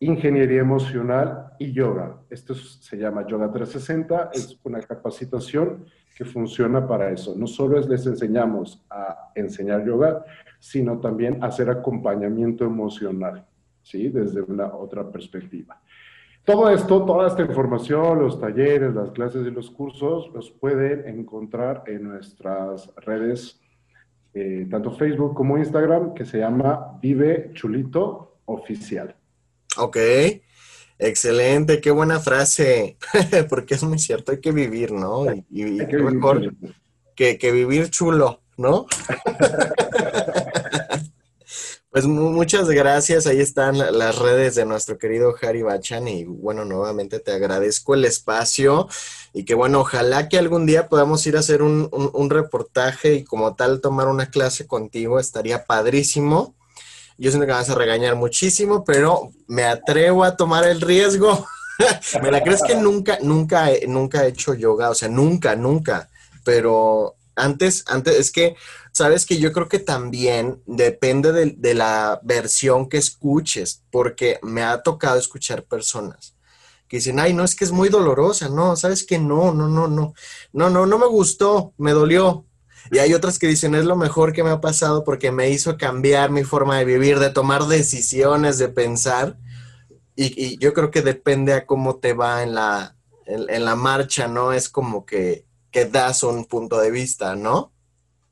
ingeniería 0.00 0.60
emocional 0.60 1.52
y 1.58 1.72
yoga. 1.72 2.20
Esto 2.28 2.54
se 2.54 2.96
llama 2.96 3.26
Yoga 3.26 3.50
360, 3.50 4.30
es 4.34 4.58
una 4.64 4.80
capacitación 4.80 5.86
que 6.16 6.24
funciona 6.24 6.86
para 6.86 7.10
eso. 7.10 7.34
No 7.36 7.46
solo 7.46 7.80
les 7.80 8.06
enseñamos 8.06 8.84
a 8.90 9.30
enseñar 9.34 9.84
yoga, 9.84 10.24
sino 10.58 10.98
también 10.98 11.42
hacer 11.42 11.70
acompañamiento 11.70 12.64
emocional, 12.64 13.46
¿sí? 13.82 14.08
Desde 14.08 14.40
una 14.42 14.74
otra 14.74 15.10
perspectiva. 15.10 15.80
Todo 16.44 16.70
esto, 16.70 17.04
toda 17.04 17.26
esta 17.26 17.42
información, 17.42 18.20
los 18.20 18.40
talleres, 18.40 18.94
las 18.94 19.10
clases 19.10 19.46
y 19.46 19.50
los 19.50 19.70
cursos, 19.70 20.30
los 20.32 20.50
pueden 20.50 21.06
encontrar 21.08 21.82
en 21.86 22.04
nuestras 22.04 22.94
redes, 23.04 23.60
eh, 24.32 24.66
tanto 24.70 24.92
Facebook 24.92 25.34
como 25.34 25.58
Instagram, 25.58 26.14
que 26.14 26.24
se 26.24 26.38
llama 26.38 26.98
Vive 27.02 27.50
Chulito 27.52 28.38
Oficial. 28.44 29.16
Ok, 29.76 29.96
excelente, 30.98 31.80
qué 31.80 31.90
buena 31.90 32.20
frase, 32.20 32.96
porque 33.48 33.74
es 33.74 33.82
muy 33.82 33.98
cierto, 33.98 34.32
hay 34.32 34.40
que 34.40 34.52
vivir, 34.52 34.92
¿no? 34.92 35.26
Y, 35.50 35.64
mejor 35.64 36.54
que, 37.14 37.38
que, 37.38 37.52
vivir 37.52 37.90
chulo, 37.90 38.42
¿no? 38.56 38.86
Pues 41.96 42.04
muchas 42.06 42.68
gracias, 42.68 43.26
ahí 43.26 43.40
están 43.40 43.78
las 43.78 44.18
redes 44.18 44.54
de 44.54 44.66
nuestro 44.66 44.98
querido 44.98 45.34
Harry 45.40 45.62
Bachan 45.62 46.06
y 46.08 46.24
bueno, 46.24 46.66
nuevamente 46.66 47.20
te 47.20 47.32
agradezco 47.32 47.94
el 47.94 48.04
espacio 48.04 48.86
y 49.32 49.44
que 49.44 49.54
bueno, 49.54 49.80
ojalá 49.80 50.28
que 50.28 50.36
algún 50.36 50.66
día 50.66 50.90
podamos 50.90 51.26
ir 51.26 51.36
a 51.36 51.40
hacer 51.40 51.62
un, 51.62 52.28
reportaje 52.28 53.14
y 53.14 53.24
como 53.24 53.54
tal 53.54 53.80
tomar 53.80 54.08
una 54.08 54.28
clase 54.28 54.66
contigo, 54.66 55.18
estaría 55.18 55.64
padrísimo. 55.64 56.54
Yo 57.18 57.30
siento 57.30 57.46
que 57.46 57.52
me 57.52 57.58
vas 57.58 57.70
a 57.70 57.74
regañar 57.74 58.14
muchísimo, 58.16 58.84
pero 58.84 59.32
me 59.46 59.64
atrevo 59.64 60.24
a 60.24 60.36
tomar 60.36 60.64
el 60.64 60.80
riesgo. 60.80 61.46
¿Me 62.22 62.30
la 62.30 62.42
crees 62.42 62.62
que 62.62 62.74
nunca, 62.74 63.18
nunca, 63.22 63.68
nunca 63.86 64.24
he 64.24 64.28
hecho 64.28 64.54
yoga? 64.54 64.90
O 64.90 64.94
sea, 64.94 65.08
nunca, 65.08 65.56
nunca. 65.56 66.08
Pero 66.44 67.16
antes, 67.34 67.84
antes, 67.86 68.16
es 68.16 68.30
que 68.30 68.56
Sabes 68.96 69.26
que 69.26 69.36
yo 69.36 69.52
creo 69.52 69.68
que 69.68 69.78
también 69.78 70.62
depende 70.64 71.30
de, 71.30 71.74
la 71.74 72.18
versión 72.22 72.88
que 72.88 72.96
escuches, 72.96 73.82
porque 73.90 74.38
me 74.42 74.62
ha 74.62 74.82
tocado 74.82 75.18
escuchar 75.18 75.64
personas 75.64 76.34
que 76.88 76.96
dicen, 76.96 77.20
ay, 77.20 77.34
no, 77.34 77.44
es 77.44 77.54
que 77.54 77.66
es 77.66 77.72
muy 77.72 77.90
dolorosa, 77.90 78.48
no, 78.48 78.74
sabes 78.74 79.04
que 79.04 79.18
no, 79.18 79.52
no, 79.52 79.68
no, 79.68 79.86
no, 79.86 80.14
no, 80.54 80.70
no, 80.70 80.86
no 80.86 80.98
me 80.98 81.06
gustó, 81.08 81.74
me 81.76 81.92
dolió. 81.92 82.45
Y 82.90 82.98
hay 82.98 83.14
otras 83.14 83.38
que 83.38 83.46
dicen, 83.46 83.74
es 83.74 83.84
lo 83.84 83.96
mejor 83.96 84.32
que 84.32 84.44
me 84.44 84.50
ha 84.50 84.60
pasado 84.60 85.04
porque 85.04 85.32
me 85.32 85.50
hizo 85.50 85.76
cambiar 85.76 86.30
mi 86.30 86.44
forma 86.44 86.78
de 86.78 86.84
vivir, 86.84 87.18
de 87.18 87.30
tomar 87.30 87.64
decisiones, 87.64 88.58
de 88.58 88.68
pensar. 88.68 89.36
Y, 90.14 90.58
yo 90.58 90.72
creo 90.72 90.90
que 90.90 91.02
depende 91.02 91.52
a 91.52 91.66
cómo 91.66 91.96
te 91.96 92.14
va 92.14 92.42
en 92.42 92.54
la, 92.54 92.96
en, 93.26 93.64
la 93.64 93.76
marcha, 93.76 94.28
¿no? 94.28 94.52
Es 94.52 94.68
como 94.68 95.04
que, 95.04 95.44
que 95.70 95.84
das 95.84 96.22
un 96.22 96.46
punto 96.46 96.80
de 96.80 96.90
vista, 96.90 97.36
¿no? 97.36 97.72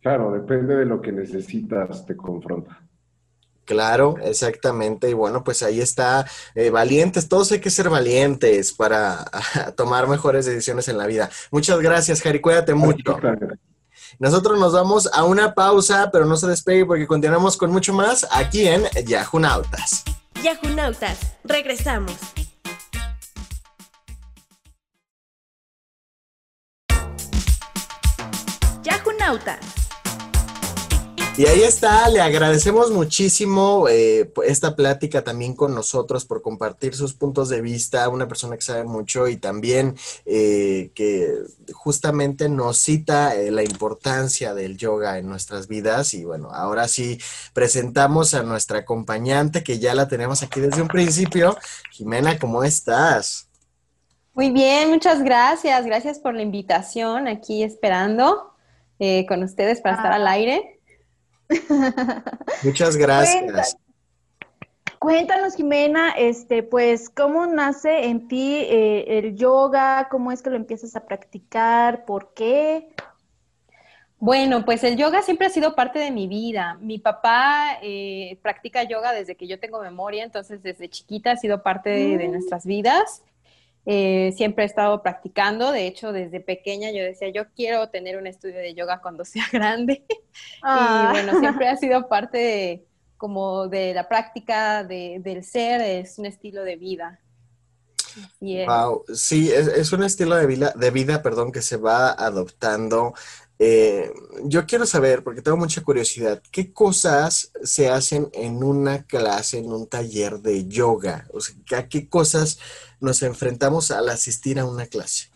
Claro, 0.00 0.32
depende 0.32 0.76
de 0.76 0.86
lo 0.86 1.00
que 1.00 1.12
necesitas, 1.12 2.06
te 2.06 2.16
confronta. 2.16 2.84
Claro, 3.64 4.16
exactamente. 4.22 5.08
Y 5.08 5.14
bueno, 5.14 5.42
pues 5.42 5.62
ahí 5.62 5.80
está, 5.80 6.26
eh, 6.54 6.70
valientes, 6.70 7.28
todos 7.28 7.50
hay 7.52 7.60
que 7.60 7.70
ser 7.70 7.88
valientes 7.88 8.72
para 8.72 9.24
tomar 9.76 10.08
mejores 10.08 10.46
decisiones 10.46 10.88
en 10.88 10.98
la 10.98 11.06
vida. 11.06 11.30
Muchas 11.50 11.80
gracias, 11.80 12.22
Jari, 12.22 12.40
cuídate 12.40 12.74
mucho. 12.74 13.18
Nosotros 14.18 14.58
nos 14.58 14.72
vamos 14.72 15.08
a 15.12 15.24
una 15.24 15.54
pausa, 15.54 16.10
pero 16.12 16.24
no 16.24 16.36
se 16.36 16.46
despegue 16.46 16.86
porque 16.86 17.06
continuamos 17.06 17.56
con 17.56 17.70
mucho 17.70 17.92
más 17.92 18.26
aquí 18.30 18.66
en 18.66 18.84
Yahoo 19.06 19.40
Nautas. 19.40 20.04
Yahoo 20.42 20.74
Nautas, 20.74 21.18
regresamos. 21.44 22.14
Yahoo 28.82 29.12
Nautas. 29.18 29.83
Y 31.36 31.46
ahí 31.48 31.62
está, 31.62 32.08
le 32.10 32.20
agradecemos 32.20 32.92
muchísimo 32.92 33.88
eh, 33.88 34.32
esta 34.46 34.76
plática 34.76 35.24
también 35.24 35.56
con 35.56 35.74
nosotros 35.74 36.24
por 36.24 36.42
compartir 36.42 36.94
sus 36.94 37.14
puntos 37.14 37.48
de 37.48 37.60
vista, 37.60 38.08
una 38.08 38.28
persona 38.28 38.54
que 38.54 38.62
sabe 38.62 38.84
mucho 38.84 39.26
y 39.26 39.36
también 39.36 39.96
eh, 40.26 40.92
que 40.94 41.26
justamente 41.72 42.48
nos 42.48 42.78
cita 42.78 43.34
eh, 43.34 43.50
la 43.50 43.64
importancia 43.64 44.54
del 44.54 44.76
yoga 44.76 45.18
en 45.18 45.28
nuestras 45.28 45.66
vidas. 45.66 46.14
Y 46.14 46.24
bueno, 46.24 46.50
ahora 46.52 46.86
sí 46.86 47.18
presentamos 47.52 48.34
a 48.34 48.44
nuestra 48.44 48.80
acompañante 48.80 49.64
que 49.64 49.80
ya 49.80 49.92
la 49.96 50.06
tenemos 50.06 50.44
aquí 50.44 50.60
desde 50.60 50.82
un 50.82 50.88
principio. 50.88 51.56
Jimena, 51.90 52.38
¿cómo 52.38 52.62
estás? 52.62 53.48
Muy 54.34 54.52
bien, 54.52 54.88
muchas 54.88 55.20
gracias. 55.24 55.84
Gracias 55.84 56.20
por 56.20 56.32
la 56.32 56.42
invitación 56.42 57.26
aquí 57.26 57.64
esperando 57.64 58.52
con 59.28 59.42
ustedes 59.42 59.80
para 59.80 59.96
estar 59.96 60.12
al 60.12 60.28
ah. 60.28 60.30
aire. 60.30 60.73
Muchas 62.62 62.96
gracias. 62.96 63.76
Cuéntanos, 64.98 65.54
Jimena, 65.54 66.12
este, 66.12 66.62
pues, 66.62 67.10
¿cómo 67.10 67.46
nace 67.46 68.06
en 68.06 68.26
ti 68.26 68.56
eh, 68.56 69.18
el 69.18 69.36
yoga? 69.36 70.08
¿Cómo 70.10 70.32
es 70.32 70.42
que 70.42 70.48
lo 70.50 70.56
empiezas 70.56 70.96
a 70.96 71.04
practicar? 71.04 72.06
¿Por 72.06 72.32
qué? 72.32 72.88
Bueno, 74.18 74.64
pues 74.64 74.82
el 74.84 74.96
yoga 74.96 75.20
siempre 75.20 75.48
ha 75.48 75.50
sido 75.50 75.74
parte 75.74 75.98
de 75.98 76.10
mi 76.10 76.26
vida. 76.26 76.78
Mi 76.80 76.98
papá 76.98 77.78
eh, 77.82 78.38
practica 78.40 78.82
yoga 78.84 79.12
desde 79.12 79.36
que 79.36 79.46
yo 79.46 79.60
tengo 79.60 79.82
memoria, 79.82 80.24
entonces 80.24 80.62
desde 80.62 80.88
chiquita 80.88 81.32
ha 81.32 81.36
sido 81.36 81.62
parte 81.62 81.90
de 81.90 82.28
mm. 82.28 82.32
nuestras 82.32 82.64
vidas. 82.64 83.22
Eh, 83.86 84.32
siempre 84.36 84.64
he 84.64 84.66
estado 84.66 85.02
practicando, 85.02 85.70
de 85.70 85.86
hecho 85.86 86.12
desde 86.12 86.40
pequeña 86.40 86.90
yo 86.90 87.02
decía, 87.02 87.28
yo 87.28 87.50
quiero 87.54 87.90
tener 87.90 88.16
un 88.16 88.26
estudio 88.26 88.56
de 88.56 88.74
yoga 88.74 89.00
cuando 89.02 89.24
sea 89.24 89.44
grande. 89.52 90.04
Y 90.08 90.62
ah. 90.62 91.08
bueno, 91.12 91.38
siempre 91.38 91.68
ha 91.68 91.76
sido 91.76 92.08
parte 92.08 92.38
de, 92.38 92.86
como 93.16 93.68
de 93.68 93.94
la 93.94 94.08
práctica 94.08 94.84
del 94.84 95.44
ser, 95.44 95.80
es 95.80 96.18
un 96.18 96.26
estilo 96.26 96.62
de 96.62 96.76
vida. 96.76 97.20
Wow, 98.40 99.04
sí, 99.12 99.50
es, 99.50 99.92
un 99.92 100.04
estilo 100.04 100.36
de 100.36 100.46
vida, 100.46 100.72
de 100.76 100.90
vida, 100.90 101.20
perdón, 101.22 101.50
que 101.50 101.62
se 101.62 101.76
va 101.76 102.12
adoptando 102.12 103.12
eh, 103.58 104.12
yo 104.44 104.66
quiero 104.66 104.84
saber, 104.84 105.22
porque 105.22 105.42
tengo 105.42 105.56
mucha 105.56 105.82
curiosidad, 105.82 106.42
¿qué 106.50 106.72
cosas 106.72 107.52
se 107.62 107.88
hacen 107.88 108.28
en 108.32 108.64
una 108.64 109.04
clase, 109.04 109.58
en 109.58 109.72
un 109.72 109.86
taller 109.86 110.40
de 110.40 110.66
yoga? 110.66 111.28
O 111.32 111.40
sea, 111.40 111.54
¿a 111.78 111.88
qué 111.88 112.08
cosas 112.08 112.58
nos 113.00 113.22
enfrentamos 113.22 113.90
al 113.90 114.08
asistir 114.08 114.58
a 114.58 114.66
una 114.66 114.86
clase? 114.86 115.28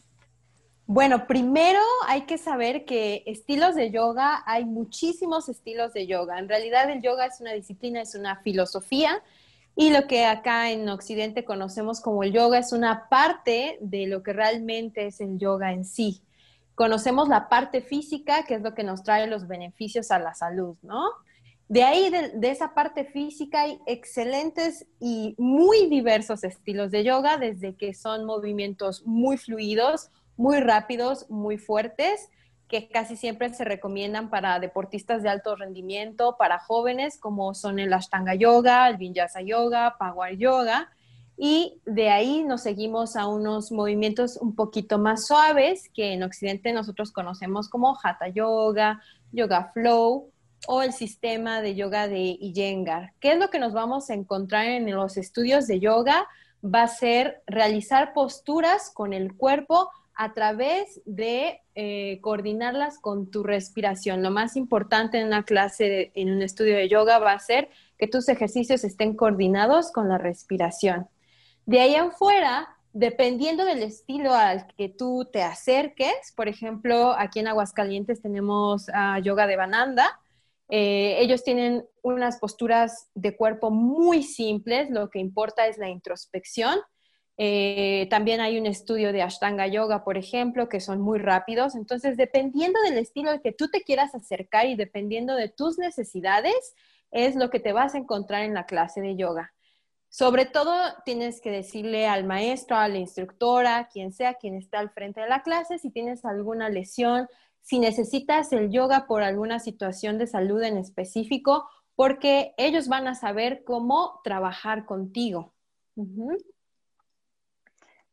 Bueno, 0.87 1.27
primero 1.27 1.81
hay 2.07 2.23
que 2.23 2.39
saber 2.39 2.87
que 2.87 3.23
estilos 3.27 3.75
de 3.75 3.91
yoga, 3.91 4.43
hay 4.47 4.65
muchísimos 4.65 5.49
estilos 5.49 5.93
de 5.93 6.07
yoga. 6.07 6.39
En 6.39 6.49
realidad 6.49 6.91
el 6.91 7.03
yoga 7.03 7.27
es 7.27 7.41
una 7.41 7.53
disciplina, 7.53 8.01
es 8.01 8.15
una 8.15 8.41
filosofía 8.41 9.23
y 9.77 9.91
lo 9.91 10.09
que 10.09 10.25
acá 10.25 10.71
en 10.71 10.89
Occidente 10.89 11.45
conocemos 11.45 12.01
como 12.01 12.25
el 12.25 12.33
yoga 12.33 12.59
es 12.59 12.73
una 12.73 13.09
parte 13.11 13.77
de 13.81 14.07
lo 14.07 14.23
que 14.23 14.33
realmente 14.33 15.07
es 15.07 15.21
el 15.21 15.39
yoga 15.39 15.73
en 15.73 15.85
sí 15.85 16.23
conocemos 16.79 17.29
la 17.29 17.49
parte 17.49 17.81
física, 17.81 18.45
que 18.45 18.55
es 18.55 18.63
lo 18.63 18.73
que 18.73 18.85
nos 18.85 19.03
trae 19.03 19.27
los 19.27 19.49
beneficios 19.49 20.13
a 20.13 20.21
la 20.21 20.33
salud, 20.33 20.77
¿no? 20.83 21.11
De 21.67 21.83
ahí, 21.83 22.09
de, 22.09 22.51
esa 22.51 22.73
parte 22.73 23.05
física, 23.05 23.63
hay 23.63 23.81
excelentes 23.87 24.87
y 25.01 25.35
muy 25.39 25.89
diversos 25.89 26.45
estilos 26.45 26.93
de 26.93 27.03
yoga, 27.03 27.37
desde 27.37 27.75
que 27.75 27.95
son 27.95 28.25
movimientos 28.25 29.05
muy 29.05 29.39
fluidos, 29.39 30.11
muy 30.37 30.61
rápidos, 30.61 31.29
muy 31.29 31.59
fuertes, 31.59 32.31
que 32.69 32.89
casi 32.89 33.17
siempre 33.17 33.53
se 33.53 33.65
recomiendan 33.65 34.31
para 34.31 34.61
deportistas 34.61 35.25
de 35.25 35.31
alto 35.31 35.57
rendimiento, 35.57 36.37
para 36.39 36.61
jóvenes, 36.61 37.19
como 37.19 37.55
son 37.55 37.81
el 37.81 37.93
Ashtanga 37.93 38.37
Yoga, 38.37 38.89
el 38.89 38.99
Vinyasa 38.99 39.43
Yoga, 39.43 39.97
Power 39.99 40.39
Yoga, 40.39 40.93
y 41.41 41.81
de 41.87 42.11
ahí 42.11 42.43
nos 42.43 42.63
seguimos 42.63 43.15
a 43.15 43.29
unos 43.29 43.71
movimientos 43.71 44.37
un 44.37 44.57
poquito 44.57 44.99
más 44.99 45.29
suaves 45.29 45.89
que 45.95 46.13
en 46.13 46.25
Occidente 46.25 46.73
nosotros 46.73 47.13
conocemos 47.13 47.69
como 47.69 47.97
Hatha 48.03 48.27
Yoga, 48.27 49.01
Yoga 49.31 49.71
Flow 49.73 50.33
o 50.67 50.83
el 50.83 50.93
sistema 50.93 51.63
de 51.63 51.77
yoga 51.77 52.09
de 52.09 52.37
Iyengar. 52.41 53.13
¿Qué 53.21 53.33
es 53.33 53.39
lo 53.39 53.51
que 53.51 53.61
nos 53.61 53.73
vamos 53.73 54.11
a 54.11 54.15
encontrar 54.15 54.67
en 54.67 54.91
los 54.91 55.17
estudios 55.17 55.69
de 55.69 55.79
yoga? 55.79 56.27
Va 56.65 56.83
a 56.83 56.89
ser 56.89 57.41
realizar 57.47 58.13
posturas 58.13 58.91
con 58.93 59.13
el 59.13 59.37
cuerpo 59.37 59.91
a 60.17 60.35
través 60.35 61.01
de 61.05 61.61
eh, 61.77 62.19
coordinarlas 62.21 62.99
con 62.99 63.31
tu 63.31 63.45
respiración. 63.45 64.25
Lo 64.25 64.33
más 64.33 64.57
importante 64.57 65.21
en 65.21 65.29
una 65.29 65.45
clase, 65.45 66.11
en 66.17 66.33
un 66.33 66.43
estudio 66.43 66.75
de 66.75 66.89
yoga, 66.89 67.21
va 67.21 67.35
a 67.35 67.39
ser 67.39 67.69
que 67.97 68.09
tus 68.09 68.29
ejercicios 68.29 68.83
estén 68.83 69.15
coordinados 69.15 69.93
con 69.93 70.09
la 70.09 70.19
respiración. 70.19 71.07
De 71.69 71.81
ahí 71.81 71.95
en 71.97 72.13
fuera, 72.13 72.67
dependiendo 72.95 73.67
del 73.67 73.83
estilo 73.83 74.33
al 74.33 74.67
que 74.69 74.89
tú 74.89 75.29
te 75.31 75.43
acerques, 75.43 76.33
por 76.35 76.49
ejemplo, 76.49 77.13
aquí 77.13 77.41
en 77.41 77.49
Aguascalientes 77.49 78.23
tenemos 78.23 78.87
yoga 79.23 79.47
de 79.47 79.57
Bananda. 79.57 80.19
Eh, 80.71 81.19
ellos 81.19 81.45
tienen 81.45 81.85
unas 82.01 82.39
posturas 82.39 83.11
de 83.15 83.37
cuerpo 83.37 83.71
muy 83.71 84.23
simples, 84.23 84.89
lo 84.89 85.11
que 85.11 85.19
importa 85.19 85.67
es 85.67 85.77
la 85.77 85.91
introspección. 85.91 86.79
Eh, 87.37 88.07
también 88.09 88.41
hay 88.41 88.59
un 88.59 88.65
estudio 88.65 89.13
de 89.13 89.21
Ashtanga 89.21 89.67
Yoga, 89.67 90.05
por 90.05 90.17
ejemplo, 90.17 90.71
que 90.71 90.81
son 90.81 91.03
muy 91.03 91.19
rápidos. 91.19 91.75
Entonces, 91.75 92.17
dependiendo 92.17 92.81
del 92.81 92.97
estilo 92.97 93.29
al 93.29 93.43
que 93.43 93.53
tú 93.53 93.69
te 93.69 93.83
quieras 93.83 94.15
acercar 94.15 94.65
y 94.65 94.75
dependiendo 94.75 95.35
de 95.35 95.51
tus 95.51 95.77
necesidades, 95.77 96.75
es 97.11 97.37
lo 97.37 97.51
que 97.51 97.61
te 97.61 97.75
vas 97.75 97.95
a 97.95 97.99
encontrar 97.99 98.45
en 98.45 98.55
la 98.55 98.65
clase 98.65 99.03
de 99.03 99.17
yoga. 99.17 99.53
Sobre 100.09 100.47
todo 100.47 100.73
tienes 101.05 101.41
que 101.41 101.51
decirle 101.51 102.07
al 102.07 102.25
maestro, 102.25 102.77
a 102.77 102.89
la 102.89 102.99
instructora, 102.99 103.89
quien 103.93 104.13
sea 104.13 104.35
quien 104.35 104.55
está 104.55 104.79
al 104.79 104.91
frente 104.91 105.21
de 105.21 105.29
la 105.29 105.43
clase, 105.43 105.79
si 105.79 105.91
tienes 105.91 106.25
alguna 106.25 106.71
lesión, 106.71 107.29
si 107.61 107.79
necesitas 107.79 108.53
el 108.53 108.71
yoga 108.71 109.07
por 109.07 109.23
alguna 109.23 109.59
situación 109.59 110.17
de 110.19 110.27
salud 110.27 110.63
en 110.63 110.79
específico, 110.79 111.69
porque 111.95 112.55
ellos 112.57 112.89
van 112.89 113.07
a 113.09 113.15
saber 113.15 113.65
cómo 113.65 114.21
trabajar 114.25 114.87
contigo. 114.87 115.53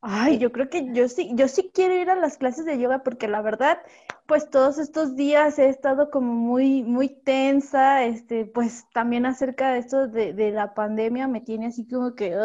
Ay, 0.07 0.37
yo 0.37 0.51
creo 0.51 0.69
que 0.69 0.93
yo 0.93 1.09
sí, 1.09 1.31
yo 1.33 1.47
sí 1.47 1.71
quiero 1.73 1.95
ir 1.95 2.11
a 2.11 2.15
las 2.15 2.37
clases 2.37 2.65
de 2.65 2.77
yoga 2.77 3.01
porque 3.01 3.27
la 3.27 3.41
verdad, 3.41 3.79
pues 4.27 4.51
todos 4.51 4.77
estos 4.77 5.15
días 5.15 5.57
he 5.57 5.67
estado 5.67 6.11
como 6.11 6.31
muy, 6.35 6.83
muy 6.83 7.09
tensa, 7.09 8.03
este, 8.05 8.45
pues 8.45 8.85
también 8.93 9.25
acerca 9.25 9.71
de 9.73 9.79
esto 9.79 10.07
de, 10.07 10.51
la 10.51 10.75
pandemia 10.75 11.27
me 11.27 11.41
tiene 11.41 11.67
así 11.67 11.87
como 11.87 12.13
que 12.13 12.35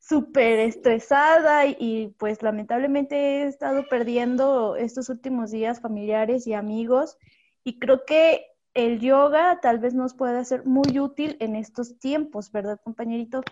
súper 0.00 0.58
estresada 0.58 1.66
y, 1.66 1.76
y, 1.78 2.08
pues 2.18 2.42
lamentablemente 2.42 3.14
he 3.14 3.46
estado 3.46 3.88
perdiendo 3.88 4.74
estos 4.74 5.08
últimos 5.10 5.52
días 5.52 5.80
familiares 5.80 6.48
y 6.48 6.54
amigos 6.54 7.16
y 7.62 7.78
creo 7.78 8.04
que 8.04 8.44
el 8.74 8.98
yoga 8.98 9.60
tal 9.60 9.78
vez 9.78 9.94
nos 9.94 10.14
pueda 10.14 10.44
ser 10.44 10.66
muy 10.66 10.98
útil 10.98 11.36
en 11.38 11.54
estos 11.54 11.96
tiempos, 12.00 12.50
¿verdad, 12.50 12.80
compañerito? 12.82 13.42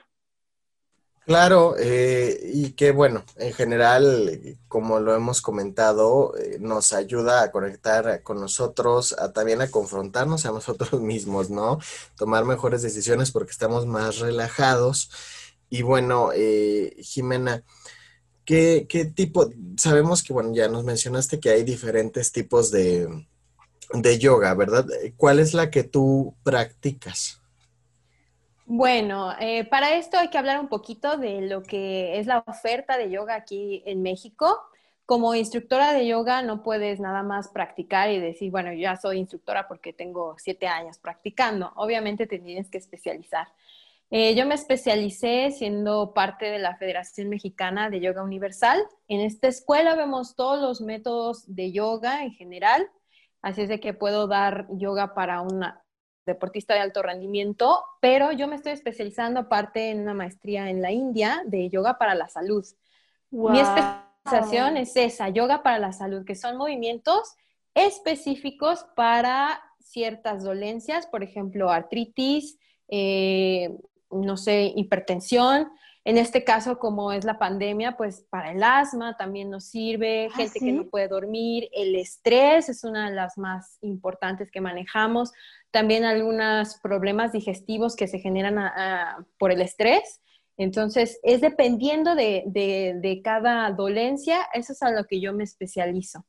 Claro, 1.24 1.76
eh, 1.78 2.50
y 2.52 2.72
que 2.72 2.90
bueno, 2.90 3.24
en 3.36 3.52
general, 3.52 4.58
como 4.66 4.98
lo 4.98 5.14
hemos 5.14 5.40
comentado, 5.40 6.36
eh, 6.36 6.58
nos 6.60 6.92
ayuda 6.92 7.42
a 7.44 7.52
conectar 7.52 8.24
con 8.24 8.40
nosotros, 8.40 9.14
a 9.16 9.32
también 9.32 9.62
a 9.62 9.70
confrontarnos 9.70 10.46
a 10.46 10.50
nosotros 10.50 10.92
mismos, 11.00 11.48
¿no? 11.48 11.78
Tomar 12.16 12.44
mejores 12.44 12.82
decisiones 12.82 13.30
porque 13.30 13.52
estamos 13.52 13.86
más 13.86 14.18
relajados. 14.18 15.10
Y 15.70 15.82
bueno, 15.82 16.30
eh, 16.34 16.96
Jimena, 16.98 17.62
¿qué, 18.44 18.86
¿qué, 18.88 19.04
tipo? 19.04 19.48
Sabemos 19.76 20.22
que, 20.24 20.32
bueno, 20.32 20.52
ya 20.54 20.68
nos 20.68 20.84
mencionaste 20.84 21.40
que 21.40 21.50
hay 21.50 21.62
diferentes 21.64 22.32
tipos 22.32 22.72
de, 22.72 23.26
de 23.94 24.18
yoga, 24.18 24.54
¿verdad? 24.54 24.86
¿Cuál 25.16 25.38
es 25.38 25.54
la 25.54 25.70
que 25.70 25.84
tú 25.84 26.34
practicas? 26.42 27.41
Bueno, 28.74 29.34
eh, 29.38 29.66
para 29.66 29.96
esto 29.96 30.16
hay 30.16 30.28
que 30.28 30.38
hablar 30.38 30.58
un 30.58 30.68
poquito 30.68 31.18
de 31.18 31.42
lo 31.42 31.62
que 31.62 32.18
es 32.18 32.26
la 32.26 32.42
oferta 32.46 32.96
de 32.96 33.10
yoga 33.10 33.34
aquí 33.34 33.82
en 33.84 34.00
México. 34.00 34.62
Como 35.04 35.34
instructora 35.34 35.92
de 35.92 36.06
yoga 36.06 36.40
no 36.40 36.62
puedes 36.62 36.98
nada 36.98 37.22
más 37.22 37.48
practicar 37.50 38.10
y 38.10 38.18
decir, 38.18 38.50
bueno, 38.50 38.72
ya 38.72 38.96
soy 38.96 39.18
instructora 39.18 39.68
porque 39.68 39.92
tengo 39.92 40.36
siete 40.38 40.68
años 40.68 40.96
practicando. 40.96 41.70
Obviamente 41.76 42.26
te 42.26 42.38
tienes 42.38 42.70
que 42.70 42.78
especializar. 42.78 43.48
Eh, 44.10 44.34
yo 44.34 44.46
me 44.46 44.54
especialicé 44.54 45.50
siendo 45.50 46.14
parte 46.14 46.46
de 46.46 46.58
la 46.58 46.74
Federación 46.76 47.28
Mexicana 47.28 47.90
de 47.90 48.00
Yoga 48.00 48.22
Universal. 48.22 48.82
En 49.06 49.20
esta 49.20 49.48
escuela 49.48 49.96
vemos 49.96 50.34
todos 50.34 50.62
los 50.62 50.80
métodos 50.80 51.44
de 51.46 51.72
yoga 51.72 52.24
en 52.24 52.32
general, 52.32 52.88
así 53.42 53.62
es 53.62 53.68
de 53.68 53.80
que 53.80 53.92
puedo 53.92 54.28
dar 54.28 54.66
yoga 54.70 55.12
para 55.12 55.42
una, 55.42 55.82
deportista 56.26 56.74
de 56.74 56.80
alto 56.80 57.02
rendimiento, 57.02 57.84
pero 58.00 58.32
yo 58.32 58.48
me 58.48 58.56
estoy 58.56 58.72
especializando 58.72 59.40
aparte 59.40 59.90
en 59.90 60.00
una 60.00 60.14
maestría 60.14 60.70
en 60.70 60.80
la 60.80 60.92
India 60.92 61.42
de 61.46 61.68
yoga 61.68 61.98
para 61.98 62.14
la 62.14 62.28
salud. 62.28 62.64
Mi 63.30 63.60
especialización 63.60 64.76
es 64.76 64.94
esa, 64.96 65.28
yoga 65.30 65.62
para 65.62 65.78
la 65.78 65.92
salud, 65.92 66.24
que 66.24 66.34
son 66.34 66.56
movimientos 66.56 67.34
específicos 67.74 68.84
para 68.94 69.62
ciertas 69.80 70.44
dolencias, 70.44 71.06
por 71.06 71.22
ejemplo, 71.22 71.70
artritis, 71.70 72.58
eh, 72.88 73.74
no 74.10 74.36
sé, 74.36 74.72
hipertensión. 74.76 75.70
En 76.04 76.18
este 76.18 76.42
caso, 76.42 76.78
como 76.80 77.12
es 77.12 77.24
la 77.24 77.38
pandemia, 77.38 77.96
pues 77.96 78.26
para 78.28 78.50
el 78.50 78.62
asma 78.64 79.16
también 79.16 79.50
nos 79.50 79.66
sirve, 79.66 80.26
¿Ah, 80.32 80.36
gente 80.36 80.58
que 80.58 80.72
no 80.72 80.86
puede 80.90 81.06
dormir, 81.06 81.68
el 81.72 81.94
estrés 81.94 82.68
es 82.68 82.82
una 82.82 83.08
de 83.08 83.14
las 83.14 83.38
más 83.38 83.78
importantes 83.82 84.50
que 84.50 84.60
manejamos, 84.60 85.30
también 85.70 86.04
algunos 86.04 86.76
problemas 86.82 87.30
digestivos 87.32 87.94
que 87.94 88.08
se 88.08 88.18
generan 88.18 88.58
a- 88.58 88.72
a- 88.76 89.26
por 89.38 89.52
el 89.52 89.62
estrés. 89.62 90.20
Entonces, 90.56 91.20
es 91.22 91.40
dependiendo 91.40 92.14
de, 92.16 92.42
de- 92.46 92.94
de 93.00 93.22
cada 93.22 93.70
dolencia, 93.70 94.48
eso 94.54 94.72
es 94.72 94.82
a 94.82 94.90
lo 94.90 95.04
que 95.04 95.20
yo 95.20 95.32
me 95.32 95.44
especializo. 95.44 96.26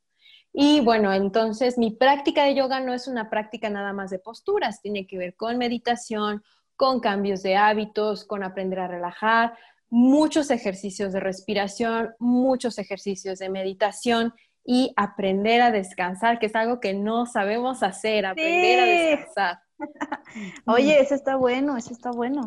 Y 0.52 0.80
bueno, 0.80 1.12
entonces 1.12 1.78
mi 1.78 1.90
práctica 1.90 2.44
de 2.44 2.54
yoga 2.54 2.78
no 2.78 2.94
es 2.94 3.08
una 3.08 3.28
práctica 3.28 3.68
nada 3.70 3.92
más 3.92 4.10
de 4.10 4.20
posturas, 4.20 4.80
tiene 4.80 5.04
que 5.04 5.18
ver 5.18 5.34
con 5.34 5.58
meditación, 5.58 6.44
con 6.76 7.00
cambios 7.00 7.42
de 7.42 7.56
hábitos, 7.56 8.24
con 8.24 8.42
aprender 8.42 8.78
a 8.80 8.88
relajar, 8.88 9.54
muchos 9.90 10.50
ejercicios 10.50 11.12
de 11.12 11.20
respiración, 11.20 12.10
muchos 12.18 12.78
ejercicios 12.78 13.38
de 13.38 13.48
meditación 13.48 14.34
y 14.64 14.92
aprender 14.96 15.60
a 15.60 15.70
descansar, 15.70 16.38
que 16.38 16.46
es 16.46 16.54
algo 16.54 16.80
que 16.80 16.94
no 16.94 17.26
sabemos 17.26 17.82
hacer, 17.82 18.26
aprender 18.26 18.80
a 18.80 18.84
descansar. 18.86 19.58
Oye, 20.66 21.00
ese 21.00 21.14
está 21.14 21.36
bueno, 21.36 21.76
ese 21.76 21.92
está 21.92 22.10
bueno. 22.10 22.44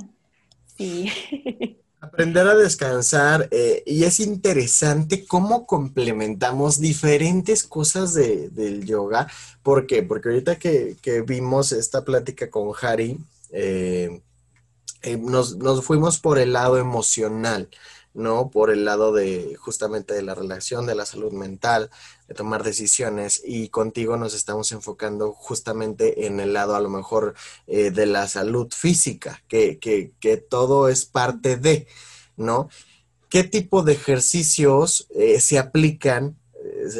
Sí. 0.75 1.11
Aprender 1.99 2.47
a 2.47 2.53
descansar 2.53 3.47
eh, 3.49 3.81
y 3.87 4.03
es 4.03 4.19
interesante 4.19 5.25
cómo 5.25 5.65
complementamos 5.65 6.79
diferentes 6.79 7.63
cosas 7.63 8.13
de- 8.13 8.49
del 8.49 8.85
yoga. 8.85 9.27
¿Por 9.63 9.87
qué? 9.87 10.03
Porque 10.03 10.29
ahorita 10.29 10.57
que, 10.59 10.95
que 11.01 11.21
vimos 11.21 11.71
esta 11.71 12.05
plática 12.05 12.51
con 12.51 12.69
Hari, 12.79 13.17
eh, 13.51 14.21
eh, 15.01 15.17
nos, 15.17 15.57
nos 15.57 15.85
fuimos 15.85 16.19
por 16.19 16.39
el 16.39 16.53
lado 16.53 16.77
emocional, 16.77 17.69
¿no? 18.13 18.49
Por 18.49 18.71
el 18.71 18.85
lado 18.85 19.13
de 19.13 19.55
justamente 19.59 20.13
de 20.13 20.23
la 20.23 20.35
relación, 20.35 20.85
de 20.85 20.95
la 20.95 21.05
salud 21.05 21.31
mental, 21.31 21.89
de 22.27 22.35
tomar 22.35 22.63
decisiones 22.63 23.41
y 23.45 23.69
contigo 23.69 24.17
nos 24.17 24.33
estamos 24.33 24.71
enfocando 24.71 25.33
justamente 25.33 26.25
en 26.25 26.39
el 26.39 26.53
lado 26.53 26.75
a 26.75 26.81
lo 26.81 26.89
mejor 26.89 27.35
eh, 27.67 27.91
de 27.91 28.05
la 28.05 28.27
salud 28.27 28.71
física, 28.73 29.43
que, 29.47 29.77
que, 29.79 30.13
que 30.19 30.37
todo 30.37 30.89
es 30.89 31.05
parte 31.05 31.57
de, 31.57 31.87
¿no? 32.35 32.69
¿Qué 33.29 33.43
tipo 33.43 33.83
de 33.83 33.93
ejercicios 33.93 35.09
se 35.39 35.59
aplican? 35.59 36.37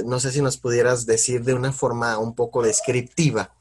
No 0.04 0.20
sé 0.20 0.34
si 0.34 0.42
nos 0.42 0.58
pudieras 0.58 1.06
decir 1.06 1.46
de 1.46 1.54
una 1.54 1.72
forma 1.72 2.18
un 2.18 2.36
poco 2.36 2.62
descriptiva 2.62 3.57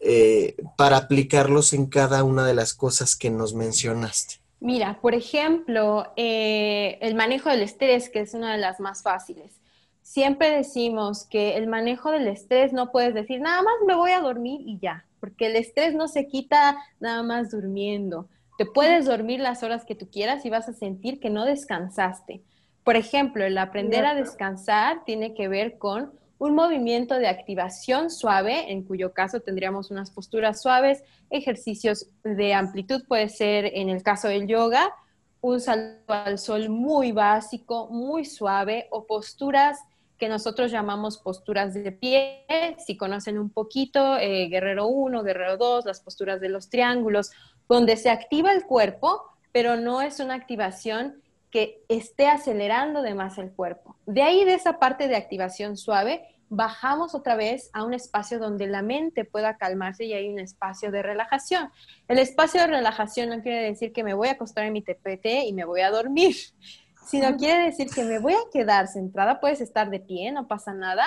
eh, 0.00 0.56
para 0.76 0.96
aplicarlos 0.96 1.72
en 1.72 1.86
cada 1.86 2.22
una 2.24 2.46
de 2.46 2.54
las 2.54 2.74
cosas 2.74 3.16
que 3.16 3.30
nos 3.30 3.54
mencionaste. 3.54 4.36
Mira, 4.60 4.98
por 5.00 5.14
ejemplo, 5.14 6.12
eh, 6.16 6.98
el 7.00 7.14
manejo 7.14 7.48
del 7.48 7.62
estrés, 7.62 8.08
que 8.08 8.20
es 8.20 8.34
una 8.34 8.52
de 8.52 8.58
las 8.58 8.80
más 8.80 9.02
fáciles. 9.02 9.60
Siempre 10.02 10.50
decimos 10.50 11.26
que 11.26 11.56
el 11.56 11.66
manejo 11.66 12.10
del 12.10 12.28
estrés 12.28 12.72
no 12.72 12.90
puedes 12.90 13.14
decir, 13.14 13.40
nada 13.40 13.62
más 13.62 13.74
me 13.86 13.94
voy 13.94 14.12
a 14.12 14.20
dormir 14.20 14.62
y 14.64 14.78
ya, 14.78 15.04
porque 15.20 15.46
el 15.46 15.56
estrés 15.56 15.94
no 15.94 16.08
se 16.08 16.26
quita 16.26 16.76
nada 16.98 17.22
más 17.22 17.50
durmiendo. 17.50 18.28
Te 18.56 18.66
puedes 18.66 19.06
dormir 19.06 19.38
las 19.38 19.62
horas 19.62 19.84
que 19.84 19.94
tú 19.94 20.08
quieras 20.10 20.44
y 20.44 20.50
vas 20.50 20.68
a 20.68 20.72
sentir 20.72 21.20
que 21.20 21.30
no 21.30 21.44
descansaste. 21.44 22.42
Por 22.84 22.96
ejemplo, 22.96 23.44
el 23.44 23.58
aprender 23.58 24.06
a 24.06 24.14
descansar 24.14 25.04
tiene 25.04 25.34
que 25.34 25.46
ver 25.46 25.78
con 25.78 26.12
un 26.38 26.54
movimiento 26.54 27.18
de 27.18 27.28
activación 27.28 28.10
suave, 28.10 28.70
en 28.70 28.84
cuyo 28.84 29.12
caso 29.12 29.40
tendríamos 29.40 29.90
unas 29.90 30.10
posturas 30.10 30.62
suaves, 30.62 31.02
ejercicios 31.30 32.06
de 32.22 32.54
amplitud, 32.54 33.02
puede 33.06 33.28
ser 33.28 33.66
en 33.74 33.88
el 33.88 34.02
caso 34.02 34.28
del 34.28 34.46
yoga, 34.46 34.94
un 35.40 35.60
salto 35.60 36.12
al 36.12 36.38
sol 36.38 36.68
muy 36.68 37.12
básico, 37.12 37.88
muy 37.90 38.24
suave, 38.24 38.86
o 38.90 39.06
posturas 39.06 39.78
que 40.16 40.28
nosotros 40.28 40.72
llamamos 40.72 41.18
posturas 41.18 41.74
de 41.74 41.92
pie, 41.92 42.44
si 42.84 42.96
conocen 42.96 43.38
un 43.38 43.50
poquito, 43.50 44.16
eh, 44.16 44.48
Guerrero 44.48 44.88
1, 44.88 45.22
Guerrero 45.22 45.56
2, 45.56 45.84
las 45.86 46.00
posturas 46.00 46.40
de 46.40 46.48
los 46.48 46.68
triángulos, 46.68 47.30
donde 47.68 47.96
se 47.96 48.10
activa 48.10 48.52
el 48.52 48.64
cuerpo, 48.64 49.22
pero 49.52 49.76
no 49.76 50.02
es 50.02 50.18
una 50.18 50.34
activación 50.34 51.22
que 51.50 51.82
esté 51.88 52.28
acelerando 52.28 53.02
de 53.02 53.14
más 53.14 53.38
el 53.38 53.50
cuerpo. 53.52 53.96
De 54.06 54.22
ahí, 54.22 54.44
de 54.44 54.54
esa 54.54 54.78
parte 54.78 55.08
de 55.08 55.16
activación 55.16 55.76
suave, 55.76 56.22
bajamos 56.50 57.14
otra 57.14 57.36
vez 57.36 57.70
a 57.72 57.84
un 57.84 57.94
espacio 57.94 58.38
donde 58.38 58.66
la 58.66 58.82
mente 58.82 59.24
pueda 59.24 59.56
calmarse 59.56 60.04
y 60.04 60.14
hay 60.14 60.28
un 60.28 60.38
espacio 60.38 60.90
de 60.90 61.02
relajación. 61.02 61.70
El 62.06 62.18
espacio 62.18 62.60
de 62.60 62.68
relajación 62.68 63.30
no 63.30 63.42
quiere 63.42 63.62
decir 63.62 63.92
que 63.92 64.04
me 64.04 64.14
voy 64.14 64.28
a 64.28 64.32
acostar 64.32 64.64
en 64.64 64.72
mi 64.72 64.82
tepete 64.82 65.44
y 65.44 65.52
me 65.52 65.64
voy 65.64 65.80
a 65.80 65.90
dormir, 65.90 66.36
sino 67.06 67.36
quiere 67.36 67.64
decir 67.64 67.88
que 67.94 68.04
me 68.04 68.18
voy 68.18 68.34
a 68.34 68.50
quedar 68.52 68.88
centrada, 68.88 69.40
puedes 69.40 69.60
estar 69.60 69.90
de 69.90 70.00
pie, 70.00 70.32
no 70.32 70.46
pasa 70.46 70.74
nada, 70.74 71.06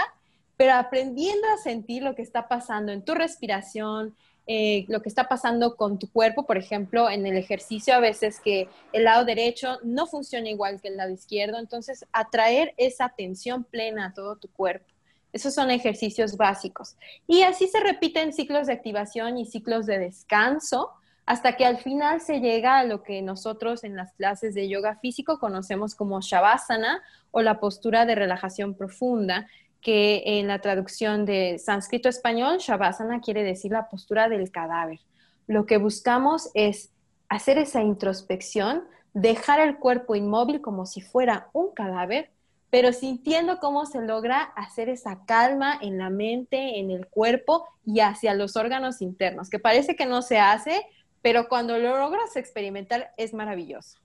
pero 0.57 0.73
aprendiendo 0.73 1.47
a 1.47 1.57
sentir 1.57 2.03
lo 2.03 2.15
que 2.15 2.21
está 2.21 2.47
pasando 2.47 2.91
en 2.91 3.03
tu 3.03 3.15
respiración, 3.15 4.15
eh, 4.47 4.85
lo 4.87 5.01
que 5.01 5.09
está 5.09 5.27
pasando 5.27 5.75
con 5.75 5.99
tu 5.99 6.11
cuerpo, 6.11 6.45
por 6.45 6.57
ejemplo, 6.57 7.09
en 7.09 7.25
el 7.25 7.37
ejercicio 7.37 7.93
a 7.93 7.99
veces 7.99 8.39
que 8.39 8.67
el 8.91 9.03
lado 9.03 9.23
derecho 9.23 9.77
no 9.83 10.07
funciona 10.07 10.49
igual 10.49 10.81
que 10.81 10.89
el 10.89 10.97
lado 10.97 11.11
izquierdo, 11.11 11.59
entonces 11.59 12.05
atraer 12.11 12.73
esa 12.77 13.05
atención 13.05 13.63
plena 13.63 14.07
a 14.07 14.13
todo 14.13 14.37
tu 14.37 14.49
cuerpo. 14.49 14.85
Esos 15.31 15.53
son 15.53 15.71
ejercicios 15.71 16.35
básicos. 16.35 16.97
Y 17.27 17.43
así 17.43 17.67
se 17.67 17.79
repiten 17.79 18.33
ciclos 18.33 18.67
de 18.67 18.73
activación 18.73 19.37
y 19.37 19.45
ciclos 19.45 19.85
de 19.85 19.99
descanso 19.99 20.91
hasta 21.25 21.55
que 21.55 21.65
al 21.65 21.77
final 21.77 22.19
se 22.19 22.39
llega 22.39 22.79
a 22.79 22.83
lo 22.83 23.03
que 23.03 23.21
nosotros 23.21 23.83
en 23.83 23.95
las 23.95 24.11
clases 24.13 24.53
de 24.53 24.67
yoga 24.67 24.97
físico 24.97 25.39
conocemos 25.39 25.95
como 25.95 26.19
Shavasana 26.19 27.01
o 27.29 27.41
la 27.41 27.59
postura 27.59 28.05
de 28.05 28.15
relajación 28.15 28.73
profunda, 28.73 29.47
que 29.81 30.23
en 30.25 30.47
la 30.47 30.59
traducción 30.59 31.25
de 31.25 31.57
sánscrito 31.57 32.07
a 32.07 32.11
español, 32.11 32.57
Shavasana 32.59 33.19
quiere 33.19 33.43
decir 33.43 33.71
la 33.71 33.89
postura 33.89 34.29
del 34.29 34.51
cadáver. 34.51 34.99
Lo 35.47 35.65
que 35.65 35.77
buscamos 35.77 36.49
es 36.53 36.91
hacer 37.29 37.57
esa 37.57 37.81
introspección, 37.81 38.83
dejar 39.13 39.59
el 39.59 39.77
cuerpo 39.77 40.15
inmóvil 40.15 40.61
como 40.61 40.85
si 40.85 41.01
fuera 41.01 41.49
un 41.53 41.73
cadáver, 41.73 42.29
pero 42.69 42.93
sintiendo 42.93 43.59
cómo 43.59 43.85
se 43.85 44.01
logra 44.01 44.41
hacer 44.55 44.87
esa 44.87 45.25
calma 45.25 45.77
en 45.81 45.97
la 45.97 46.09
mente, 46.09 46.79
en 46.79 46.91
el 46.91 47.07
cuerpo 47.07 47.65
y 47.85 47.99
hacia 47.99 48.33
los 48.33 48.55
órganos 48.55 49.01
internos, 49.01 49.49
que 49.49 49.59
parece 49.59 49.95
que 49.95 50.05
no 50.05 50.21
se 50.21 50.39
hace, 50.39 50.85
pero 51.21 51.49
cuando 51.49 51.77
lo 51.77 51.97
logras 51.97 52.35
experimentar 52.35 53.11
es 53.17 53.33
maravilloso. 53.33 53.97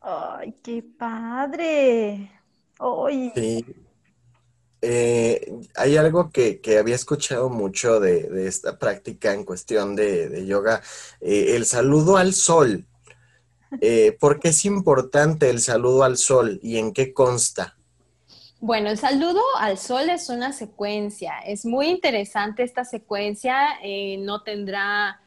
Ay, 0.00 0.54
qué 0.62 0.82
padre. 0.82 2.30
Ay, 2.78 3.32
Sí. 3.34 3.64
Eh, 4.86 5.50
hay 5.76 5.96
algo 5.96 6.30
que, 6.30 6.60
que 6.60 6.76
había 6.76 6.94
escuchado 6.94 7.48
mucho 7.48 8.00
de, 8.00 8.24
de 8.24 8.46
esta 8.46 8.78
práctica 8.78 9.32
en 9.32 9.44
cuestión 9.44 9.96
de, 9.96 10.28
de 10.28 10.44
yoga, 10.44 10.82
eh, 11.22 11.56
el 11.56 11.64
saludo 11.64 12.18
al 12.18 12.34
sol. 12.34 12.84
Eh, 13.80 14.14
¿por 14.20 14.40
qué 14.40 14.48
es 14.48 14.66
importante 14.66 15.48
el 15.48 15.60
saludo 15.60 16.04
al 16.04 16.18
sol 16.18 16.60
y 16.62 16.76
en 16.76 16.92
qué 16.92 17.14
consta? 17.14 17.78
Bueno, 18.60 18.90
el 18.90 18.98
saludo 18.98 19.40
al 19.58 19.78
sol 19.78 20.10
es 20.10 20.28
una 20.28 20.52
secuencia. 20.52 21.38
Es 21.38 21.64
muy 21.64 21.88
interesante 21.88 22.62
esta 22.62 22.84
secuencia. 22.84 23.56
no 24.18 24.42
tendrá 24.42 25.18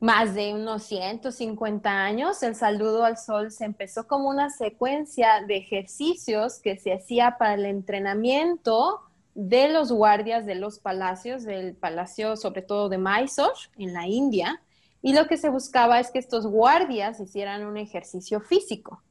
más 0.00 0.34
de 0.34 0.54
unos 0.54 0.84
150 0.84 1.90
años. 1.90 2.42
El 2.42 2.54
saludo 2.54 3.04
al 3.04 3.16
sol 3.16 3.50
se 3.50 3.64
empezó 3.64 4.06
como 4.06 4.28
una 4.28 4.50
secuencia 4.50 5.44
de 5.46 5.56
ejercicios 5.56 6.60
que 6.60 6.78
se 6.78 6.92
hacía 6.92 7.36
para 7.38 7.54
el 7.54 7.66
entrenamiento 7.66 9.00
de 9.34 9.68
los 9.68 9.92
guardias 9.92 10.46
de 10.46 10.54
los 10.54 10.78
palacios, 10.78 11.44
del 11.44 11.74
palacio 11.74 12.36
sobre 12.36 12.62
todo 12.62 12.88
de 12.88 12.98
Mysore, 12.98 13.58
en 13.76 13.92
la 13.92 14.06
India. 14.06 14.62
Y 15.02 15.14
lo 15.14 15.26
que 15.26 15.36
se 15.36 15.48
buscaba 15.48 16.00
es 16.00 16.10
que 16.10 16.18
estos 16.18 16.46
guardias 16.46 17.20
hicieran 17.20 17.64
un 17.64 17.76
ejercicio 17.76 18.40
físico 18.40 19.02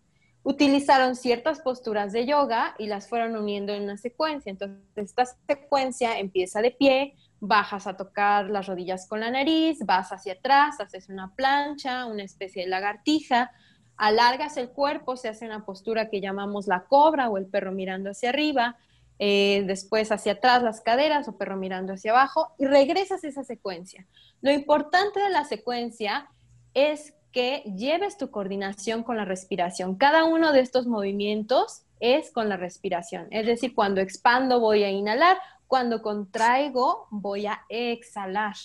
utilizaron 0.47 1.17
ciertas 1.17 1.59
posturas 1.59 2.13
de 2.13 2.25
yoga 2.25 2.73
y 2.79 2.87
las 2.87 3.09
fueron 3.09 3.35
uniendo 3.35 3.73
en 3.73 3.83
una 3.83 3.97
secuencia. 3.97 4.49
Entonces, 4.49 4.79
esta 4.95 5.25
secuencia 5.45 6.17
empieza 6.19 6.61
de 6.61 6.71
pie, 6.71 7.15
bajas 7.39 7.87
a 7.87 7.95
tocar 7.95 8.49
las 8.49 8.67
rodillas 8.67 9.07
con 9.07 9.19
la 9.19 9.29
nariz, 9.29 9.79
vas 9.85 10.11
hacia 10.11 10.33
atrás, 10.33 10.79
haces 10.79 11.09
una 11.09 11.33
plancha, 11.35 12.05
una 12.05 12.23
especie 12.23 12.63
de 12.63 12.69
lagartija, 12.69 13.51
alargas 13.95 14.57
el 14.57 14.69
cuerpo, 14.69 15.17
se 15.17 15.29
hace 15.29 15.45
una 15.45 15.65
postura 15.65 16.09
que 16.09 16.21
llamamos 16.21 16.67
la 16.67 16.85
cobra 16.85 17.29
o 17.29 17.37
el 17.37 17.45
perro 17.45 17.71
mirando 17.71 18.11
hacia 18.11 18.29
arriba, 18.29 18.77
eh, 19.19 19.63
después 19.65 20.11
hacia 20.11 20.33
atrás 20.33 20.61
las 20.61 20.81
caderas 20.81 21.27
o 21.27 21.37
perro 21.37 21.57
mirando 21.57 21.93
hacia 21.93 22.11
abajo 22.11 22.53
y 22.59 22.65
regresas 22.65 23.23
a 23.23 23.27
esa 23.27 23.43
secuencia. 23.43 24.05
Lo 24.41 24.51
importante 24.51 25.19
de 25.19 25.29
la 25.29 25.43
secuencia 25.43 26.29
es 26.73 27.13
que 27.31 27.63
lleves 27.75 28.17
tu 28.17 28.29
coordinación 28.29 29.03
con 29.03 29.17
la 29.17 29.25
respiración. 29.25 29.95
Cada 29.95 30.23
uno 30.23 30.53
de 30.53 30.61
estos 30.61 30.87
movimientos 30.87 31.83
es 31.99 32.31
con 32.31 32.49
la 32.49 32.57
respiración. 32.57 33.27
Es 33.31 33.45
decir, 33.45 33.73
cuando 33.73 34.01
expando 34.01 34.59
voy 34.59 34.83
a 34.83 34.91
inhalar, 34.91 35.37
Cuando 35.67 36.01
contraigo, 36.01 37.07
voy 37.11 37.45
a 37.45 37.61
exhalar. 37.69 38.55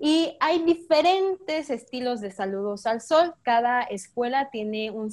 Y 0.00 0.36
hay 0.40 0.64
diferentes 0.64 1.70
estilos 1.70 2.20
de 2.20 2.32
saludos 2.32 2.86
al 2.86 3.00
sol. 3.00 3.34
Cada 3.42 3.82
escuela 3.82 4.50
tiene 4.50 4.90
un, 4.90 5.10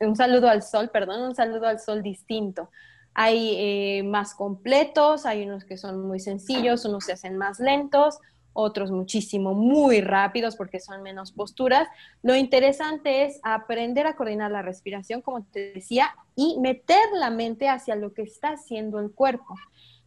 un 0.00 0.16
saludo 0.16 0.48
al 0.48 0.62
sol, 0.62 0.90
perdón, 0.90 1.22
un 1.22 1.34
saludo 1.36 1.68
al 1.68 1.78
sol 1.78 2.02
distinto. 2.02 2.70
Hay 3.14 3.54
eh, 3.56 4.02
más 4.02 4.34
completos, 4.34 5.26
hay 5.26 5.44
unos 5.44 5.64
que 5.64 5.76
son 5.76 6.06
muy 6.06 6.18
sencillos, 6.20 6.84
unos 6.84 7.04
se 7.04 7.12
hacen 7.12 7.36
más 7.36 7.60
lentos, 7.60 8.18
otros 8.52 8.90
muchísimo, 8.90 9.54
muy 9.54 10.00
rápidos 10.00 10.56
porque 10.56 10.80
son 10.80 11.02
menos 11.02 11.32
posturas. 11.32 11.88
Lo 12.22 12.34
interesante 12.34 13.24
es 13.24 13.38
aprender 13.42 14.06
a 14.06 14.16
coordinar 14.16 14.50
la 14.50 14.62
respiración, 14.62 15.22
como 15.22 15.44
te 15.44 15.72
decía, 15.72 16.14
y 16.34 16.58
meter 16.58 16.98
la 17.14 17.30
mente 17.30 17.68
hacia 17.68 17.94
lo 17.94 18.12
que 18.12 18.22
está 18.22 18.50
haciendo 18.50 18.98
el 18.98 19.12
cuerpo. 19.12 19.54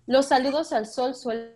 Los 0.05 0.27
saludos 0.27 0.73
al 0.73 0.85
sol 0.85 1.15
suelen 1.15 1.55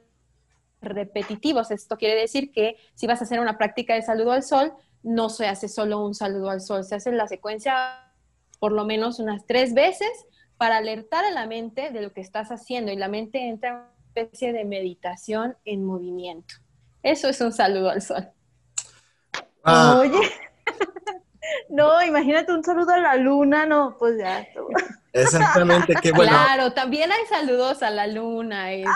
repetitivos. 0.82 1.72
Esto 1.72 1.98
quiere 1.98 2.20
decir 2.20 2.52
que 2.52 2.78
si 2.94 3.08
vas 3.08 3.22
a 3.22 3.24
hacer 3.24 3.40
una 3.40 3.58
práctica 3.58 3.94
de 3.96 4.02
saludo 4.02 4.32
al 4.32 4.44
sol, 4.44 4.74
no 5.04 5.30
se 5.30 5.48
hace 5.48 5.68
solo 5.68 6.06
un 6.06 6.14
saludo 6.14 6.50
al 6.50 6.62
sol, 6.62 6.84
se 6.84 6.96
hace 6.96 7.12
la 7.12 7.28
secuencia 7.28 8.04
por 8.60 8.72
lo 8.72 8.86
menos 8.86 9.20
unas 9.20 9.46
tres 9.46 9.74
veces 9.74 10.10
para 10.58 10.78
alertar 10.78 11.24
a 11.24 11.32
la 11.32 11.46
mente 11.46 11.92
de 11.92 12.02
lo 12.02 12.14
que 12.14 12.22
estás 12.22 12.50
haciendo 12.50 12.92
y 12.92 12.96
la 12.96 13.08
mente 13.08 13.48
entra 13.48 13.70
en 13.70 13.76
una 13.76 13.92
especie 14.08 14.54
de 14.54 14.66
meditación 14.66 15.56
en 15.66 15.86
movimiento. 15.86 16.56
Eso 17.04 17.30
es 17.30 17.40
un 17.42 17.54
saludo 17.54 17.90
al 17.90 18.02
sol. 18.02 18.30
Ah. 19.64 20.00
Oye, 20.00 20.20
no, 21.70 22.04
imagínate 22.04 22.52
un 22.52 22.64
saludo 22.64 22.92
a 22.92 23.00
la 23.00 23.16
luna, 23.16 23.66
no, 23.66 23.96
pues 24.00 24.18
ya. 24.18 24.48
Exactamente, 25.22 25.94
qué 26.02 26.12
bueno. 26.12 26.32
Claro, 26.32 26.74
también 26.74 27.12
hay 27.12 27.26
saludos 27.30 27.84
a 27.84 27.90
la 27.90 28.08
luna. 28.08 28.72
Este, 28.74 28.88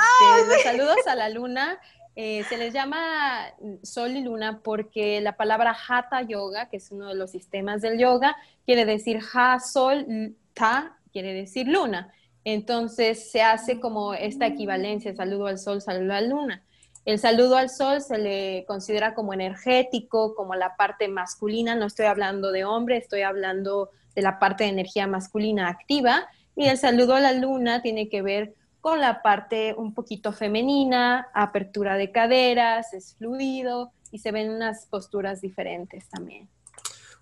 los 0.47 0.63
saludos 0.63 1.07
a 1.07 1.15
la 1.15 1.30
luna 1.30 1.80
eh, 2.15 2.43
se 2.49 2.57
les 2.57 2.74
llama 2.74 3.45
sol 3.84 4.11
y 4.11 4.22
luna 4.22 4.61
porque 4.63 5.22
la 5.22 5.38
palabra 5.38 5.76
hatha 5.88 6.22
yoga, 6.24 6.69
que 6.69 6.78
es 6.78 6.91
uno 6.91 7.07
de 7.09 7.15
los 7.15 7.32
sistemas 7.32 7.82
del 7.82 7.97
yoga, 7.97 8.36
quiere 8.65 8.86
decir 8.86 9.19
ha, 9.34 9.59
sol, 9.59 10.36
ta, 10.53 10.97
quiere 11.13 11.34
decir 11.34 11.67
luna. 11.67 12.13
Entonces 12.43 13.32
se 13.32 13.41
hace 13.41 13.80
como 13.80 14.13
esta 14.13 14.47
equivalencia, 14.47 15.15
saludo 15.15 15.47
al 15.47 15.59
sol, 15.59 15.82
saludo 15.82 16.13
a 16.13 16.22
la 16.22 16.28
luna. 16.28 16.63
El 17.05 17.17
saludo 17.17 17.55
al 17.55 17.69
sol 17.69 18.01
se 18.01 18.17
le 18.17 18.65
considera 18.67 19.15
como 19.15 19.34
energético, 19.34 20.36
como 20.36 20.55
la 20.55 20.76
parte 20.76 21.07
masculina, 21.07 21.76
no 21.76 21.86
estoy 21.86 22.05
hablando 22.05 22.51
de 22.51 22.65
hombre, 22.65 22.97
estoy 22.97 23.22
hablando 23.22 23.89
de 24.16 24.22
la 24.22 24.39
parte 24.39 24.64
de 24.64 24.70
energía 24.70 25.07
masculina 25.07 25.68
activa, 25.68 26.28
y 26.55 26.66
el 26.68 26.78
saludo 26.78 27.16
a 27.16 27.20
la 27.20 27.34
luna 27.34 27.82
tiene 27.82 28.09
que 28.09 28.22
ver 28.22 28.55
con 28.82 28.99
la 28.99 29.22
parte 29.22 29.76
un 29.78 29.93
poquito 29.93 30.34
femenina, 30.34 31.28
apertura 31.34 31.95
de 31.95 32.12
caderas, 32.12 32.93
es 32.93 33.16
fluido 33.16 33.91
y 34.12 34.20
se 34.20 34.32
ven 34.32 34.49
unas 34.49 34.88
posturas 34.88 35.39
diferentes 35.39 36.09
también. 36.09 36.49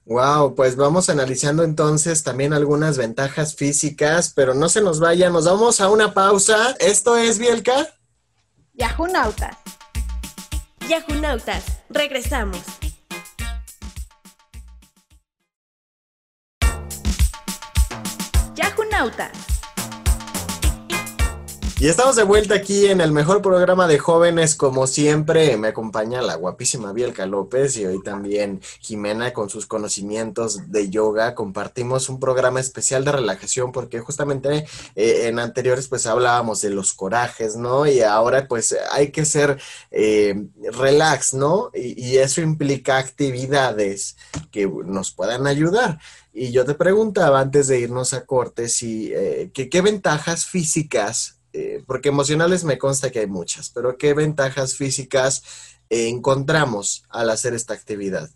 Wow, 0.05 0.55
pues 0.55 0.75
vamos 0.75 1.09
analizando 1.09 1.63
entonces 1.63 2.23
también 2.23 2.53
algunas 2.53 2.97
ventajas 2.97 3.55
físicas, 3.55 4.33
pero 4.33 4.55
no 4.55 4.67
se 4.67 4.81
nos 4.81 4.99
vaya, 4.99 5.29
nos 5.29 5.45
vamos 5.45 5.81
a 5.81 5.89
una 5.89 6.13
pausa. 6.13 6.75
Esto 6.79 7.15
es 7.17 7.37
Bielka. 7.37 7.87
Yahunautas. 8.73 9.57
Yahunautas, 10.87 11.63
regresamos. 11.89 12.63
Y 21.81 21.87
estamos 21.87 22.17
de 22.17 22.23
vuelta 22.23 22.55
aquí 22.55 22.87
en 22.87 22.99
el 22.99 23.13
mejor 23.13 23.41
programa 23.41 23.87
de 23.87 23.97
jóvenes, 23.97 24.55
como 24.55 24.87
siempre. 24.87 25.55
Me 25.55 25.69
acompaña 25.69 26.21
la 26.21 26.35
guapísima 26.35 26.91
Bielka 26.91 27.25
López 27.25 27.77
y 27.77 27.85
hoy 27.85 28.03
también 28.03 28.59
Jimena 28.81 29.31
con 29.31 29.49
sus 29.49 29.65
conocimientos 29.65 30.69
de 30.69 30.89
yoga. 30.89 31.35
Compartimos 31.35 32.09
un 32.09 32.19
programa 32.19 32.59
especial 32.59 33.05
de 33.05 33.13
relajación 33.13 33.71
porque 33.71 34.01
justamente 34.01 34.65
eh, 34.97 35.27
en 35.27 35.39
anteriores 35.39 35.87
pues 35.87 36.05
hablábamos 36.05 36.59
de 36.59 36.71
los 36.71 36.91
corajes, 36.91 37.55
¿no? 37.55 37.87
Y 37.87 38.01
ahora 38.01 38.49
pues 38.49 38.75
hay 38.91 39.11
que 39.11 39.23
ser 39.23 39.57
eh, 39.91 40.35
relax, 40.73 41.33
¿no? 41.33 41.71
Y, 41.73 42.09
eso 42.19 42.41
implica 42.41 42.97
actividades 42.97 44.17
que 44.51 44.67
nos 44.67 45.13
puedan 45.13 45.47
ayudar. 45.47 45.99
Y 46.31 46.51
yo 46.51 46.65
te 46.65 46.75
preguntaba 46.75 47.39
antes 47.39 47.67
de 47.67 47.79
irnos 47.79 48.13
a 48.13 48.25
corte 48.25 48.69
si, 48.69 49.11
eh, 49.13 49.51
¿qué 49.53 49.81
ventajas 49.81 50.45
físicas 50.45 51.39
eh, 51.51 51.83
porque 51.87 52.09
emocionales 52.09 52.63
me 52.63 52.77
consta 52.77 53.09
que 53.09 53.19
hay 53.19 53.27
muchas, 53.27 53.71
pero 53.71 53.97
¿qué 53.97 54.13
ventajas 54.13 54.75
físicas 54.75 55.43
encontramos 55.89 57.05
al 57.09 57.31
hacer 57.31 57.55
esta 57.55 57.73
actividad? 57.73 58.29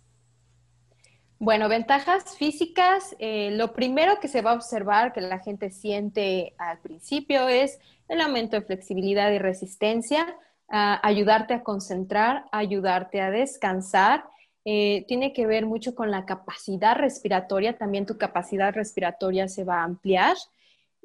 Bueno, 1.37 1.69
ventajas 1.69 2.35
físicas, 2.37 3.15
eh, 3.19 3.51
lo 3.51 3.73
primero 3.73 4.19
que 4.19 4.27
se 4.27 4.41
va 4.41 4.51
a 4.51 4.55
observar 4.55 5.13
que 5.13 5.21
la 5.21 5.39
gente 5.39 5.69
siente 5.69 6.55
al 6.57 6.79
principio 6.79 7.47
es 7.49 7.77
el 8.07 8.21
aumento 8.21 8.55
de 8.55 8.65
flexibilidad 8.65 9.31
y 9.31 9.37
resistencia, 9.37 10.35
ayudarte 10.69 11.53
a 11.53 11.61
concentrar, 11.61 12.45
ayudarte 12.51 13.21
a 13.21 13.29
descansar. 13.29 14.23
Eh, 14.65 15.05
tiene 15.07 15.33
que 15.33 15.45
ver 15.45 15.65
mucho 15.65 15.93
con 15.93 16.09
la 16.11 16.25
capacidad 16.25 16.95
respiratoria, 16.95 17.77
también 17.77 18.05
tu 18.05 18.17
capacidad 18.17 18.73
respiratoria 18.73 19.47
se 19.47 19.63
va 19.63 19.81
a 19.81 19.83
ampliar. 19.83 20.37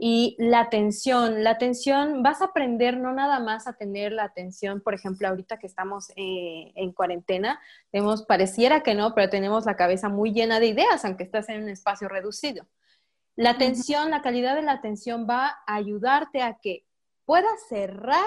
Y 0.01 0.37
la 0.39 0.61
atención, 0.61 1.43
la 1.43 1.51
atención, 1.51 2.23
vas 2.23 2.41
a 2.41 2.47
aprender 2.47 2.99
no 2.99 3.13
nada 3.13 3.41
más 3.41 3.67
a 3.67 3.73
tener 3.73 4.13
la 4.13 4.23
atención, 4.23 4.81
por 4.81 4.95
ejemplo, 4.95 5.27
ahorita 5.27 5.59
que 5.59 5.67
estamos 5.67 6.11
eh, 6.15 6.71
en 6.77 6.93
cuarentena, 6.93 7.61
tenemos, 7.91 8.23
pareciera 8.23 8.85
que 8.85 8.95
no, 8.95 9.13
pero 9.13 9.29
tenemos 9.29 9.67
la 9.67 9.75
cabeza 9.75 10.09
muy 10.09 10.33
llena 10.33 10.61
de 10.61 10.69
ideas, 10.69 11.05
aunque 11.05 11.25
estás 11.25 11.49
en 11.49 11.65
un 11.65 11.69
espacio 11.69 12.09
reducido. 12.09 12.65
La 13.35 13.51
atención, 13.51 14.11
la 14.11 14.23
calidad 14.23 14.55
de 14.55 14.63
la 14.63 14.73
atención 14.73 15.27
va 15.29 15.59
a 15.67 15.75
ayudarte 15.75 16.43
a 16.43 16.59
que 16.63 16.85
puedas 17.25 17.69
cerrar, 17.69 18.25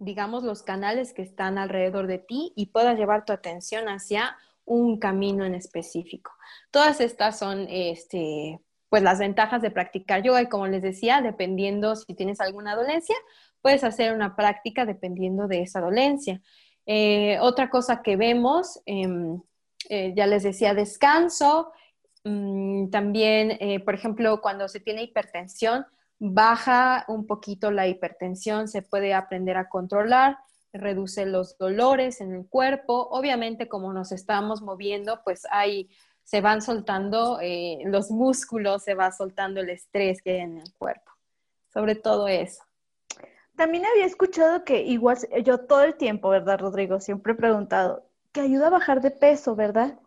digamos, 0.00 0.42
los 0.42 0.62
canales 0.62 1.12
que 1.12 1.22
están 1.22 1.58
alrededor 1.58 2.06
de 2.06 2.18
ti 2.18 2.52
y 2.56 2.66
puedas 2.66 2.98
llevar 2.98 3.24
tu 3.24 3.32
atención 3.32 3.88
hacia 3.88 4.36
un 4.64 4.98
camino 4.98 5.44
en 5.44 5.54
específico. 5.54 6.32
Todas 6.70 7.00
estas 7.00 7.38
son, 7.38 7.66
este, 7.68 8.60
pues 8.88 9.02
las 9.02 9.18
ventajas 9.18 9.62
de 9.62 9.70
practicar 9.70 10.22
yoga 10.22 10.42
y 10.42 10.48
como 10.48 10.66
les 10.66 10.82
decía, 10.82 11.20
dependiendo 11.20 11.94
si 11.96 12.14
tienes 12.14 12.40
alguna 12.40 12.74
dolencia, 12.74 13.14
puedes 13.60 13.84
hacer 13.84 14.14
una 14.14 14.36
práctica 14.36 14.86
dependiendo 14.86 15.46
de 15.46 15.62
esa 15.62 15.80
dolencia. 15.80 16.40
Eh, 16.86 17.38
otra 17.40 17.68
cosa 17.68 18.02
que 18.02 18.16
vemos, 18.16 18.80
em, 18.86 19.40
eh, 19.88 20.14
ya 20.16 20.26
les 20.26 20.42
decía, 20.42 20.72
descanso. 20.72 21.72
Mm, 22.24 22.88
también, 22.90 23.56
eh, 23.60 23.80
por 23.80 23.94
ejemplo, 23.94 24.40
cuando 24.40 24.66
se 24.68 24.80
tiene 24.80 25.02
hipertensión, 25.02 25.84
baja 26.20 27.04
un 27.08 27.26
poquito 27.26 27.72
la 27.72 27.88
hipertensión, 27.88 28.68
se 28.68 28.82
puede 28.82 29.14
aprender 29.14 29.56
a 29.56 29.68
controlar, 29.68 30.38
reduce 30.72 31.26
los 31.26 31.58
dolores 31.58 32.20
en 32.20 32.32
el 32.34 32.46
cuerpo. 32.46 33.08
Obviamente, 33.10 33.66
como 33.68 33.92
nos 33.92 34.12
estamos 34.12 34.62
moviendo, 34.62 35.20
pues 35.24 35.46
hay 35.50 35.90
se 36.22 36.40
van 36.40 36.62
soltando 36.62 37.40
eh, 37.42 37.78
los 37.86 38.12
músculos, 38.12 38.84
se 38.84 38.94
va 38.94 39.10
soltando 39.10 39.60
el 39.60 39.68
estrés 39.68 40.22
que 40.22 40.34
hay 40.34 40.40
en 40.42 40.58
el 40.58 40.72
cuerpo. 40.74 41.10
Sobre 41.72 41.96
todo 41.96 42.28
eso. 42.28 42.62
También 43.56 43.84
había 43.84 44.06
escuchado 44.06 44.62
que 44.64 44.82
igual, 44.82 45.18
yo 45.44 45.58
todo 45.58 45.82
el 45.82 45.96
tiempo, 45.96 46.28
¿verdad, 46.28 46.60
Rodrigo? 46.60 47.00
Siempre 47.00 47.32
he 47.32 47.36
preguntado, 47.36 48.06
que 48.30 48.42
ayuda 48.42 48.68
a 48.68 48.70
bajar 48.70 49.00
de 49.00 49.10
peso, 49.10 49.56
¿verdad? 49.56 49.98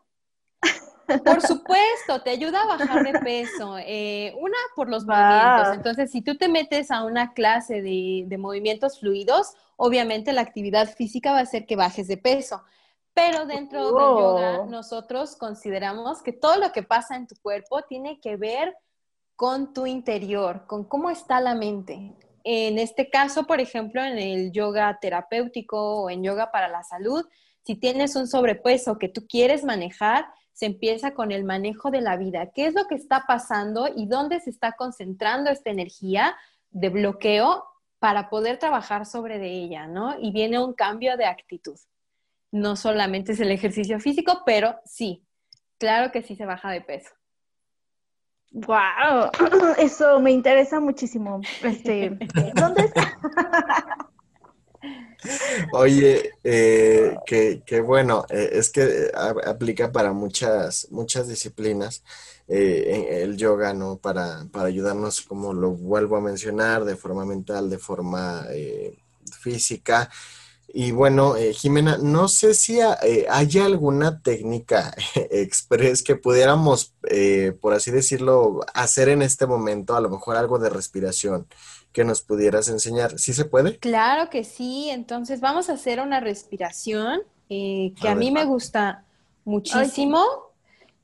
Por 1.24 1.42
supuesto, 1.42 2.22
te 2.24 2.32
ayuda 2.32 2.62
a 2.62 2.78
bajar 2.78 3.04
de 3.04 3.20
peso. 3.20 3.78
Eh, 3.80 4.34
una, 4.40 4.58
por 4.76 4.90
los 4.90 5.06
movimientos. 5.06 5.76
Entonces, 5.76 6.12
si 6.12 6.22
tú 6.22 6.36
te 6.36 6.48
metes 6.48 6.92
a 6.92 7.04
una 7.04 7.34
clase 7.34 7.82
de, 7.82 8.24
de 8.28 8.38
movimientos 8.38 9.00
fluidos, 9.00 9.54
obviamente 9.76 10.34
la 10.34 10.42
actividad 10.42 10.90
física 10.90 11.32
va 11.32 11.40
a 11.40 11.44
hacer 11.44 11.66
que 11.66 11.76
bajes 11.76 12.08
de 12.08 12.18
peso. 12.18 12.64
Pero 13.14 13.46
dentro 13.46 13.86
del 13.86 13.94
yoga, 13.94 14.66
nosotros 14.66 15.36
consideramos 15.36 16.24
que 16.24 16.34
todo 16.34 16.58
lo 16.58 16.72
que 16.72 16.82
pasa 16.82 17.16
en 17.16 17.28
tu 17.28 17.36
cuerpo 17.42 17.84
tiene 17.84 18.20
que 18.20 18.38
ver 18.38 18.76
con 19.36 19.74
tu 19.74 19.86
interior, 19.86 20.66
con 20.68 20.84
cómo 20.84 21.10
está 21.10 21.40
la 21.40 21.54
mente. 21.54 22.16
En 22.44 22.80
este 22.80 23.10
caso, 23.10 23.46
por 23.46 23.60
ejemplo, 23.62 24.04
en 24.04 24.18
el 24.18 24.52
yoga 24.52 24.98
terapéutico 25.00 26.02
o 26.02 26.10
en 26.10 26.24
yoga 26.24 26.52
para 26.52 26.68
la 26.68 26.84
salud, 26.84 27.26
si 27.62 27.76
tienes 27.76 28.16
un 28.16 28.28
sobrepeso 28.28 28.98
que 28.98 29.10
tú 29.10 29.26
quieres 29.28 29.64
manejar, 29.64 30.26
se 30.54 30.68
empieza 30.68 31.14
con 31.14 31.32
el 31.32 31.44
manejo 31.44 31.92
de 31.92 32.02
la 32.02 32.16
vida. 32.16 32.52
¿Qué 32.52 32.68
es 32.68 32.74
lo 32.74 32.86
que 32.86 32.96
está 32.96 33.26
pasando 33.28 33.90
y 33.94 34.06
dónde 34.08 34.40
se 34.40 34.50
está 34.50 34.74
concentrando 34.74 35.50
esta 35.50 35.72
energía 35.72 36.36
de 36.70 36.90
bloqueo 36.90 37.66
para 38.00 38.30
poder 38.30 38.58
trabajar 38.58 39.06
sobre 39.06 39.40
de 39.40 39.50
ella, 39.50 39.88
¿no? 39.88 40.20
Y 40.20 40.32
viene 40.32 40.60
un 40.60 40.74
cambio 40.74 41.18
de 41.18 41.26
actitud 41.26 41.78
no 42.54 42.76
solamente 42.76 43.32
es 43.32 43.40
el 43.40 43.52
ejercicio 43.52 44.00
físico, 44.00 44.44
pero 44.46 44.76
sí, 44.86 45.26
claro 45.80 46.12
que 46.12 46.22
sí 46.22 46.36
se 46.36 46.46
baja 46.46 46.70
de 46.70 46.82
peso. 46.82 47.10
Wow, 48.52 49.32
eso 49.80 50.20
me 50.20 50.32
interesa 50.32 50.80
muchísimo. 50.80 51.42
Este, 51.64 52.10
¿dónde 52.56 52.84
está? 52.84 53.18
Oye, 55.72 56.32
eh, 56.44 57.16
que, 57.26 57.82
bueno, 57.82 58.26
eh, 58.30 58.50
es 58.54 58.70
que 58.70 59.12
aplica 59.46 59.92
para 59.92 60.14
muchas, 60.14 60.88
muchas 60.92 61.28
disciplinas 61.28 62.04
eh, 62.48 63.20
el 63.22 63.38
yoga, 63.38 63.74
¿no? 63.74 63.98
Para, 63.98 64.46
para 64.52 64.68
ayudarnos, 64.68 65.22
como 65.22 65.54
lo 65.54 65.72
vuelvo 65.72 66.18
a 66.18 66.22
mencionar, 66.22 66.84
de 66.86 66.96
forma 66.96 67.26
mental, 67.26 67.70
de 67.70 67.78
forma 67.78 68.46
física. 69.40 70.10
Y 70.76 70.92
bueno, 70.92 71.36
Jimena, 71.54 71.98
no 71.98 72.28
sé 72.28 72.54
si 72.54 72.80
hay 72.82 73.58
alguna 73.60 74.22
técnica 74.22 74.94
express 75.30 76.02
que 76.04 76.16
pudiéramos, 76.16 76.94
por 77.62 77.74
así 77.74 77.92
decirlo, 77.92 78.62
hacer 78.74 79.10
en 79.10 79.22
este 79.22 79.46
momento, 79.46 79.96
a 79.96 80.02
lo 80.02 80.10
mejor 80.10 80.36
algo 80.36 80.60
de 80.60 80.70
respiración 80.70 81.48
que 81.94 82.04
nos 82.04 82.22
pudieras 82.22 82.68
enseñar. 82.68 83.18
¿Sí 83.20 83.34
se 83.34 83.46
puede? 83.46 83.78
Claro 83.78 84.30
que 84.30 84.44
sí. 84.44 84.90
Entonces 84.90 85.40
vamos 85.40 85.70
a 85.70 85.74
hacer 85.74 86.02
una 86.02 86.20
respiración 86.20 87.22
eh, 87.50 87.94
que 88.02 88.10
a, 88.10 88.16
mí 88.16 88.32
me 88.32 88.46
gusta 88.46 89.06
muchísimo. 89.46 90.26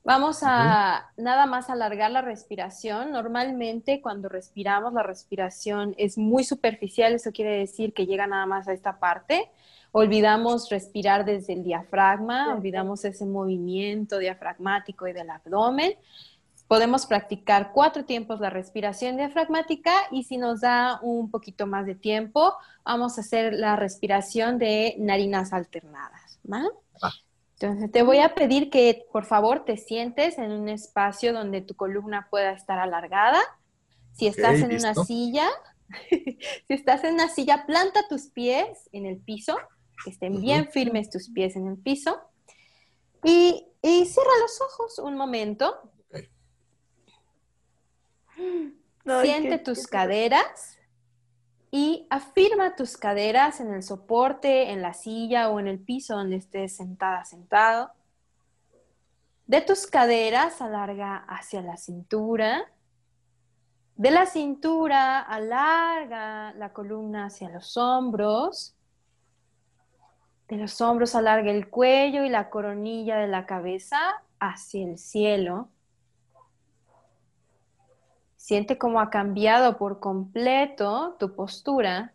Vamos 0.02 0.40
a 0.42 1.10
nada 1.16 1.46
más 1.46 1.70
alargar 1.70 2.10
la 2.10 2.22
respiración. 2.22 3.12
Normalmente 3.12 4.00
cuando 4.00 4.28
respiramos 4.28 4.92
la 4.92 5.02
respiración 5.02 5.94
es 5.96 6.18
muy 6.18 6.42
superficial, 6.42 7.14
eso 7.14 7.30
quiere 7.32 7.58
decir 7.58 7.92
que 7.94 8.06
llega 8.06 8.26
nada 8.26 8.46
más 8.46 8.66
a 8.66 8.72
esta 8.72 8.98
parte. 8.98 9.48
Olvidamos 9.92 10.70
respirar 10.70 11.24
desde 11.24 11.52
el 11.52 11.64
diafragma, 11.64 12.54
olvidamos 12.54 13.04
ese 13.04 13.26
movimiento 13.26 14.18
diafragmático 14.18 15.06
y 15.06 15.12
del 15.12 15.30
abdomen. 15.30 15.94
Podemos 16.70 17.06
practicar 17.06 17.72
cuatro 17.72 18.04
tiempos 18.04 18.38
la 18.38 18.48
respiración 18.48 19.16
diafragmática 19.16 19.92
y 20.12 20.22
si 20.22 20.36
nos 20.36 20.60
da 20.60 21.00
un 21.02 21.28
poquito 21.28 21.66
más 21.66 21.84
de 21.84 21.96
tiempo, 21.96 22.54
vamos 22.84 23.18
a 23.18 23.22
hacer 23.22 23.54
la 23.54 23.74
respiración 23.74 24.56
de 24.60 24.94
narinas 24.96 25.52
alternadas. 25.52 26.38
Entonces, 27.54 27.90
te 27.90 28.04
voy 28.04 28.18
a 28.18 28.36
pedir 28.36 28.70
que 28.70 29.04
por 29.10 29.24
favor 29.24 29.64
te 29.64 29.76
sientes 29.78 30.38
en 30.38 30.52
un 30.52 30.68
espacio 30.68 31.32
donde 31.32 31.60
tu 31.60 31.74
columna 31.74 32.28
pueda 32.30 32.52
estar 32.52 32.78
alargada. 32.78 33.40
Si 34.12 34.28
estás 34.28 34.60
en 34.60 34.72
una 34.72 34.94
silla, 34.94 35.48
si 36.08 36.38
estás 36.68 37.02
en 37.02 37.14
una 37.14 37.30
silla, 37.30 37.66
planta 37.66 38.06
tus 38.08 38.28
pies 38.28 38.88
en 38.92 39.06
el 39.06 39.18
piso, 39.18 39.58
que 40.04 40.10
estén 40.10 40.40
bien 40.40 40.70
firmes 40.70 41.10
tus 41.10 41.30
pies 41.30 41.56
en 41.56 41.66
el 41.66 41.78
piso. 41.78 42.20
Y, 43.24 43.66
y 43.82 44.06
cierra 44.06 44.30
los 44.40 44.60
ojos 44.60 45.00
un 45.00 45.16
momento 45.16 45.89
Siente 49.22 49.58
tus 49.58 49.86
caderas 49.86 50.78
y 51.70 52.06
afirma 52.10 52.74
tus 52.74 52.96
caderas 52.96 53.60
en 53.60 53.72
el 53.72 53.82
soporte, 53.82 54.70
en 54.70 54.82
la 54.82 54.92
silla 54.92 55.50
o 55.50 55.60
en 55.60 55.68
el 55.68 55.78
piso 55.78 56.16
donde 56.16 56.36
estés 56.36 56.76
sentada, 56.76 57.24
sentado. 57.24 57.90
De 59.46 59.60
tus 59.60 59.86
caderas 59.86 60.60
alarga 60.60 61.24
hacia 61.28 61.62
la 61.62 61.76
cintura. 61.76 62.70
De 63.96 64.10
la 64.10 64.26
cintura 64.26 65.20
alarga 65.20 66.52
la 66.54 66.72
columna 66.72 67.26
hacia 67.26 67.48
los 67.48 67.76
hombros. 67.76 68.74
De 70.48 70.56
los 70.56 70.80
hombros 70.80 71.14
alarga 71.14 71.50
el 71.50 71.68
cuello 71.68 72.24
y 72.24 72.28
la 72.28 72.50
coronilla 72.50 73.18
de 73.18 73.28
la 73.28 73.46
cabeza 73.46 73.98
hacia 74.38 74.86
el 74.86 74.98
cielo. 74.98 75.68
Siente 78.50 78.78
cómo 78.78 78.98
ha 78.98 79.10
cambiado 79.10 79.78
por 79.78 80.00
completo 80.00 81.14
tu 81.20 81.36
postura. 81.36 82.14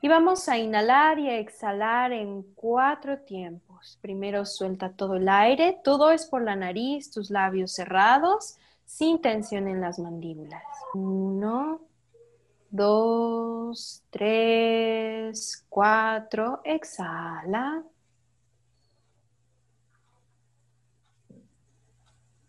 Y 0.00 0.08
vamos 0.08 0.48
a 0.48 0.56
inhalar 0.56 1.18
y 1.18 1.28
a 1.28 1.36
exhalar 1.36 2.12
en 2.12 2.44
cuatro 2.54 3.18
tiempos. 3.18 3.98
Primero 4.00 4.46
suelta 4.46 4.92
todo 4.92 5.16
el 5.16 5.28
aire, 5.28 5.78
todo 5.84 6.12
es 6.12 6.24
por 6.24 6.40
la 6.40 6.56
nariz, 6.56 7.10
tus 7.10 7.28
labios 7.28 7.72
cerrados, 7.74 8.56
sin 8.86 9.20
tensión 9.20 9.68
en 9.68 9.82
las 9.82 9.98
mandíbulas. 9.98 10.64
Uno, 10.94 11.82
dos, 12.70 14.02
tres, 14.08 15.66
cuatro, 15.68 16.62
exhala. 16.64 17.82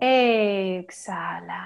Exhala. 0.00 1.60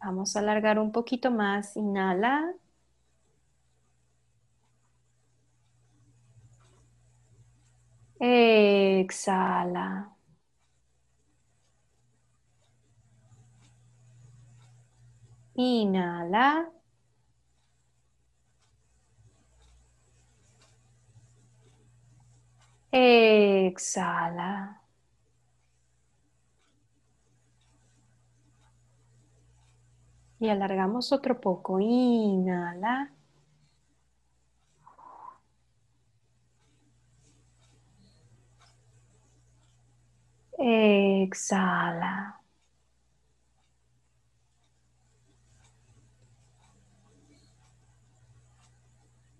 Vamos 0.00 0.34
a 0.34 0.40
alargar 0.40 0.78
un 0.80 0.90
poquito 0.90 1.30
más. 1.30 1.76
Inhala. 1.76 2.52
Exhala. 8.20 9.86
Inhala. 15.66 16.46
Exhala. 22.92 24.82
Y 30.40 30.48
alargamos 30.48 31.12
otro 31.12 31.40
poco. 31.40 31.78
Inhala. 31.80 33.12
Exhala. 40.58 42.12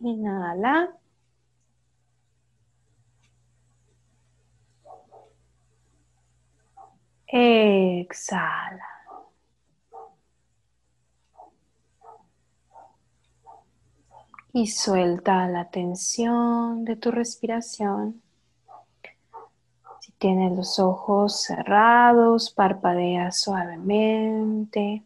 Inhala. 0.01 0.74
Exhala. 7.31 8.85
Y 14.53 14.66
suelta 14.66 15.47
la 15.47 15.68
tensión 15.68 16.87
de 16.87 16.97
tu 16.97 17.11
respiración. 17.11 18.22
Si 20.01 20.11
tienes 20.12 20.53
los 20.57 20.79
ojos 20.79 21.43
cerrados, 21.43 22.51
parpadea 22.51 23.31
suavemente. 23.31 25.05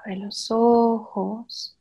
Abre 0.00 0.16
los 0.16 0.50
ojos. 0.50 1.76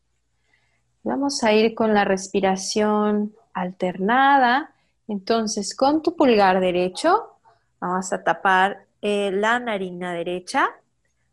Vamos 1.03 1.43
a 1.43 1.53
ir 1.53 1.73
con 1.73 1.93
la 1.95 2.05
respiración 2.05 3.33
alternada. 3.53 4.73
Entonces, 5.07 5.75
con 5.75 6.03
tu 6.03 6.15
pulgar 6.15 6.59
derecho, 6.59 7.39
vamos 7.79 8.13
a 8.13 8.23
tapar 8.23 8.86
eh, 9.01 9.31
la 9.31 9.59
narina 9.59 10.13
derecha. 10.13 10.69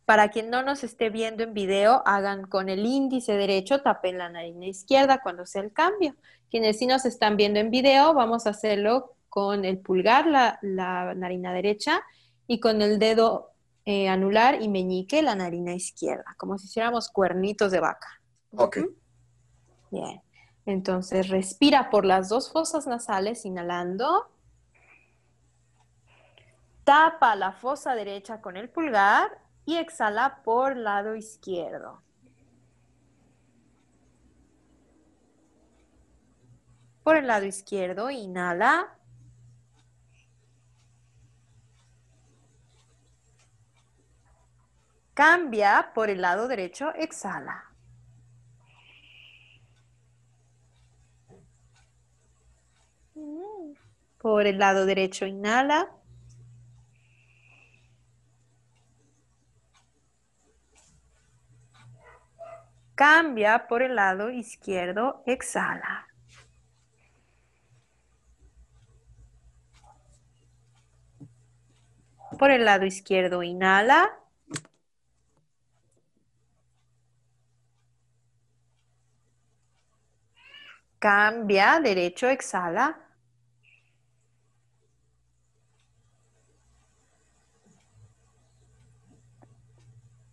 Para 0.04 0.28
quien 0.28 0.50
no 0.50 0.62
nos 0.62 0.84
esté 0.84 1.08
viendo 1.08 1.42
en 1.42 1.54
video, 1.54 2.02
hagan 2.04 2.46
con 2.46 2.68
el 2.68 2.84
índice 2.84 3.32
derecho, 3.32 3.80
tapen 3.80 4.18
la 4.18 4.28
narina 4.28 4.66
izquierda 4.66 5.20
cuando 5.22 5.46
sea 5.46 5.62
el 5.62 5.72
cambio. 5.72 6.14
Quienes 6.50 6.78
sí 6.78 6.86
nos 6.86 7.06
están 7.06 7.36
viendo 7.36 7.58
en 7.58 7.70
video, 7.70 8.12
vamos 8.12 8.46
a 8.46 8.50
hacerlo 8.50 9.14
con 9.30 9.64
el 9.64 9.78
pulgar, 9.78 10.26
la, 10.26 10.58
narina 11.16 11.52
derecha, 11.52 12.02
y 12.46 12.60
con 12.60 12.82
el 12.82 12.98
dedo 12.98 13.50
eh, 13.86 14.08
anular 14.08 14.60
y 14.60 14.68
meñique, 14.68 15.22
la 15.22 15.34
narina 15.34 15.74
izquierda, 15.74 16.34
como 16.36 16.58
si 16.58 16.66
hiciéramos 16.66 17.08
cuernitos 17.08 17.72
de 17.72 17.80
vaca. 17.80 18.20
Ok. 18.56 18.78
Bien. 19.90 20.20
Entonces 20.66 21.28
respira 21.28 21.90
por 21.90 22.04
las 22.04 22.28
dos 22.28 22.52
fosas 22.52 22.86
nasales, 22.86 23.44
inhalando. 23.44 24.28
Tapa 26.84 27.34
la 27.34 27.52
fosa 27.52 27.94
derecha 27.94 28.42
con 28.42 28.58
el 28.58 28.68
pulgar 28.68 29.40
y 29.64 29.76
exhala 29.76 30.42
por 30.44 30.76
lado 30.76 31.16
izquierdo. 31.16 32.02
Por 37.02 37.16
el 37.16 37.26
lado 37.26 37.46
izquierdo, 37.46 38.10
inhala. 38.10 38.98
Cambia 45.14 45.92
por 45.94 46.10
el 46.10 46.20
lado 46.20 46.48
derecho, 46.48 46.92
exhala. 46.94 47.70
Por 54.18 54.46
el 54.46 54.58
lado 54.58 54.86
derecho, 54.86 55.26
inhala. 55.26 56.03
Cambia 62.94 63.66
por 63.66 63.82
el 63.82 63.96
lado 63.96 64.30
izquierdo, 64.30 65.22
exhala. 65.26 66.06
Por 72.38 72.50
el 72.50 72.64
lado 72.64 72.84
izquierdo, 72.84 73.42
inhala. 73.42 74.16
Cambia, 80.98 81.80
derecho, 81.80 82.28
exhala. 82.28 82.98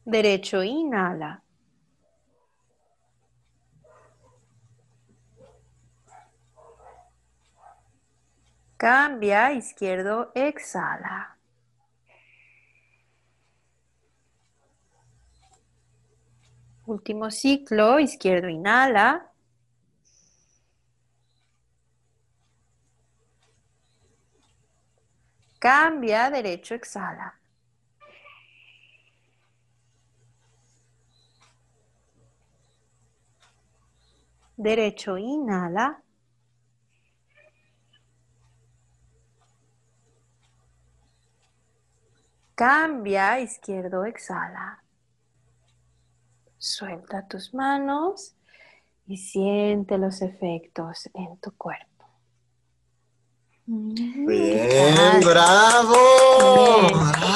Derecho, 0.05 0.63
inhala. 0.63 1.43
Cambia, 8.81 9.53
izquierdo, 9.53 10.31
exhala. 10.33 11.37
Último 16.87 17.29
ciclo, 17.29 17.99
izquierdo, 17.99 18.49
inhala. 18.49 19.31
Cambia, 25.59 26.31
derecho, 26.31 26.73
exhala. 26.73 27.39
Derecho, 34.57 35.17
inhala. 35.19 36.01
Cambia, 42.61 43.39
izquierdo, 43.39 44.05
exhala. 44.05 44.83
Suelta 46.59 47.27
tus 47.27 47.55
manos 47.55 48.35
y 49.07 49.17
siente 49.17 49.97
los 49.97 50.21
efectos 50.21 51.09
en 51.15 51.37
tu 51.37 51.57
cuerpo. 51.57 52.05
Bien, 53.65 55.21
bravo. 55.25 55.95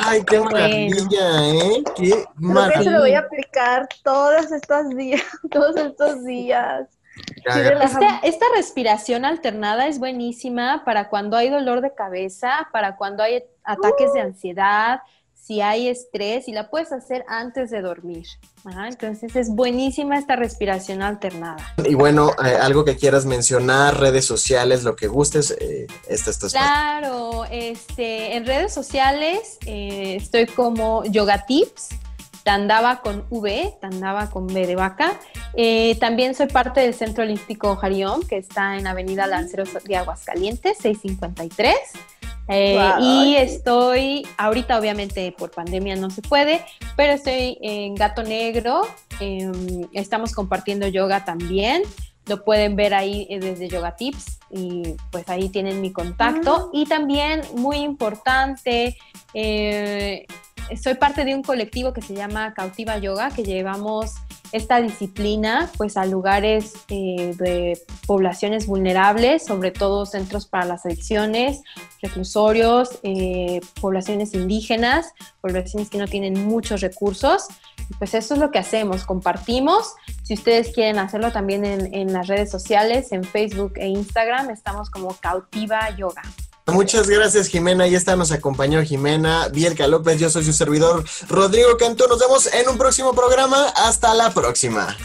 Ay, 0.06 0.24
qué 0.26 0.40
maravilla, 0.42 1.50
¿eh? 1.56 1.84
Qué 1.96 2.26
Creo 2.38 2.70
que 2.70 2.84
se 2.84 2.92
lo 2.92 3.00
voy 3.00 3.14
a 3.16 3.20
aplicar 3.22 3.88
todos 4.04 4.52
estos 4.52 4.90
días, 4.90 5.24
todos 5.50 5.76
estos 5.76 6.24
días. 6.24 6.88
Esta, 7.46 8.20
esta, 8.20 8.46
respiración 8.56 9.26
alternada 9.26 9.88
es 9.88 9.98
buenísima 9.98 10.84
para 10.86 11.10
cuando 11.10 11.36
hay 11.36 11.50
dolor 11.50 11.82
de 11.82 11.96
cabeza, 11.96 12.70
para 12.72 12.96
cuando 12.96 13.24
hay 13.24 13.44
ataques 13.66 14.14
de 14.14 14.22
ansiedad, 14.22 15.00
si 15.46 15.62
hay 15.62 15.90
estrés 15.90 16.48
y 16.48 16.54
la 16.54 16.72
puedes 16.72 16.92
hacer 16.92 17.24
antes 17.28 17.70
de 17.70 17.82
dormir. 17.82 18.26
entonces 18.88 19.36
es 19.36 19.50
buenísima 19.50 20.18
esta 20.18 20.36
respiración 20.36 21.04
alternada. 21.04 21.76
Y 21.88 21.94
bueno, 21.94 22.32
eh, 22.44 22.56
algo 22.60 22.84
que 22.84 22.96
quieras 22.96 23.28
mencionar, 23.28 24.00
redes 24.00 24.26
sociales, 24.26 24.84
lo 24.84 24.96
que 24.96 25.08
gustes, 25.08 25.56
eh, 25.60 25.86
esta 26.10 26.32
es 26.32 26.52
Claro, 26.52 27.46
este, 27.52 28.36
en 28.36 28.48
redes 28.48 28.74
sociales 28.74 29.60
eh, 29.68 30.16
estoy 30.16 30.48
como 30.48 31.06
Yoga 31.06 31.46
Tips. 31.46 31.90
Tandaba 32.46 33.02
con 33.02 33.26
V, 33.32 33.76
Tandaba 33.82 34.30
con 34.30 34.46
B 34.46 34.68
de 34.68 34.76
vaca. 34.76 35.20
Eh, 35.56 35.98
también 36.00 36.36
soy 36.36 36.46
parte 36.46 36.80
del 36.80 36.94
Centro 36.94 37.24
Holístico 37.24 37.76
Jarión, 37.76 38.22
que 38.22 38.38
está 38.38 38.78
en 38.78 38.86
Avenida 38.86 39.26
Lanceros 39.26 39.70
de 39.84 39.96
Aguascalientes, 39.96 40.78
653. 40.78 41.76
Eh, 42.48 42.80
y 43.00 43.36
estoy, 43.36 44.28
ahorita 44.38 44.78
obviamente 44.78 45.34
por 45.38 45.52
pandemia 45.52 45.96
no 45.96 46.10
se 46.10 46.22
puede, 46.22 46.64
pero 46.96 47.14
estoy 47.14 47.58
en 47.62 47.96
Gato 47.96 48.24
Negro, 48.24 48.84
em, 49.20 49.88
estamos 49.94 50.32
compartiendo 50.34 50.88
yoga 50.88 51.26
también, 51.26 51.82
lo 52.28 52.44
pueden 52.44 52.76
ver 52.76 52.94
ahí 52.94 53.28
eh, 53.30 53.40
desde 53.40 53.68
Yoga 53.68 53.96
Tips 53.96 54.40
y 54.50 54.96
pues 55.12 55.30
ahí 55.30 55.50
tienen 55.50 55.82
mi 55.82 55.92
contacto. 55.92 56.70
Y 56.74 56.86
también, 56.86 57.42
muy 57.56 57.78
importante, 57.78 58.98
eh, 59.34 60.26
soy 60.82 60.96
parte 60.96 61.26
de 61.26 61.36
un 61.36 61.44
colectivo 61.44 61.94
que 61.94 62.02
se 62.02 62.14
llama 62.14 62.54
Cautiva 62.54 62.98
Yoga, 62.98 63.30
que 63.30 63.44
llevamos 63.44 64.16
esta 64.52 64.82
disciplina 64.82 65.70
pues 65.78 65.98
a 65.98 66.06
lugares 66.06 66.74
eh, 66.90 67.34
de 67.38 67.80
poblaciones 68.08 68.68
vulnerables, 68.68 69.46
sobre 69.46 69.72
todo 69.72 70.06
centros 70.06 70.46
para 70.46 70.66
las 70.66 70.86
adicciones, 70.86 71.62
reclusorios, 72.02 73.00
eh, 73.04 73.60
poblaciones 73.82 74.34
indígenas, 74.34 75.14
poblaciones 75.42 75.90
que 75.90 75.98
no 75.98 76.08
tienen 76.08 76.46
muchos 76.48 76.82
recursos. 76.82 77.48
Pues 78.00 78.14
eso 78.14 78.34
es 78.34 78.40
lo 78.40 78.50
que 78.50 78.60
hacemos, 78.60 79.06
compartimos. 79.06 79.94
Si 80.24 80.34
ustedes 80.34 80.74
quieren 80.74 81.00
hacerlo 81.00 81.32
también 81.32 81.66
en, 81.66 81.94
en 81.94 82.14
las 82.14 82.28
redes 82.28 82.50
sociales, 82.50 83.12
en 83.12 83.24
Facebook 83.24 83.74
e 83.76 83.88
Instagram, 83.88 84.50
estamos 84.50 84.90
como 84.90 85.14
Cautiva 85.16 85.96
Yoga. 85.96 86.24
Muchas 86.68 87.08
gracias, 87.08 87.48
Jimena. 87.48 87.88
Ya 87.88 87.98
está, 87.98 88.16
nos 88.16 88.32
acompañó 88.32 88.84
Jimena 88.84 89.50
Bielka 89.50 89.88
López. 89.88 90.20
Yo 90.20 90.30
soy 90.30 90.44
su 90.44 90.54
servidor, 90.54 91.06
Rodrigo 91.28 91.78
Cantú. 91.78 92.06
Nos 92.08 92.20
vemos 92.20 92.52
en 92.54 92.68
un 92.70 92.78
próximo 92.78 93.14
programa. 93.14 93.70
Hasta 93.76 94.14
la 94.14 94.34
próxima. 94.34 94.98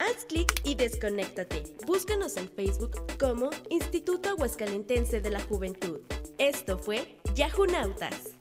Haz 0.00 0.24
clic 0.28 0.60
y 0.64 0.74
desconéctate. 0.74 1.62
Búscanos 1.86 2.36
en 2.36 2.50
Facebook 2.50 2.96
como 3.18 3.50
Instituto 3.68 4.30
Aguascalentense 4.30 5.20
de 5.20 5.30
la 5.30 5.40
Juventud. 5.40 6.00
Esto 6.38 6.78
fue 6.78 7.16
Yahoo 7.34 7.66
Nautas. 7.66 8.39